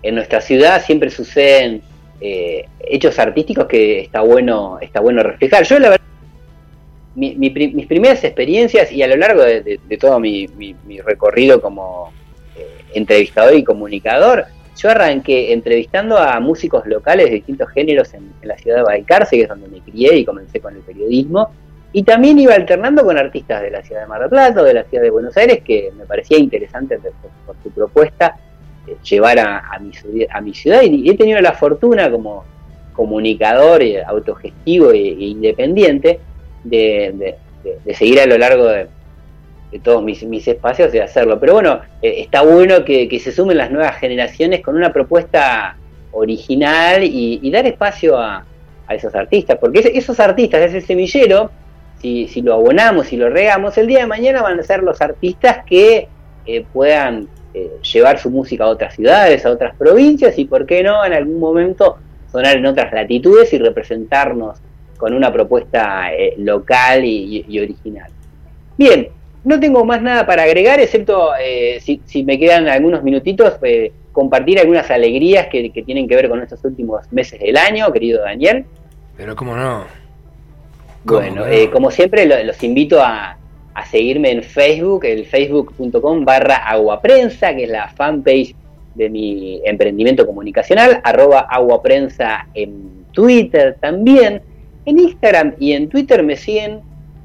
en 0.04 0.16
nuestra 0.16 0.40
ciudad 0.40 0.84
siempre 0.84 1.10
suceden 1.10 1.82
eh, 2.22 2.66
hechos 2.80 3.18
artísticos 3.18 3.66
que 3.66 4.02
está 4.02 4.22
bueno, 4.22 4.78
está 4.80 5.00
bueno 5.00 5.24
reflejar. 5.24 5.64
Yo 5.64 5.80
la 5.80 5.90
verdad, 5.90 6.06
mis 7.16 7.88
primeras 7.88 8.24
experiencias 8.24 8.92
y 8.92 9.02
a 9.02 9.08
lo 9.08 9.18
largo 9.18 9.42
de, 9.42 9.80
todo 10.00 10.20
mi, 10.20 10.48
recorrido 11.04 11.60
como 11.60 12.14
entrevistador 12.94 13.56
y 13.56 13.64
comunicador, 13.64 14.46
yo 14.78 14.90
arranqué 14.90 15.54
entrevistando 15.54 16.18
a 16.18 16.40
músicos 16.40 16.86
locales 16.86 17.28
de 17.28 17.36
distintos 17.36 17.70
géneros 17.70 18.14
en, 18.14 18.34
la 18.44 18.58
ciudad 18.58 18.78
de 18.78 18.84
Balcarce, 18.84 19.38
que 19.38 19.44
es 19.44 19.50
donde 19.50 19.68
me 19.68 19.80
crié 19.80 20.18
y 20.18 20.26
comencé 20.26 20.60
con 20.60 20.76
el 20.76 20.82
periodismo, 20.82 21.52
y 21.92 22.04
también 22.04 22.40
iba 22.40 22.56
alternando 22.56 23.04
con 23.04 23.18
artistas 23.18 23.62
de 23.62 23.70
la 23.70 23.84
ciudad 23.84 24.02
de 24.02 24.08
Mar 24.08 24.22
del 24.22 24.30
Plata 24.30 24.62
o 24.62 24.64
de 24.64 24.74
la 24.74 24.84
ciudad 24.84 25.04
de 25.04 25.12
Buenos 25.12 25.38
Aires, 25.38 25.62
que 25.64 25.92
me 25.96 26.06
parecía 26.06 26.40
interesante 26.40 26.98
por, 26.98 27.56
su 27.62 27.70
propuesta 27.70 28.36
eh, 28.88 28.96
llevar 29.04 29.38
a, 29.40 29.80
mi, 29.80 29.92
a 30.30 30.42
mi 30.42 30.54
ciudad. 30.54 30.82
Y 30.82 31.08
he 31.08 31.16
tenido 31.16 31.40
la 31.40 31.54
fortuna 31.54 32.10
como 32.10 32.44
comunicador 32.94 33.84
eh, 33.84 34.02
autogestivo 34.04 34.92
e, 34.92 34.98
e, 34.98 35.26
independiente 35.26 36.20
de, 36.64 37.36
seguir 37.94 38.22
a 38.22 38.26
lo 38.26 38.38
largo 38.38 38.66
de, 38.66 38.88
todos 39.80 40.04
mis, 40.04 40.48
espacios 40.48 40.92
de 40.92 41.02
hacerlo. 41.02 41.40
Pero 41.40 41.54
bueno, 41.54 41.82
eh, 42.02 42.16
está 42.20 42.42
bueno 42.42 42.86
que, 42.86 43.20
se 43.20 43.32
sumen 43.32 43.58
las 43.58 43.72
nuevas 43.72 43.98
generaciones 43.98 44.62
con 44.62 44.76
una 44.76 44.92
propuesta 44.92 45.78
original 46.12 47.04
y, 47.04 47.50
dar 47.52 47.66
espacio 47.66 48.18
a, 48.18 48.46
esos 48.90 49.16
artistas, 49.16 49.58
porque 49.60 49.92
esos 49.96 50.20
artistas, 50.20 50.62
ese 50.62 50.82
semillero, 50.82 51.50
si, 52.00 52.42
lo 52.44 52.54
abonamos 52.54 53.12
y 53.12 53.18
lo 53.18 53.30
regamos, 53.30 53.78
el 53.78 53.88
día 53.88 54.00
de 54.00 54.08
mañana 54.08 54.44
van 54.44 54.60
a 54.60 54.64
ser 54.64 54.84
los 54.84 55.02
artistas 55.02 55.66
que 55.66 56.08
eh, 56.46 56.66
puedan 56.72 57.28
eh, 57.56 57.72
llevar 57.92 58.20
su 58.20 58.30
música 58.30 58.66
a 58.66 58.68
otras 58.68 58.94
ciudades, 58.94 59.46
a 59.46 59.50
otras 59.50 59.76
provincias 59.76 60.38
y, 60.38 60.46
¿por 60.46 60.68
qué 60.68 60.84
no?, 60.84 61.04
en 61.04 61.14
algún 61.14 61.40
momento 61.40 61.98
sonar 62.32 62.58
en 62.58 62.66
otras 62.68 62.94
latitudes 62.94 63.52
y 63.54 63.58
representarnos 63.58 64.60
con 64.98 65.14
una 65.14 65.34
propuesta 65.34 66.12
local 66.38 67.04
y, 67.04 67.60
original. 67.60 68.12
Bien, 68.78 69.10
no 69.44 69.60
tengo 69.60 69.84
más 69.86 70.02
nada 70.02 70.26
para 70.26 70.44
agregar, 70.44 70.80
excepto 70.80 71.32
si, 71.82 72.02
si, 72.06 72.24
me 72.24 72.40
quedan 72.40 72.68
algunos 72.68 73.04
minutitos, 73.04 73.56
compartir 74.12 74.60
algunas 74.60 74.90
alegrías 74.90 75.48
que, 75.48 75.72
que 75.72 75.84
tienen 75.84 76.08
que 76.08 76.16
ver 76.16 76.30
con 76.30 76.42
estos 76.42 76.64
últimos 76.64 77.12
meses 77.12 77.40
del 77.40 77.58
año, 77.58 77.92
querido 77.92 78.22
Daniel. 78.22 78.66
Pero 79.18 79.36
cómo 79.36 79.56
no. 79.56 79.86
Bueno, 81.06 81.46
eh, 81.48 81.70
como 81.70 81.92
siempre 81.92 82.26
los 82.46 82.64
invito 82.64 83.02
a, 83.02 83.38
seguirme 83.90 84.32
en 84.32 84.44
Facebook, 84.44 85.04
el 85.06 85.26
facebook.com 85.26 86.24
barra 86.24 86.58
aguaprensa, 86.58 87.54
que 87.56 87.64
es 87.64 87.70
la 87.70 87.90
fanpage 87.90 88.56
de 88.96 89.10
mi 89.10 89.62
emprendimiento 89.66 90.26
comunicacional, 90.26 91.02
arroba 91.04 91.42
aguaprensa 91.42 92.48
en 92.54 93.06
Twitter 93.12 93.76
también. 93.82 94.42
En 94.86 95.00
Instagram 95.00 95.56
y 95.60 95.74
en 95.74 95.90
Twitter 95.90 96.24
me 96.24 96.38
siguen 96.38 96.82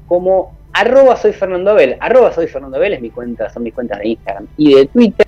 como 0.07 0.51
arroba 0.79 1.15
soy 1.15 1.33
Fernando 1.33 1.71
Abel. 1.71 1.97
Arroba 1.99 2.31
soy 2.31 2.47
Fernando 2.47 2.81
es 2.81 3.01
mi 3.01 3.09
cuenta, 3.09 3.49
son 3.49 3.63
mis 3.63 3.73
cuentas 3.73 3.99
de 3.99 4.09
Instagram 4.09 4.47
y 4.57 4.75
de 4.75 4.85
Twitter. 4.85 5.27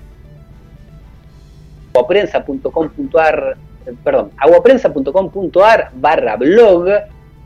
aguaprensa.com.ar 1.94 3.56
perdón, 4.04 4.30
aguaprensa.com.ar 4.38 5.90
barra 5.94 6.36
blog, 6.36 6.88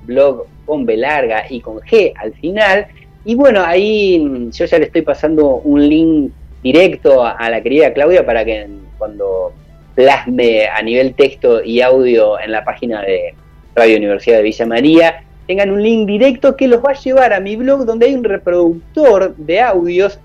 blog 0.04 0.46
con 0.64 0.84
B 0.84 0.96
larga 0.96 1.44
y 1.48 1.60
con 1.60 1.78
G 1.80 2.12
al 2.16 2.32
final. 2.34 2.86
Y 3.24 3.34
bueno, 3.34 3.64
ahí 3.64 4.50
yo 4.52 4.64
ya 4.66 4.78
le 4.78 4.84
estoy 4.84 5.02
pasando 5.02 5.56
un 5.56 5.88
link 5.88 6.32
directo 6.62 7.24
a, 7.24 7.50
la 7.50 7.60
querida 7.60 7.92
Claudia 7.92 8.24
para 8.24 8.44
que 8.44 8.68
cuando 8.98 9.52
plasme 9.94 10.68
a 10.68 10.80
nivel 10.82 11.14
texto 11.14 11.62
y 11.62 11.80
audio 11.80 12.38
en 12.38 12.52
la 12.52 12.64
página 12.64 13.02
de 13.02 13.34
Radio 13.74 13.96
Universidad 13.96 14.36
de 14.36 14.42
Villa 14.42 14.66
María, 14.66 15.25
tengan 15.46 15.70
un 15.70 15.82
link 15.82 16.06
directo 16.06 16.56
que 16.56 16.68
los 16.68 16.84
va 16.84 16.90
a 16.90 16.94
llevar 16.94 17.32
a 17.32 17.40
mi 17.40 17.56
blog 17.56 17.84
donde 17.84 18.06
hay 18.06 18.14
un 18.14 18.24
reproductor 18.24 19.34
de 19.36 19.60
audios 19.60 20.18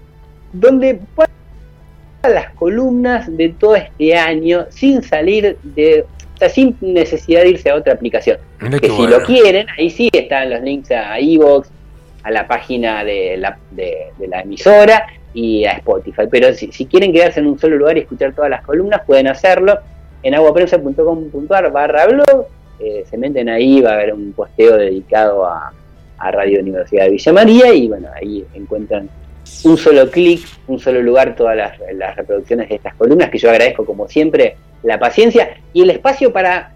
donde 0.53 0.99
las 2.23 2.51
columnas 2.53 3.35
de 3.35 3.49
todo 3.49 3.75
este 3.75 4.15
año 4.15 4.65
sin 4.69 5.01
salir 5.01 5.57
de 5.63 6.05
sin 6.49 6.75
necesidad 6.81 7.41
de 7.41 7.49
irse 7.49 7.69
a 7.69 7.75
otra 7.75 7.93
aplicación. 7.93 8.37
que 8.59 8.89
si 8.89 9.07
lo 9.07 9.21
quieren, 9.23 9.67
ahí 9.77 9.89
sí 9.91 10.09
están 10.11 10.49
los 10.49 10.61
links 10.61 10.89
a 10.91 11.19
Evox, 11.19 11.69
a 12.23 12.31
la 12.31 12.47
página 12.47 13.03
de 13.03 13.37
la, 13.37 13.57
de, 13.69 14.11
la 14.27 14.41
emisora 14.41 15.05
y 15.33 15.65
a 15.65 15.73
Spotify. 15.73 16.23
Pero 16.29 16.53
si, 16.53 16.67
quieren 16.85 17.13
quedarse 17.13 17.39
en 17.39 17.47
un 17.47 17.59
solo 17.59 17.77
lugar 17.77 17.97
y 17.97 18.01
escuchar 18.01 18.33
todas 18.33 18.49
las 18.49 18.63
columnas, 18.63 19.01
pueden 19.05 19.27
hacerlo 19.27 19.77
en 20.23 20.33
aguaprensa.com.ar 20.33 21.71
barra 21.71 22.07
blog. 22.07 22.47
Eh, 22.83 23.05
se 23.09 23.17
meten 23.17 23.47
ahí, 23.49 23.81
va 23.81 23.91
a 23.91 23.93
haber 23.93 24.13
un 24.13 24.33
posteo 24.33 24.77
dedicado 24.77 25.45
a, 25.45 25.73
Radio 26.23 26.59
Universidad 26.59 27.05
de 27.05 27.09
Villa 27.09 27.33
María 27.33 27.73
y 27.73 27.87
bueno, 27.87 28.07
ahí 28.13 28.45
encuentran 28.53 29.09
un 29.63 29.75
solo 29.75 30.07
clic, 30.11 30.47
un 30.67 30.77
solo 30.77 31.01
lugar 31.01 31.35
todas 31.35 31.57
las, 31.57 31.79
las 31.95 32.15
reproducciones 32.15 32.69
de 32.69 32.75
estas 32.75 32.93
columnas 32.93 33.31
que 33.31 33.39
yo 33.39 33.49
agradezco 33.49 33.83
como 33.85 34.07
siempre 34.07 34.55
la 34.83 34.99
paciencia 34.99 35.57
y 35.73 35.81
el 35.81 35.89
espacio 35.89 36.31
para 36.31 36.73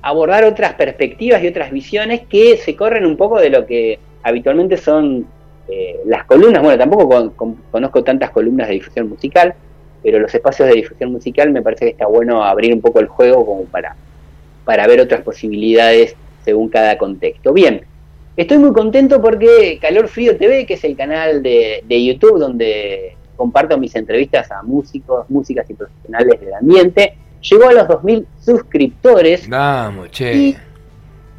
abordar 0.00 0.44
otras 0.44 0.74
perspectivas 0.74 1.42
y 1.42 1.48
otras 1.48 1.70
visiones 1.70 2.22
que 2.26 2.56
se 2.56 2.74
corren 2.74 3.04
un 3.04 3.18
poco 3.18 3.38
de 3.38 3.50
lo 3.50 3.66
que 3.66 3.98
habitualmente 4.22 4.76
son 4.76 5.26
eh, 5.68 6.00
las 6.06 6.24
columnas. 6.24 6.62
Bueno, 6.62 6.78
tampoco 6.78 7.32
conozco 7.70 8.04
tantas 8.04 8.30
columnas 8.30 8.68
de 8.68 8.74
difusión 8.74 9.08
musical, 9.08 9.54
pero 10.02 10.20
los 10.20 10.34
espacios 10.34 10.68
de 10.68 10.76
difusión 10.76 11.12
musical 11.12 11.50
me 11.50 11.60
parece 11.60 11.86
que 11.86 11.90
está 11.90 12.06
bueno 12.06 12.44
abrir 12.44 12.72
un 12.72 12.80
poco 12.80 13.00
el 13.00 13.08
juego 13.08 13.44
como 13.44 13.64
para, 13.64 13.96
para 14.66 14.86
ver 14.86 15.00
otras 15.00 15.22
posibilidades 15.22 16.14
según 16.44 16.68
cada 16.68 16.98
contexto. 16.98 17.54
Bien, 17.54 17.80
estoy 18.36 18.58
muy 18.58 18.74
contento 18.74 19.22
porque 19.22 19.78
Calor 19.80 20.08
Frío 20.08 20.36
TV, 20.36 20.66
que 20.66 20.74
es 20.74 20.84
el 20.84 20.94
canal 20.94 21.42
de, 21.42 21.82
de 21.88 22.04
YouTube 22.04 22.38
donde 22.38 23.16
comparto 23.36 23.78
mis 23.78 23.94
entrevistas 23.94 24.50
a 24.50 24.62
músicos, 24.62 25.30
músicas 25.30 25.70
y 25.70 25.74
profesionales 25.74 26.40
del 26.40 26.54
ambiente, 26.54 27.14
llegó 27.40 27.68
a 27.68 27.72
los 27.72 27.84
2.000 27.84 28.26
suscriptores. 28.40 29.48
Vamos, 29.48 30.10
che. 30.10 30.56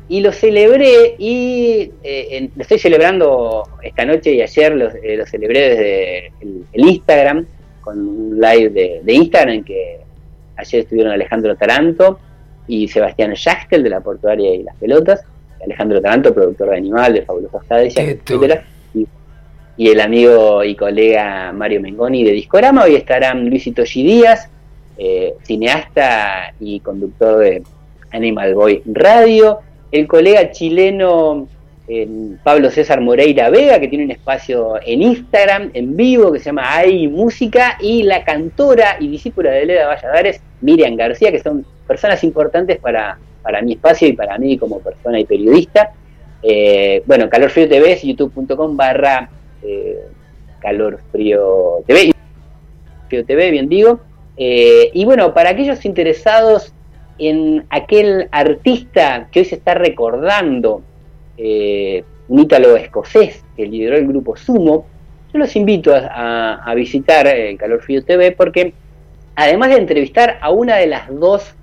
Y, 0.09 0.21
lo 0.21 0.31
celebré 0.31 1.15
y 1.17 1.91
eh, 2.01 2.49
lo 2.55 2.61
estoy 2.61 2.79
celebrando 2.79 3.63
esta 3.83 4.05
noche 4.05 4.33
y 4.35 4.41
ayer 4.41 4.73
lo, 4.73 4.87
eh, 4.87 5.25
celebré 5.25 5.69
desde 5.69 6.27
el, 6.39 6.65
Instagram, 6.73 7.45
con 7.81 7.99
un 7.99 8.39
live 8.39 9.01
de, 9.03 9.13
Instagram 9.13 9.55
en 9.55 9.63
que 9.65 9.99
ayer 10.55 10.81
estuvieron 10.83 11.11
Alejandro 11.11 11.57
Taranto 11.57 12.19
y 12.67 12.87
Sebastián 12.87 13.33
Schachtel 13.33 13.83
de 13.83 13.89
la 13.89 14.01
Portuaria 14.01 14.53
y 14.53 14.63
las 14.63 14.75
Pelotas, 14.75 15.23
Alejandro 15.63 16.01
Taranto, 16.01 16.33
productor 16.33 16.69
de 16.69 16.77
Animal, 16.77 17.13
de 17.13 17.21
Fabulosos 17.23 17.61
etcétera, 17.69 18.63
y, 19.77 19.89
el 19.89 19.99
amigo 19.99 20.63
y 20.63 20.75
colega 20.75 21.51
Mario 21.51 21.81
Mengoni 21.81 22.23
de 22.23 22.31
Discorama. 22.31 22.85
Hoy 22.85 22.95
estarán 22.95 23.47
Luisito 23.49 23.83
G. 23.83 24.03
Díaz, 24.03 24.49
eh, 24.97 25.35
cineasta 25.43 26.53
y 26.59 26.79
conductor 26.79 27.39
de 27.39 27.63
Animal 28.11 28.55
Boy 28.55 28.81
Radio, 28.85 29.59
el 29.91 30.07
colega 30.07 30.51
chileno 30.51 31.47
eh, 31.89 32.07
Pablo 32.43 32.69
César 32.69 32.99
Moreira 32.99 33.49
Vega, 33.49 33.79
que 33.79 33.87
tiene 33.87 34.03
un 34.03 34.11
espacio 34.11 34.75
en 34.85 35.01
Instagram 35.01 35.71
en 35.73 35.95
vivo 35.95 36.33
que 36.33 36.39
se 36.39 36.45
llama 36.45 36.75
Hay 36.75 37.07
Música, 37.07 37.77
y 37.79 38.03
la 38.03 38.25
cantora 38.25 38.97
y 38.99 39.07
discípula 39.07 39.51
de 39.51 39.65
Leda 39.65 39.87
Valladares, 39.87 40.41
Miriam 40.61 40.95
García, 40.95 41.31
que 41.31 41.39
son 41.39 41.65
personas 41.87 42.23
importantes 42.23 42.77
para, 42.79 43.17
para 43.41 43.61
mi 43.61 43.73
espacio 43.73 44.07
y 44.07 44.13
para 44.13 44.37
mí 44.37 44.57
como 44.57 44.79
persona 44.79 45.19
y 45.19 45.25
periodista. 45.25 45.91
Eh, 46.43 47.01
bueno, 47.05 47.29
Calor 47.29 47.49
Frío 47.49 47.67
TV 47.67 47.93
es 47.93 48.03
youtube.com 48.03 48.77
barra 48.77 49.29
Calor 50.59 50.99
Frío 51.11 51.83
TV. 51.85 52.13
Frío 53.07 53.25
TV, 53.25 53.51
bien 53.51 53.69
digo. 53.69 53.99
Eh, 54.37 54.91
y 54.93 55.05
bueno, 55.05 55.33
para 55.33 55.49
aquellos 55.49 55.83
interesados 55.85 56.73
en 57.17 57.65
aquel 57.69 58.27
artista 58.31 59.27
que 59.31 59.39
hoy 59.39 59.45
se 59.45 59.55
está 59.55 59.73
recordando, 59.73 60.81
eh, 61.37 62.03
un 62.27 62.41
ítalo 62.41 62.75
escocés 62.75 63.43
que 63.55 63.65
lideró 63.65 63.97
el 63.97 64.07
grupo 64.07 64.35
Sumo, 64.35 64.85
yo 65.33 65.39
los 65.39 65.55
invito 65.55 65.93
a, 65.95 66.71
visitar 66.75 67.27
el 67.27 67.55
eh, 67.55 67.57
Calor 67.57 67.81
Frío 67.81 68.03
TV 68.03 68.31
porque 68.31 68.73
además 69.35 69.69
de 69.69 69.77
entrevistar 69.77 70.37
a 70.41 70.51
una 70.51 70.75
de 70.75 70.87
las 70.87 71.07
dos 71.19 71.55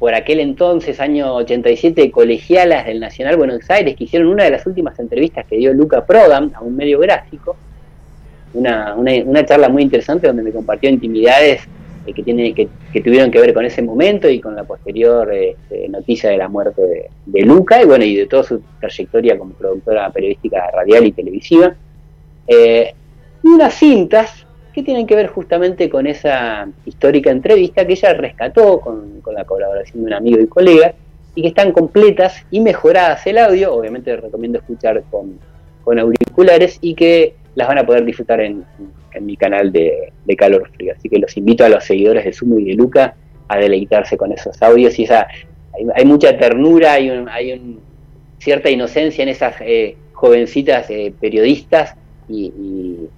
por 0.00 0.14
aquel 0.14 0.40
entonces, 0.40 0.98
año 0.98 1.34
87, 1.34 2.10
colegialas 2.10 2.86
del 2.86 3.00
Nacional 3.00 3.36
Buenos 3.36 3.68
Aires, 3.68 3.94
que 3.94 4.04
hicieron 4.04 4.28
una 4.28 4.44
de 4.44 4.50
las 4.50 4.66
últimas 4.66 4.98
entrevistas 4.98 5.44
que 5.46 5.58
dio 5.58 5.74
Luca 5.74 6.06
Prodan 6.06 6.52
a 6.54 6.62
un 6.62 6.74
medio 6.74 6.98
gráfico, 6.98 7.54
una, 8.54 8.94
una, 8.94 9.44
charla 9.44 9.68
muy 9.68 9.82
interesante 9.82 10.26
donde 10.26 10.42
me 10.42 10.52
compartió 10.52 10.88
intimidades 10.88 11.68
eh, 12.06 12.14
que, 12.14 12.22
tiene, 12.22 12.54
que, 12.54 12.68
tuvieron 13.02 13.30
que 13.30 13.42
ver 13.42 13.52
con 13.52 13.66
ese 13.66 13.82
momento 13.82 14.26
y 14.30 14.40
con 14.40 14.56
la 14.56 14.64
posterior 14.64 15.30
este, 15.34 15.86
noticia 15.90 16.30
de 16.30 16.38
la 16.38 16.48
muerte 16.48 16.80
de, 17.26 17.42
Luca 17.42 17.82
y 17.82 17.84
bueno 17.84 18.02
y 18.02 18.16
de 18.16 18.26
toda 18.26 18.42
su 18.42 18.62
trayectoria 18.80 19.36
como 19.36 19.52
productora 19.52 20.10
periodística 20.10 20.70
radial 20.70 21.06
y 21.06 21.12
televisiva. 21.12 21.74
Eh, 22.48 22.94
unas 23.42 23.74
cintas 23.74 24.39
que 24.72 24.82
tienen 24.82 25.06
que 25.06 25.16
ver 25.16 25.28
justamente 25.28 25.88
con 25.88 26.06
esa 26.06 26.68
histórica 26.84 27.30
entrevista 27.30 27.86
que 27.86 27.92
ella 27.92 28.14
rescató 28.14 28.80
con, 28.80 29.20
la 29.34 29.44
colaboración 29.44 30.02
de 30.02 30.06
un 30.06 30.12
amigo 30.12 30.40
y 30.40 30.46
colega 30.46 30.94
y 31.34 31.42
que 31.42 31.48
están 31.48 31.72
completas 31.72 32.44
y 32.50 32.60
mejoradas 32.60 33.26
el 33.26 33.38
audio, 33.38 33.74
obviamente 33.74 34.16
recomiendo 34.16 34.58
escuchar 34.58 35.02
con, 35.10 35.38
auriculares 35.98 36.78
y 36.80 36.94
que 36.94 37.34
las 37.56 37.66
van 37.66 37.78
a 37.78 37.86
poder 37.86 38.04
disfrutar 38.04 38.40
en, 38.40 38.64
mi 39.20 39.36
canal 39.36 39.72
de, 39.72 40.12
Calor 40.38 40.70
Frío. 40.70 40.94
Así 40.96 41.08
que 41.08 41.18
los 41.18 41.36
invito 41.36 41.64
a 41.64 41.68
los 41.68 41.84
seguidores 41.84 42.24
de 42.24 42.32
Sumo 42.32 42.58
y 42.60 42.64
de 42.64 42.74
Luca 42.74 43.16
a 43.48 43.58
deleitarse 43.58 44.16
con 44.16 44.30
esos 44.32 44.62
audios 44.62 44.96
y 44.98 45.04
esa 45.04 45.26
hay, 45.94 46.04
mucha 46.04 46.36
ternura, 46.36 46.92
hay, 46.92 47.08
hay 47.08 47.78
cierta 48.38 48.70
inocencia 48.70 49.22
en 49.22 49.28
esas 49.28 49.54
eh, 49.60 49.96
jovencitas 50.12 50.88
eh, 50.90 51.12
periodistas 51.20 51.94
y, 52.30 53.08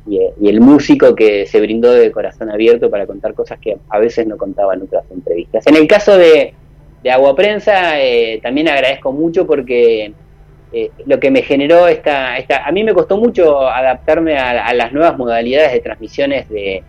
el 0.43 0.61
músico 0.61 1.15
que 1.15 1.47
se 1.47 1.61
brindó 1.61 1.93
de 1.93 2.11
corazón 2.11 2.51
abierto 2.51 2.91
para 2.91 3.07
contar 3.07 3.35
cosas 3.35 3.59
que 3.59 3.77
a 3.89 3.99
veces 3.99 4.27
no 4.27 4.37
contaban 4.37 4.79
en 4.79 4.85
otras 4.85 5.05
entrevistas. 5.11 5.67
En 5.67 5.77
el 5.77 5.87
caso 5.87 6.17
de, 6.17 6.55
Agua 7.11 7.35
Prensa, 7.35 8.01
eh, 8.01 8.41
también 8.43 8.69
agradezco 8.69 9.13
mucho 9.13 9.47
porque 9.47 10.13
eh, 10.73 10.91
lo 11.07 11.19
que 11.19 11.31
me 11.31 11.43
generó 11.43 11.89
esta, 11.89 12.39
esta... 12.39 12.65
A 12.65 12.73
mí 12.73 12.85
me 12.85 12.95
costó 12.95 13.17
mucho 13.17 13.69
adaptarme 13.69 14.39
a, 14.39 14.73
las 14.73 14.93
nuevas 14.93 15.19
modalidades 15.19 15.73
de 15.73 15.81
transmisiones 15.81 16.49
de... 16.49 16.83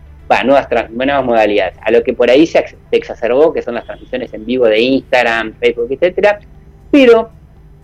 nuevas, 0.44 0.68
nuevas 0.90 1.24
modalidades, 1.24 1.76
a 1.82 1.90
lo 1.90 2.02
que 2.02 2.12
por 2.12 2.30
ahí 2.30 2.46
se, 2.46 2.64
exacerbó, 2.92 3.52
que 3.52 3.62
son 3.62 3.74
las 3.74 3.84
transmisiones 3.84 4.32
en 4.34 4.46
vivo 4.46 4.66
de 4.66 4.80
Instagram, 4.80 5.54
Facebook, 5.58 5.88
etcétera, 5.90 6.38
pero 6.90 7.30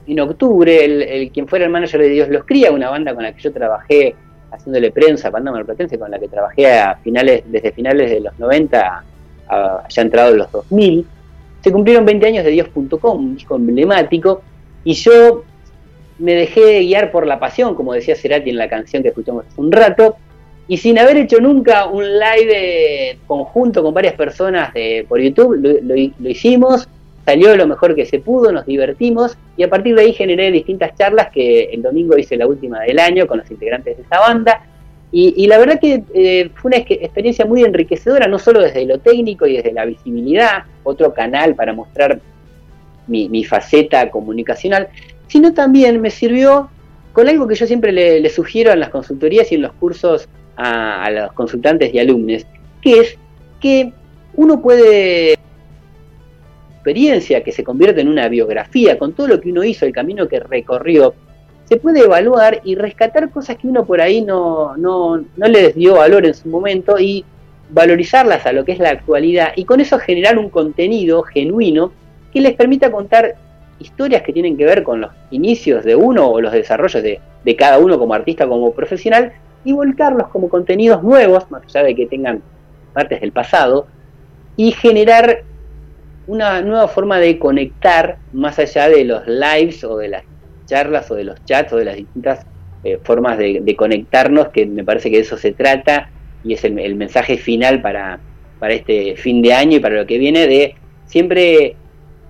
en 0.06 0.20
octubre, 0.20 0.84
el, 0.84 1.02
el, 1.02 1.30
quien 1.32 1.46
fuera 1.46 1.64
el 1.64 1.70
manager 1.70 2.00
de 2.00 2.08
Dios 2.08 2.28
los 2.28 2.44
cría, 2.44 2.70
una 2.70 2.90
banda 2.90 3.14
con 3.14 3.22
la 3.24 3.32
que 3.32 3.42
yo 3.42 3.52
trabajé 3.52 4.14
haciéndole 4.50 4.90
prensa 4.90 5.28
a 5.28 5.40
Marplatense, 5.40 5.98
con 5.98 6.10
la 6.10 6.18
que 6.18 6.28
trabajé 6.28 6.72
a 6.72 6.96
finales, 6.96 7.42
desde 7.46 7.72
finales 7.72 8.10
de 8.10 8.20
los 8.20 8.38
90 8.38 9.04
a, 9.48 9.88
ya 9.88 10.02
entrado 10.02 10.32
en 10.32 10.38
los 10.38 10.52
2000, 10.52 11.06
se 11.62 11.72
cumplieron 11.72 12.04
20 12.04 12.26
años 12.26 12.44
de 12.44 12.50
Dios.com, 12.50 13.18
un 13.18 13.34
disco 13.34 13.56
emblemático, 13.56 14.42
y 14.84 14.94
yo 14.94 15.44
me 16.18 16.34
dejé 16.34 16.80
guiar 16.80 17.10
por 17.10 17.26
la 17.26 17.38
pasión, 17.38 17.74
como 17.74 17.92
decía 17.92 18.14
Cerati 18.14 18.50
en 18.50 18.56
la 18.56 18.68
canción 18.68 19.02
que 19.02 19.08
escuchamos 19.08 19.46
hace 19.46 19.60
un 19.60 19.72
rato, 19.72 20.16
y 20.68 20.76
sin 20.76 20.98
haber 20.98 21.16
hecho 21.16 21.40
nunca 21.40 21.86
un 21.86 22.04
live 22.04 23.18
conjunto 23.26 23.82
con 23.82 23.92
varias 23.92 24.14
personas 24.14 24.72
de, 24.72 25.04
por 25.08 25.20
YouTube, 25.20 25.56
lo 25.58 26.28
hicimos, 26.28 26.88
salió 27.30 27.56
lo 27.56 27.68
mejor 27.68 27.94
que 27.94 28.06
se 28.06 28.18
pudo, 28.18 28.50
nos 28.50 28.66
divertimos 28.66 29.38
y 29.56 29.62
a 29.62 29.70
partir 29.70 29.94
de 29.94 30.02
ahí 30.02 30.12
generé 30.12 30.50
distintas 30.50 30.96
charlas 30.96 31.28
que 31.32 31.70
el 31.72 31.80
domingo 31.80 32.18
hice 32.18 32.36
la 32.36 32.48
última 32.48 32.80
del 32.80 32.98
año 32.98 33.28
con 33.28 33.38
los 33.38 33.48
integrantes 33.48 33.96
de 33.96 34.02
esa 34.02 34.18
banda. 34.18 34.66
Y, 35.12 35.46
la 35.48 35.58
verdad 35.58 35.80
que 35.80 36.04
eh, 36.14 36.50
fue 36.54 36.68
una 36.68 36.78
experiencia 36.78 37.44
muy 37.44 37.64
enriquecedora, 37.64 38.28
no 38.28 38.38
solo 38.38 38.60
desde 38.60 38.84
lo 38.86 38.98
técnico 38.98 39.44
y 39.44 39.56
desde 39.56 39.72
la 39.72 39.84
visibilidad, 39.84 40.64
otro 40.84 41.12
canal 41.12 41.56
para 41.56 41.72
mostrar 41.72 42.20
mi, 43.08 43.44
faceta 43.44 44.08
comunicacional, 44.08 44.88
sino 45.26 45.52
también 45.52 46.00
me 46.00 46.10
sirvió 46.10 46.70
con 47.12 47.28
algo 47.28 47.48
que 47.48 47.56
yo 47.56 47.66
siempre 47.66 47.90
le, 47.92 48.28
sugiero 48.30 48.72
en 48.72 48.78
las 48.78 48.90
consultorías 48.90 49.50
y 49.50 49.56
en 49.56 49.62
los 49.62 49.72
cursos 49.74 50.28
a, 50.56 51.04
a 51.04 51.10
los 51.10 51.32
consultantes 51.32 51.92
y 51.92 51.98
alumnos, 51.98 52.46
que 52.80 53.00
es 53.00 53.18
que 53.60 53.92
uno 54.34 54.62
puede 54.62 55.36
experiencia 56.80 57.44
que 57.44 57.52
se 57.52 57.62
convierte 57.62 58.00
en 58.00 58.08
una 58.08 58.26
biografía, 58.28 58.98
con 58.98 59.12
todo 59.12 59.28
lo 59.28 59.40
que 59.40 59.50
uno 59.50 59.62
hizo, 59.62 59.84
el 59.84 59.92
camino 59.92 60.26
que 60.26 60.40
recorrió, 60.40 61.14
se 61.64 61.76
puede 61.76 62.00
evaluar 62.00 62.62
y 62.64 62.74
rescatar 62.74 63.30
cosas 63.30 63.58
que 63.58 63.68
uno 63.68 63.84
por 63.84 64.00
ahí 64.00 64.22
no, 64.22 64.76
no, 64.78 65.22
no 65.36 65.46
les 65.46 65.74
dio 65.74 65.96
valor 65.96 66.24
en 66.24 66.32
su 66.32 66.48
momento 66.48 66.98
y 66.98 67.22
valorizarlas 67.68 68.46
a 68.46 68.52
lo 68.52 68.64
que 68.64 68.72
es 68.72 68.78
la 68.78 68.90
actualidad. 68.90 69.52
Y 69.56 69.66
con 69.66 69.80
eso 69.80 69.98
generar 69.98 70.38
un 70.38 70.48
contenido 70.48 71.22
genuino 71.22 71.92
que 72.32 72.40
les 72.40 72.54
permita 72.54 72.90
contar 72.90 73.34
historias 73.78 74.22
que 74.22 74.32
tienen 74.32 74.56
que 74.56 74.64
ver 74.64 74.82
con 74.82 75.02
los 75.02 75.10
inicios 75.30 75.84
de 75.84 75.94
uno 75.94 76.28
o 76.28 76.40
los 76.40 76.52
desarrollos 76.52 77.02
de, 77.02 77.20
de 77.44 77.56
cada 77.56 77.78
uno 77.78 77.98
como 77.98 78.14
artista, 78.14 78.48
como 78.48 78.72
profesional, 78.72 79.32
y 79.64 79.72
volcarlos 79.72 80.28
como 80.28 80.48
contenidos 80.48 81.02
nuevos, 81.02 81.50
más 81.50 81.62
allá 81.64 81.84
de 81.84 81.94
que 81.94 82.06
tengan 82.06 82.42
partes 82.94 83.20
del 83.20 83.32
pasado, 83.32 83.86
y 84.56 84.72
generar 84.72 85.44
una 86.30 86.62
nueva 86.62 86.86
forma 86.86 87.18
de 87.18 87.40
conectar 87.40 88.18
más 88.32 88.60
allá 88.60 88.88
de 88.88 89.04
los 89.04 89.26
lives 89.26 89.82
o 89.82 89.96
de 89.96 90.08
las 90.08 90.22
charlas 90.64 91.10
o 91.10 91.16
de 91.16 91.24
los 91.24 91.44
chats 91.44 91.72
o 91.72 91.76
de 91.76 91.84
las 91.84 91.96
distintas 91.96 92.46
eh, 92.84 93.00
formas 93.02 93.36
de, 93.36 93.74
conectarnos, 93.76 94.50
que 94.50 94.64
me 94.64 94.84
parece 94.84 95.10
que 95.10 95.16
de 95.16 95.22
eso 95.22 95.36
se 95.36 95.50
trata 95.50 96.08
y 96.44 96.52
es 96.52 96.62
el, 96.62 96.94
mensaje 96.94 97.36
final 97.36 97.82
para, 97.82 98.20
para 98.60 98.74
este 98.74 99.16
fin 99.16 99.42
de 99.42 99.52
año 99.52 99.78
y 99.78 99.80
para 99.80 99.96
lo 99.96 100.06
que 100.06 100.18
viene 100.18 100.46
de 100.46 100.76
siempre 101.06 101.74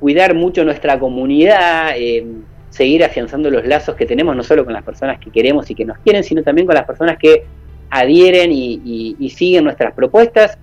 cuidar 0.01 0.35
mucho 0.35 0.65
nuestra 0.65 0.99
comunidad, 0.99 1.91
eh, 1.95 2.25
seguir 2.71 3.05
afianzando 3.05 3.51
los 3.51 3.67
lazos 3.67 3.97
que 3.97 4.07
tenemos 4.07 4.35
no 4.35 4.43
solo 4.43 4.65
con 4.65 4.73
las 4.73 4.83
personas 4.83 5.21
que 5.21 5.31
queremos 5.31 5.71
y 5.71 5.75
que 5.75 5.85
nos 5.85 5.99
quieren, 5.99 6.25
sino 6.25 6.43
también 6.43 6.67
con 6.67 6.75
las 6.75 6.87
personas 6.87 7.19
que 7.19 7.45
adhieren 7.91 8.51
y, 8.51 9.29
siguen 9.29 9.65
nuestras 9.65 9.93
propuestas, 9.93 10.57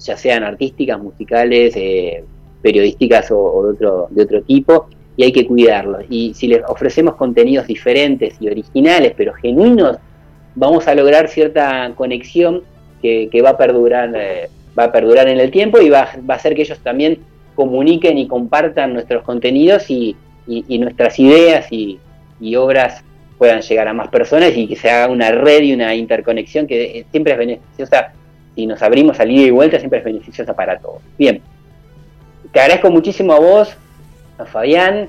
ya 0.00 0.18
sean 0.18 0.44
artísticas, 0.44 1.00
musicales, 1.00 1.74
eh, 1.76 2.24
periodísticas 2.62 3.30
o, 3.30 3.64
de, 3.64 3.70
otro, 3.70 4.08
de 4.10 4.22
otro 4.22 4.42
tipo 4.42 4.88
y 5.16 5.24
hay 5.24 5.32
que 5.32 5.46
cuidarlos. 5.46 6.04
Y 6.08 6.32
si 6.34 6.46
les 6.46 6.62
ofrecemos 6.68 7.16
contenidos 7.16 7.66
diferentes 7.66 8.36
y 8.40 8.48
originales, 8.48 9.14
pero 9.16 9.34
genuinos, 9.34 9.98
vamos 10.54 10.86
a 10.86 10.94
lograr 10.94 11.28
cierta 11.28 11.92
conexión 11.96 12.62
que, 13.02 13.42
va, 13.44 13.50
a 13.50 13.56
perdurar, 13.56 14.12
eh, 14.14 14.48
va 14.78 14.84
a 14.84 14.92
perdurar 14.92 15.28
en 15.28 15.40
el 15.40 15.50
tiempo 15.50 15.80
y 15.80 15.88
va, 15.88 16.08
va, 16.28 16.34
a 16.34 16.36
hacer 16.36 16.54
que 16.54 16.62
ellos 16.62 16.78
también 16.80 17.18
comuniquen 17.58 18.16
y 18.18 18.28
compartan 18.28 18.92
nuestros 18.92 19.24
contenidos 19.24 19.90
y, 19.90 20.16
nuestras 20.46 21.18
ideas 21.18 21.66
y, 21.72 21.98
obras 22.56 23.02
puedan 23.36 23.62
llegar 23.62 23.88
a 23.88 23.92
más 23.92 24.08
personas 24.08 24.56
y 24.56 24.68
que 24.68 24.76
se 24.76 24.88
haga 24.88 25.12
una 25.12 25.32
red 25.32 25.62
y 25.62 25.72
una 25.74 25.92
interconexión 25.96 26.68
que 26.68 27.04
siempre 27.10 27.32
es 27.32 27.38
beneficiosa, 27.38 28.12
si 28.54 28.66
nos 28.66 28.80
abrimos 28.80 29.18
al 29.18 29.32
ida 29.32 29.46
y 29.46 29.50
vuelta, 29.50 29.78
siempre 29.78 29.98
es 29.98 30.04
beneficiosa 30.04 30.54
para 30.54 30.78
todos. 30.78 31.02
Bien, 31.18 31.40
te 32.52 32.60
agradezco 32.60 32.90
muchísimo 32.90 33.32
a 33.32 33.40
vos, 33.40 33.76
a 34.38 34.44
Fabián, 34.44 35.08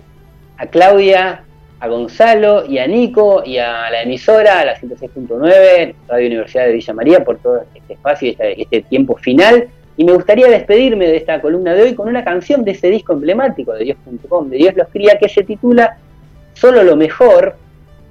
a 0.58 0.66
Claudia, 0.68 1.44
a 1.80 1.88
Gonzalo 1.88 2.66
y 2.66 2.78
a 2.80 2.88
Nico 2.88 3.44
y 3.46 3.58
a 3.58 3.90
la 3.90 4.04
emisora, 4.04 4.60
a 4.60 4.66
la 4.66 4.80
106.9, 4.80 5.94
Radio 6.08 6.28
Universidad 6.28 6.66
de 6.66 6.74
Villa 6.74 6.94
María, 6.94 7.24
por 7.24 7.38
todo 7.38 7.64
este 7.74 7.94
espacio 7.94 8.28
y 8.28 8.32
este, 8.32 8.62
este, 8.62 8.82
tiempo 8.82 9.16
final. 9.16 9.70
Y 9.96 10.04
me 10.04 10.14
gustaría 10.14 10.48
despedirme 10.48 11.08
de 11.08 11.18
esta 11.18 11.42
columna 11.42 11.74
de 11.74 11.84
hoy 11.84 11.96
con 11.96 12.08
una 12.08 12.24
canción 12.24 12.64
de 12.64 12.72
ese 12.72 12.90
disco 12.90 13.14
emblemático 13.14 13.74
de 13.74 13.86
Dios.com, 13.86 14.50
de 14.50 14.58
Dios 14.58 14.76
los 14.76 14.88
cría, 14.90 15.18
que 15.18 15.30
se 15.30 15.44
titula 15.44 15.98
Solo 16.54 16.84
lo 16.84 16.96
mejor, 16.96 17.56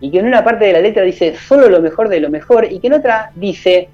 y 0.00 0.10
que 0.10 0.20
en 0.20 0.26
una 0.26 0.44
parte 0.44 0.64
de 0.66 0.72
la 0.72 0.80
letra 0.80 1.02
dice 1.02 1.34
solo 1.36 1.68
lo 1.68 1.80
mejor 1.80 2.08
de 2.08 2.20
lo 2.20 2.30
mejor, 2.30 2.70
y 2.70 2.78
que 2.78 2.86
en 2.86 2.94
otra 2.94 3.30
dice 3.34 3.88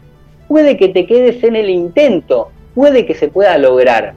puede 0.47 0.76
que 0.76 0.89
te 0.89 1.07
quedes 1.07 1.43
en 1.43 1.57
el 1.57 1.70
intento, 1.70 2.51
puede 2.74 3.07
que 3.07 3.14
se 3.14 3.28
pueda 3.28 3.57
lograr 3.59 4.14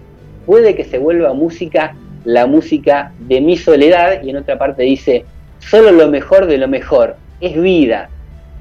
puede 0.47 0.75
que 0.75 0.85
se 0.85 0.97
vuelva 0.97 1.33
música 1.33 1.93
la 2.27 2.45
música 2.45 3.13
de 3.19 3.39
mi 3.39 3.55
soledad 3.55 4.21
y 4.21 4.31
en 4.31 4.37
otra 4.37 4.57
parte 4.57 4.83
dice, 4.83 5.23
solo 5.59 5.91
lo 5.91 6.09
mejor 6.09 6.45
de 6.45 6.57
lo 6.57 6.67
mejor, 6.67 7.15
es 7.39 7.59
vida. 7.59 8.09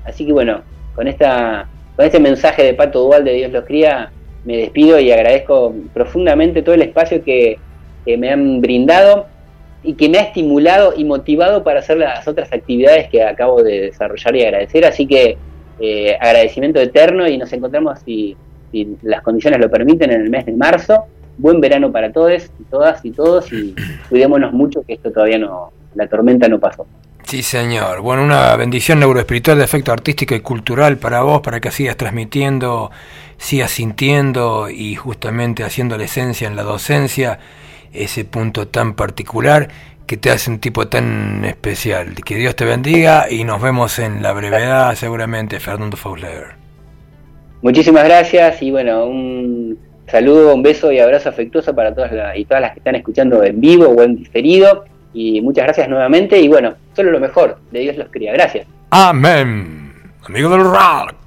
Así 0.05 0.25
que 0.25 0.33
bueno, 0.33 0.63
con, 0.95 1.09
esta, 1.09 1.67
con 1.97 2.05
este 2.05 2.21
mensaje 2.21 2.63
de 2.63 2.75
Pato 2.75 3.01
Dual 3.01 3.25
de 3.25 3.33
Dios 3.33 3.51
los 3.51 3.65
cría, 3.65 4.13
me 4.45 4.57
despido 4.59 5.01
y 5.01 5.11
agradezco 5.11 5.75
profundamente 5.93 6.63
todo 6.63 6.77
el 6.77 6.83
espacio 6.83 7.25
que, 7.25 7.59
me 8.07 8.31
han 8.31 8.61
brindado 8.61 9.27
y 9.83 9.95
que 9.95 10.09
me 10.09 10.19
ha 10.19 10.23
estimulado 10.23 10.95
y 10.97 11.05
motivado 11.05 11.65
para 11.65 11.81
hacer 11.81 11.97
las 11.97 12.29
otras 12.29 12.53
actividades 12.53 13.09
que 13.09 13.25
acabo 13.25 13.65
de 13.65 13.81
desarrollar 13.81 14.37
y 14.37 14.45
agradecer. 14.45 14.85
Así 14.85 15.09
que 15.09 15.37
eh, 15.81 16.17
agradecimiento 16.21 16.79
eterno 16.79 17.27
y 17.27 17.37
nos 17.37 17.53
encontramos, 17.53 17.99
si, 18.05 18.37
si 18.71 18.97
las 19.03 19.23
condiciones 19.23 19.59
lo 19.59 19.69
permiten, 19.69 20.13
en 20.13 20.21
el 20.21 20.31
mes 20.31 20.47
de 20.47 20.53
marzo 20.53 21.07
buen 21.39 21.61
verano 21.61 21.93
para 21.93 22.13
todos 22.13 22.51
y 22.59 22.65
todas 22.65 23.05
y 23.05 23.11
todos 23.11 23.53
y 23.53 23.75
cuidémonos 24.09 24.53
mucho 24.53 24.83
que 24.83 24.95
esto 24.95 25.11
todavía 25.11 25.39
no, 25.39 25.73
la 25.95 26.09
tormenta 26.09 26.49
no 26.49 26.59
pasó. 26.59 26.87
Sí, 27.25 27.43
señor. 27.43 28.03
Bueno, 28.03 28.23
una 28.23 28.55
bendición 28.55 29.01
neuroespiritual 29.01 29.59
de 29.59 29.65
efecto 29.65 29.93
artístico 29.93 30.37
y 30.37 30.41
cultural 30.41 30.97
para 30.97 31.23
vos, 31.23 31.41
para 31.41 31.59
que 31.61 31.73
sigas 31.73 31.97
transmitiendo, 31.97 32.93
sigas 33.37 33.73
sintiendo 33.73 34.71
y 34.71 34.95
justamente 34.95 35.65
haciendo 35.65 35.99
la 35.99 36.05
esencia 36.05 36.47
en 36.47 36.55
la 36.55 36.63
docencia 36.63 37.41
ese 37.93 38.25
punto 38.25 38.69
tan 38.69 38.95
particular 38.95 39.69
que 40.07 40.17
te 40.17 40.31
hace 40.31 40.51
un 40.51 40.61
tipo 40.61 40.87
tan 40.87 41.45
especial. 41.45 42.15
Que 42.25 42.37
Dios 42.37 42.55
te 42.55 42.65
bendiga 42.65 43.27
y 43.29 43.43
nos 43.43 43.61
vemos 43.61 43.99
en 43.99 44.23
la 44.23 44.33
brevedad 44.33 44.95
seguramente, 44.95 45.59
Fernando 45.59 45.97
Fausler. 45.97 46.55
Muchísimas 47.63 48.05
gracias 48.05 48.63
y 48.63 48.71
bueno, 48.71 49.07
un 49.07 49.77
saludo, 50.07 50.55
un 50.55 50.63
beso 50.63 50.93
y 50.93 50.99
abrazo 50.99 51.29
afectuoso 51.29 51.75
para 51.75 51.95
todas 51.95 52.13
las, 52.13 52.37
y 52.37 52.45
todas 52.45 52.63
las 52.63 52.73
que 52.73 52.81
están 52.81 52.95
escuchando 52.95 53.43
en 53.45 53.61
vivo 53.61 53.89
o 53.89 54.03
en 54.03 54.17
diferido. 54.17 54.85
Y 55.13 55.41
muchas 55.41 55.65
gracias 55.65 55.89
nuevamente 55.89 56.39
y 56.39 56.49
bueno, 56.49 56.75
solo 56.95 57.11
lo 57.11 57.21
mejor, 57.21 57.59
de 57.71 57.81
Dios 57.81 57.97
los 57.97 58.09
cría. 58.11 58.33
Gracias. 58.33 58.67
Amén. 58.91 59.93
Amigo 60.27 60.51
del 60.51 60.65
rock. 60.65 61.27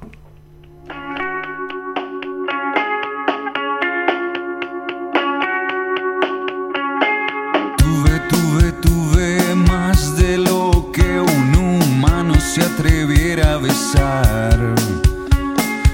atreviera 12.80 13.56
a 13.56 13.58
besar. 13.58 14.76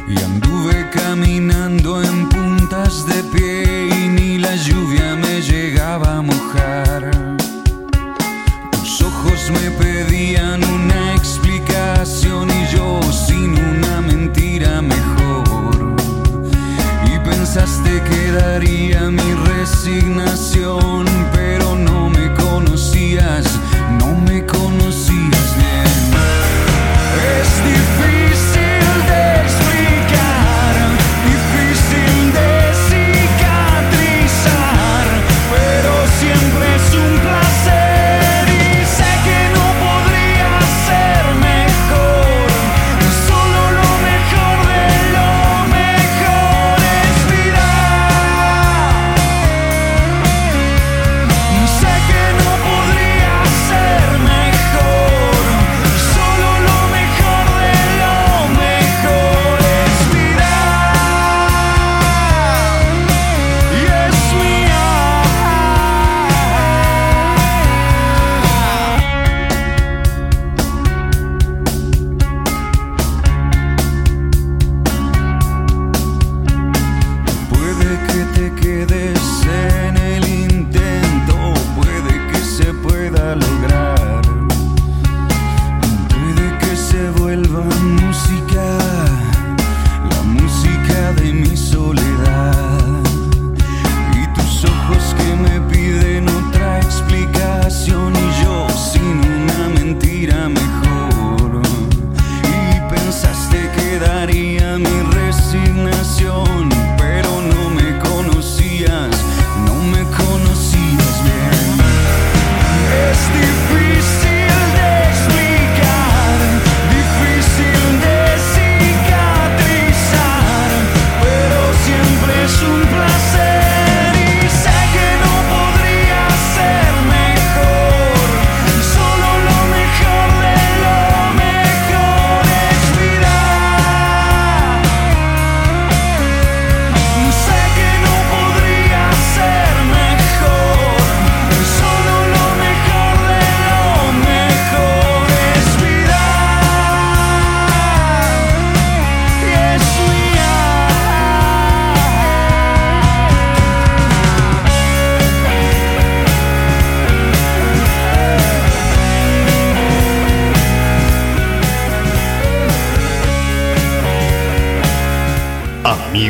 Y 0.08 0.22
anduve 0.22 0.88
caminando 0.92 2.04
en 2.04 2.15
de 3.16 3.24
pie 3.24 3.88
y 3.88 4.08
ni 4.10 4.38
la 4.38 4.56
lluvia 4.56 5.16
me 5.16 5.42
llegaba 5.42 6.18
a 6.18 6.22
mojar. 6.22 7.12
Tus 8.72 9.02
ojos 9.02 9.52
me 9.52 9.72
pedían 9.72 10.62
una 10.64 11.16
explicación 11.16 12.50
y 12.50 12.76
yo 12.76 13.00
sin 13.28 13.52
una 13.58 14.02
mentira 14.02 14.82
mejor. 14.82 15.96
Y 17.06 17.18
pensaste 17.30 18.02
que 18.10 18.32
daría 18.32 19.10
mi 19.10 19.32
resignación, 19.52 21.06
pero 21.34 21.76
no 21.76 22.10
me 22.10 22.34
conocías, 22.34 23.46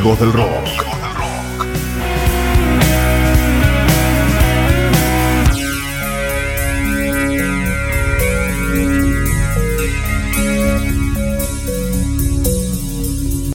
Amigos 0.06 0.20
del 0.20 0.34
rock. 0.34 0.55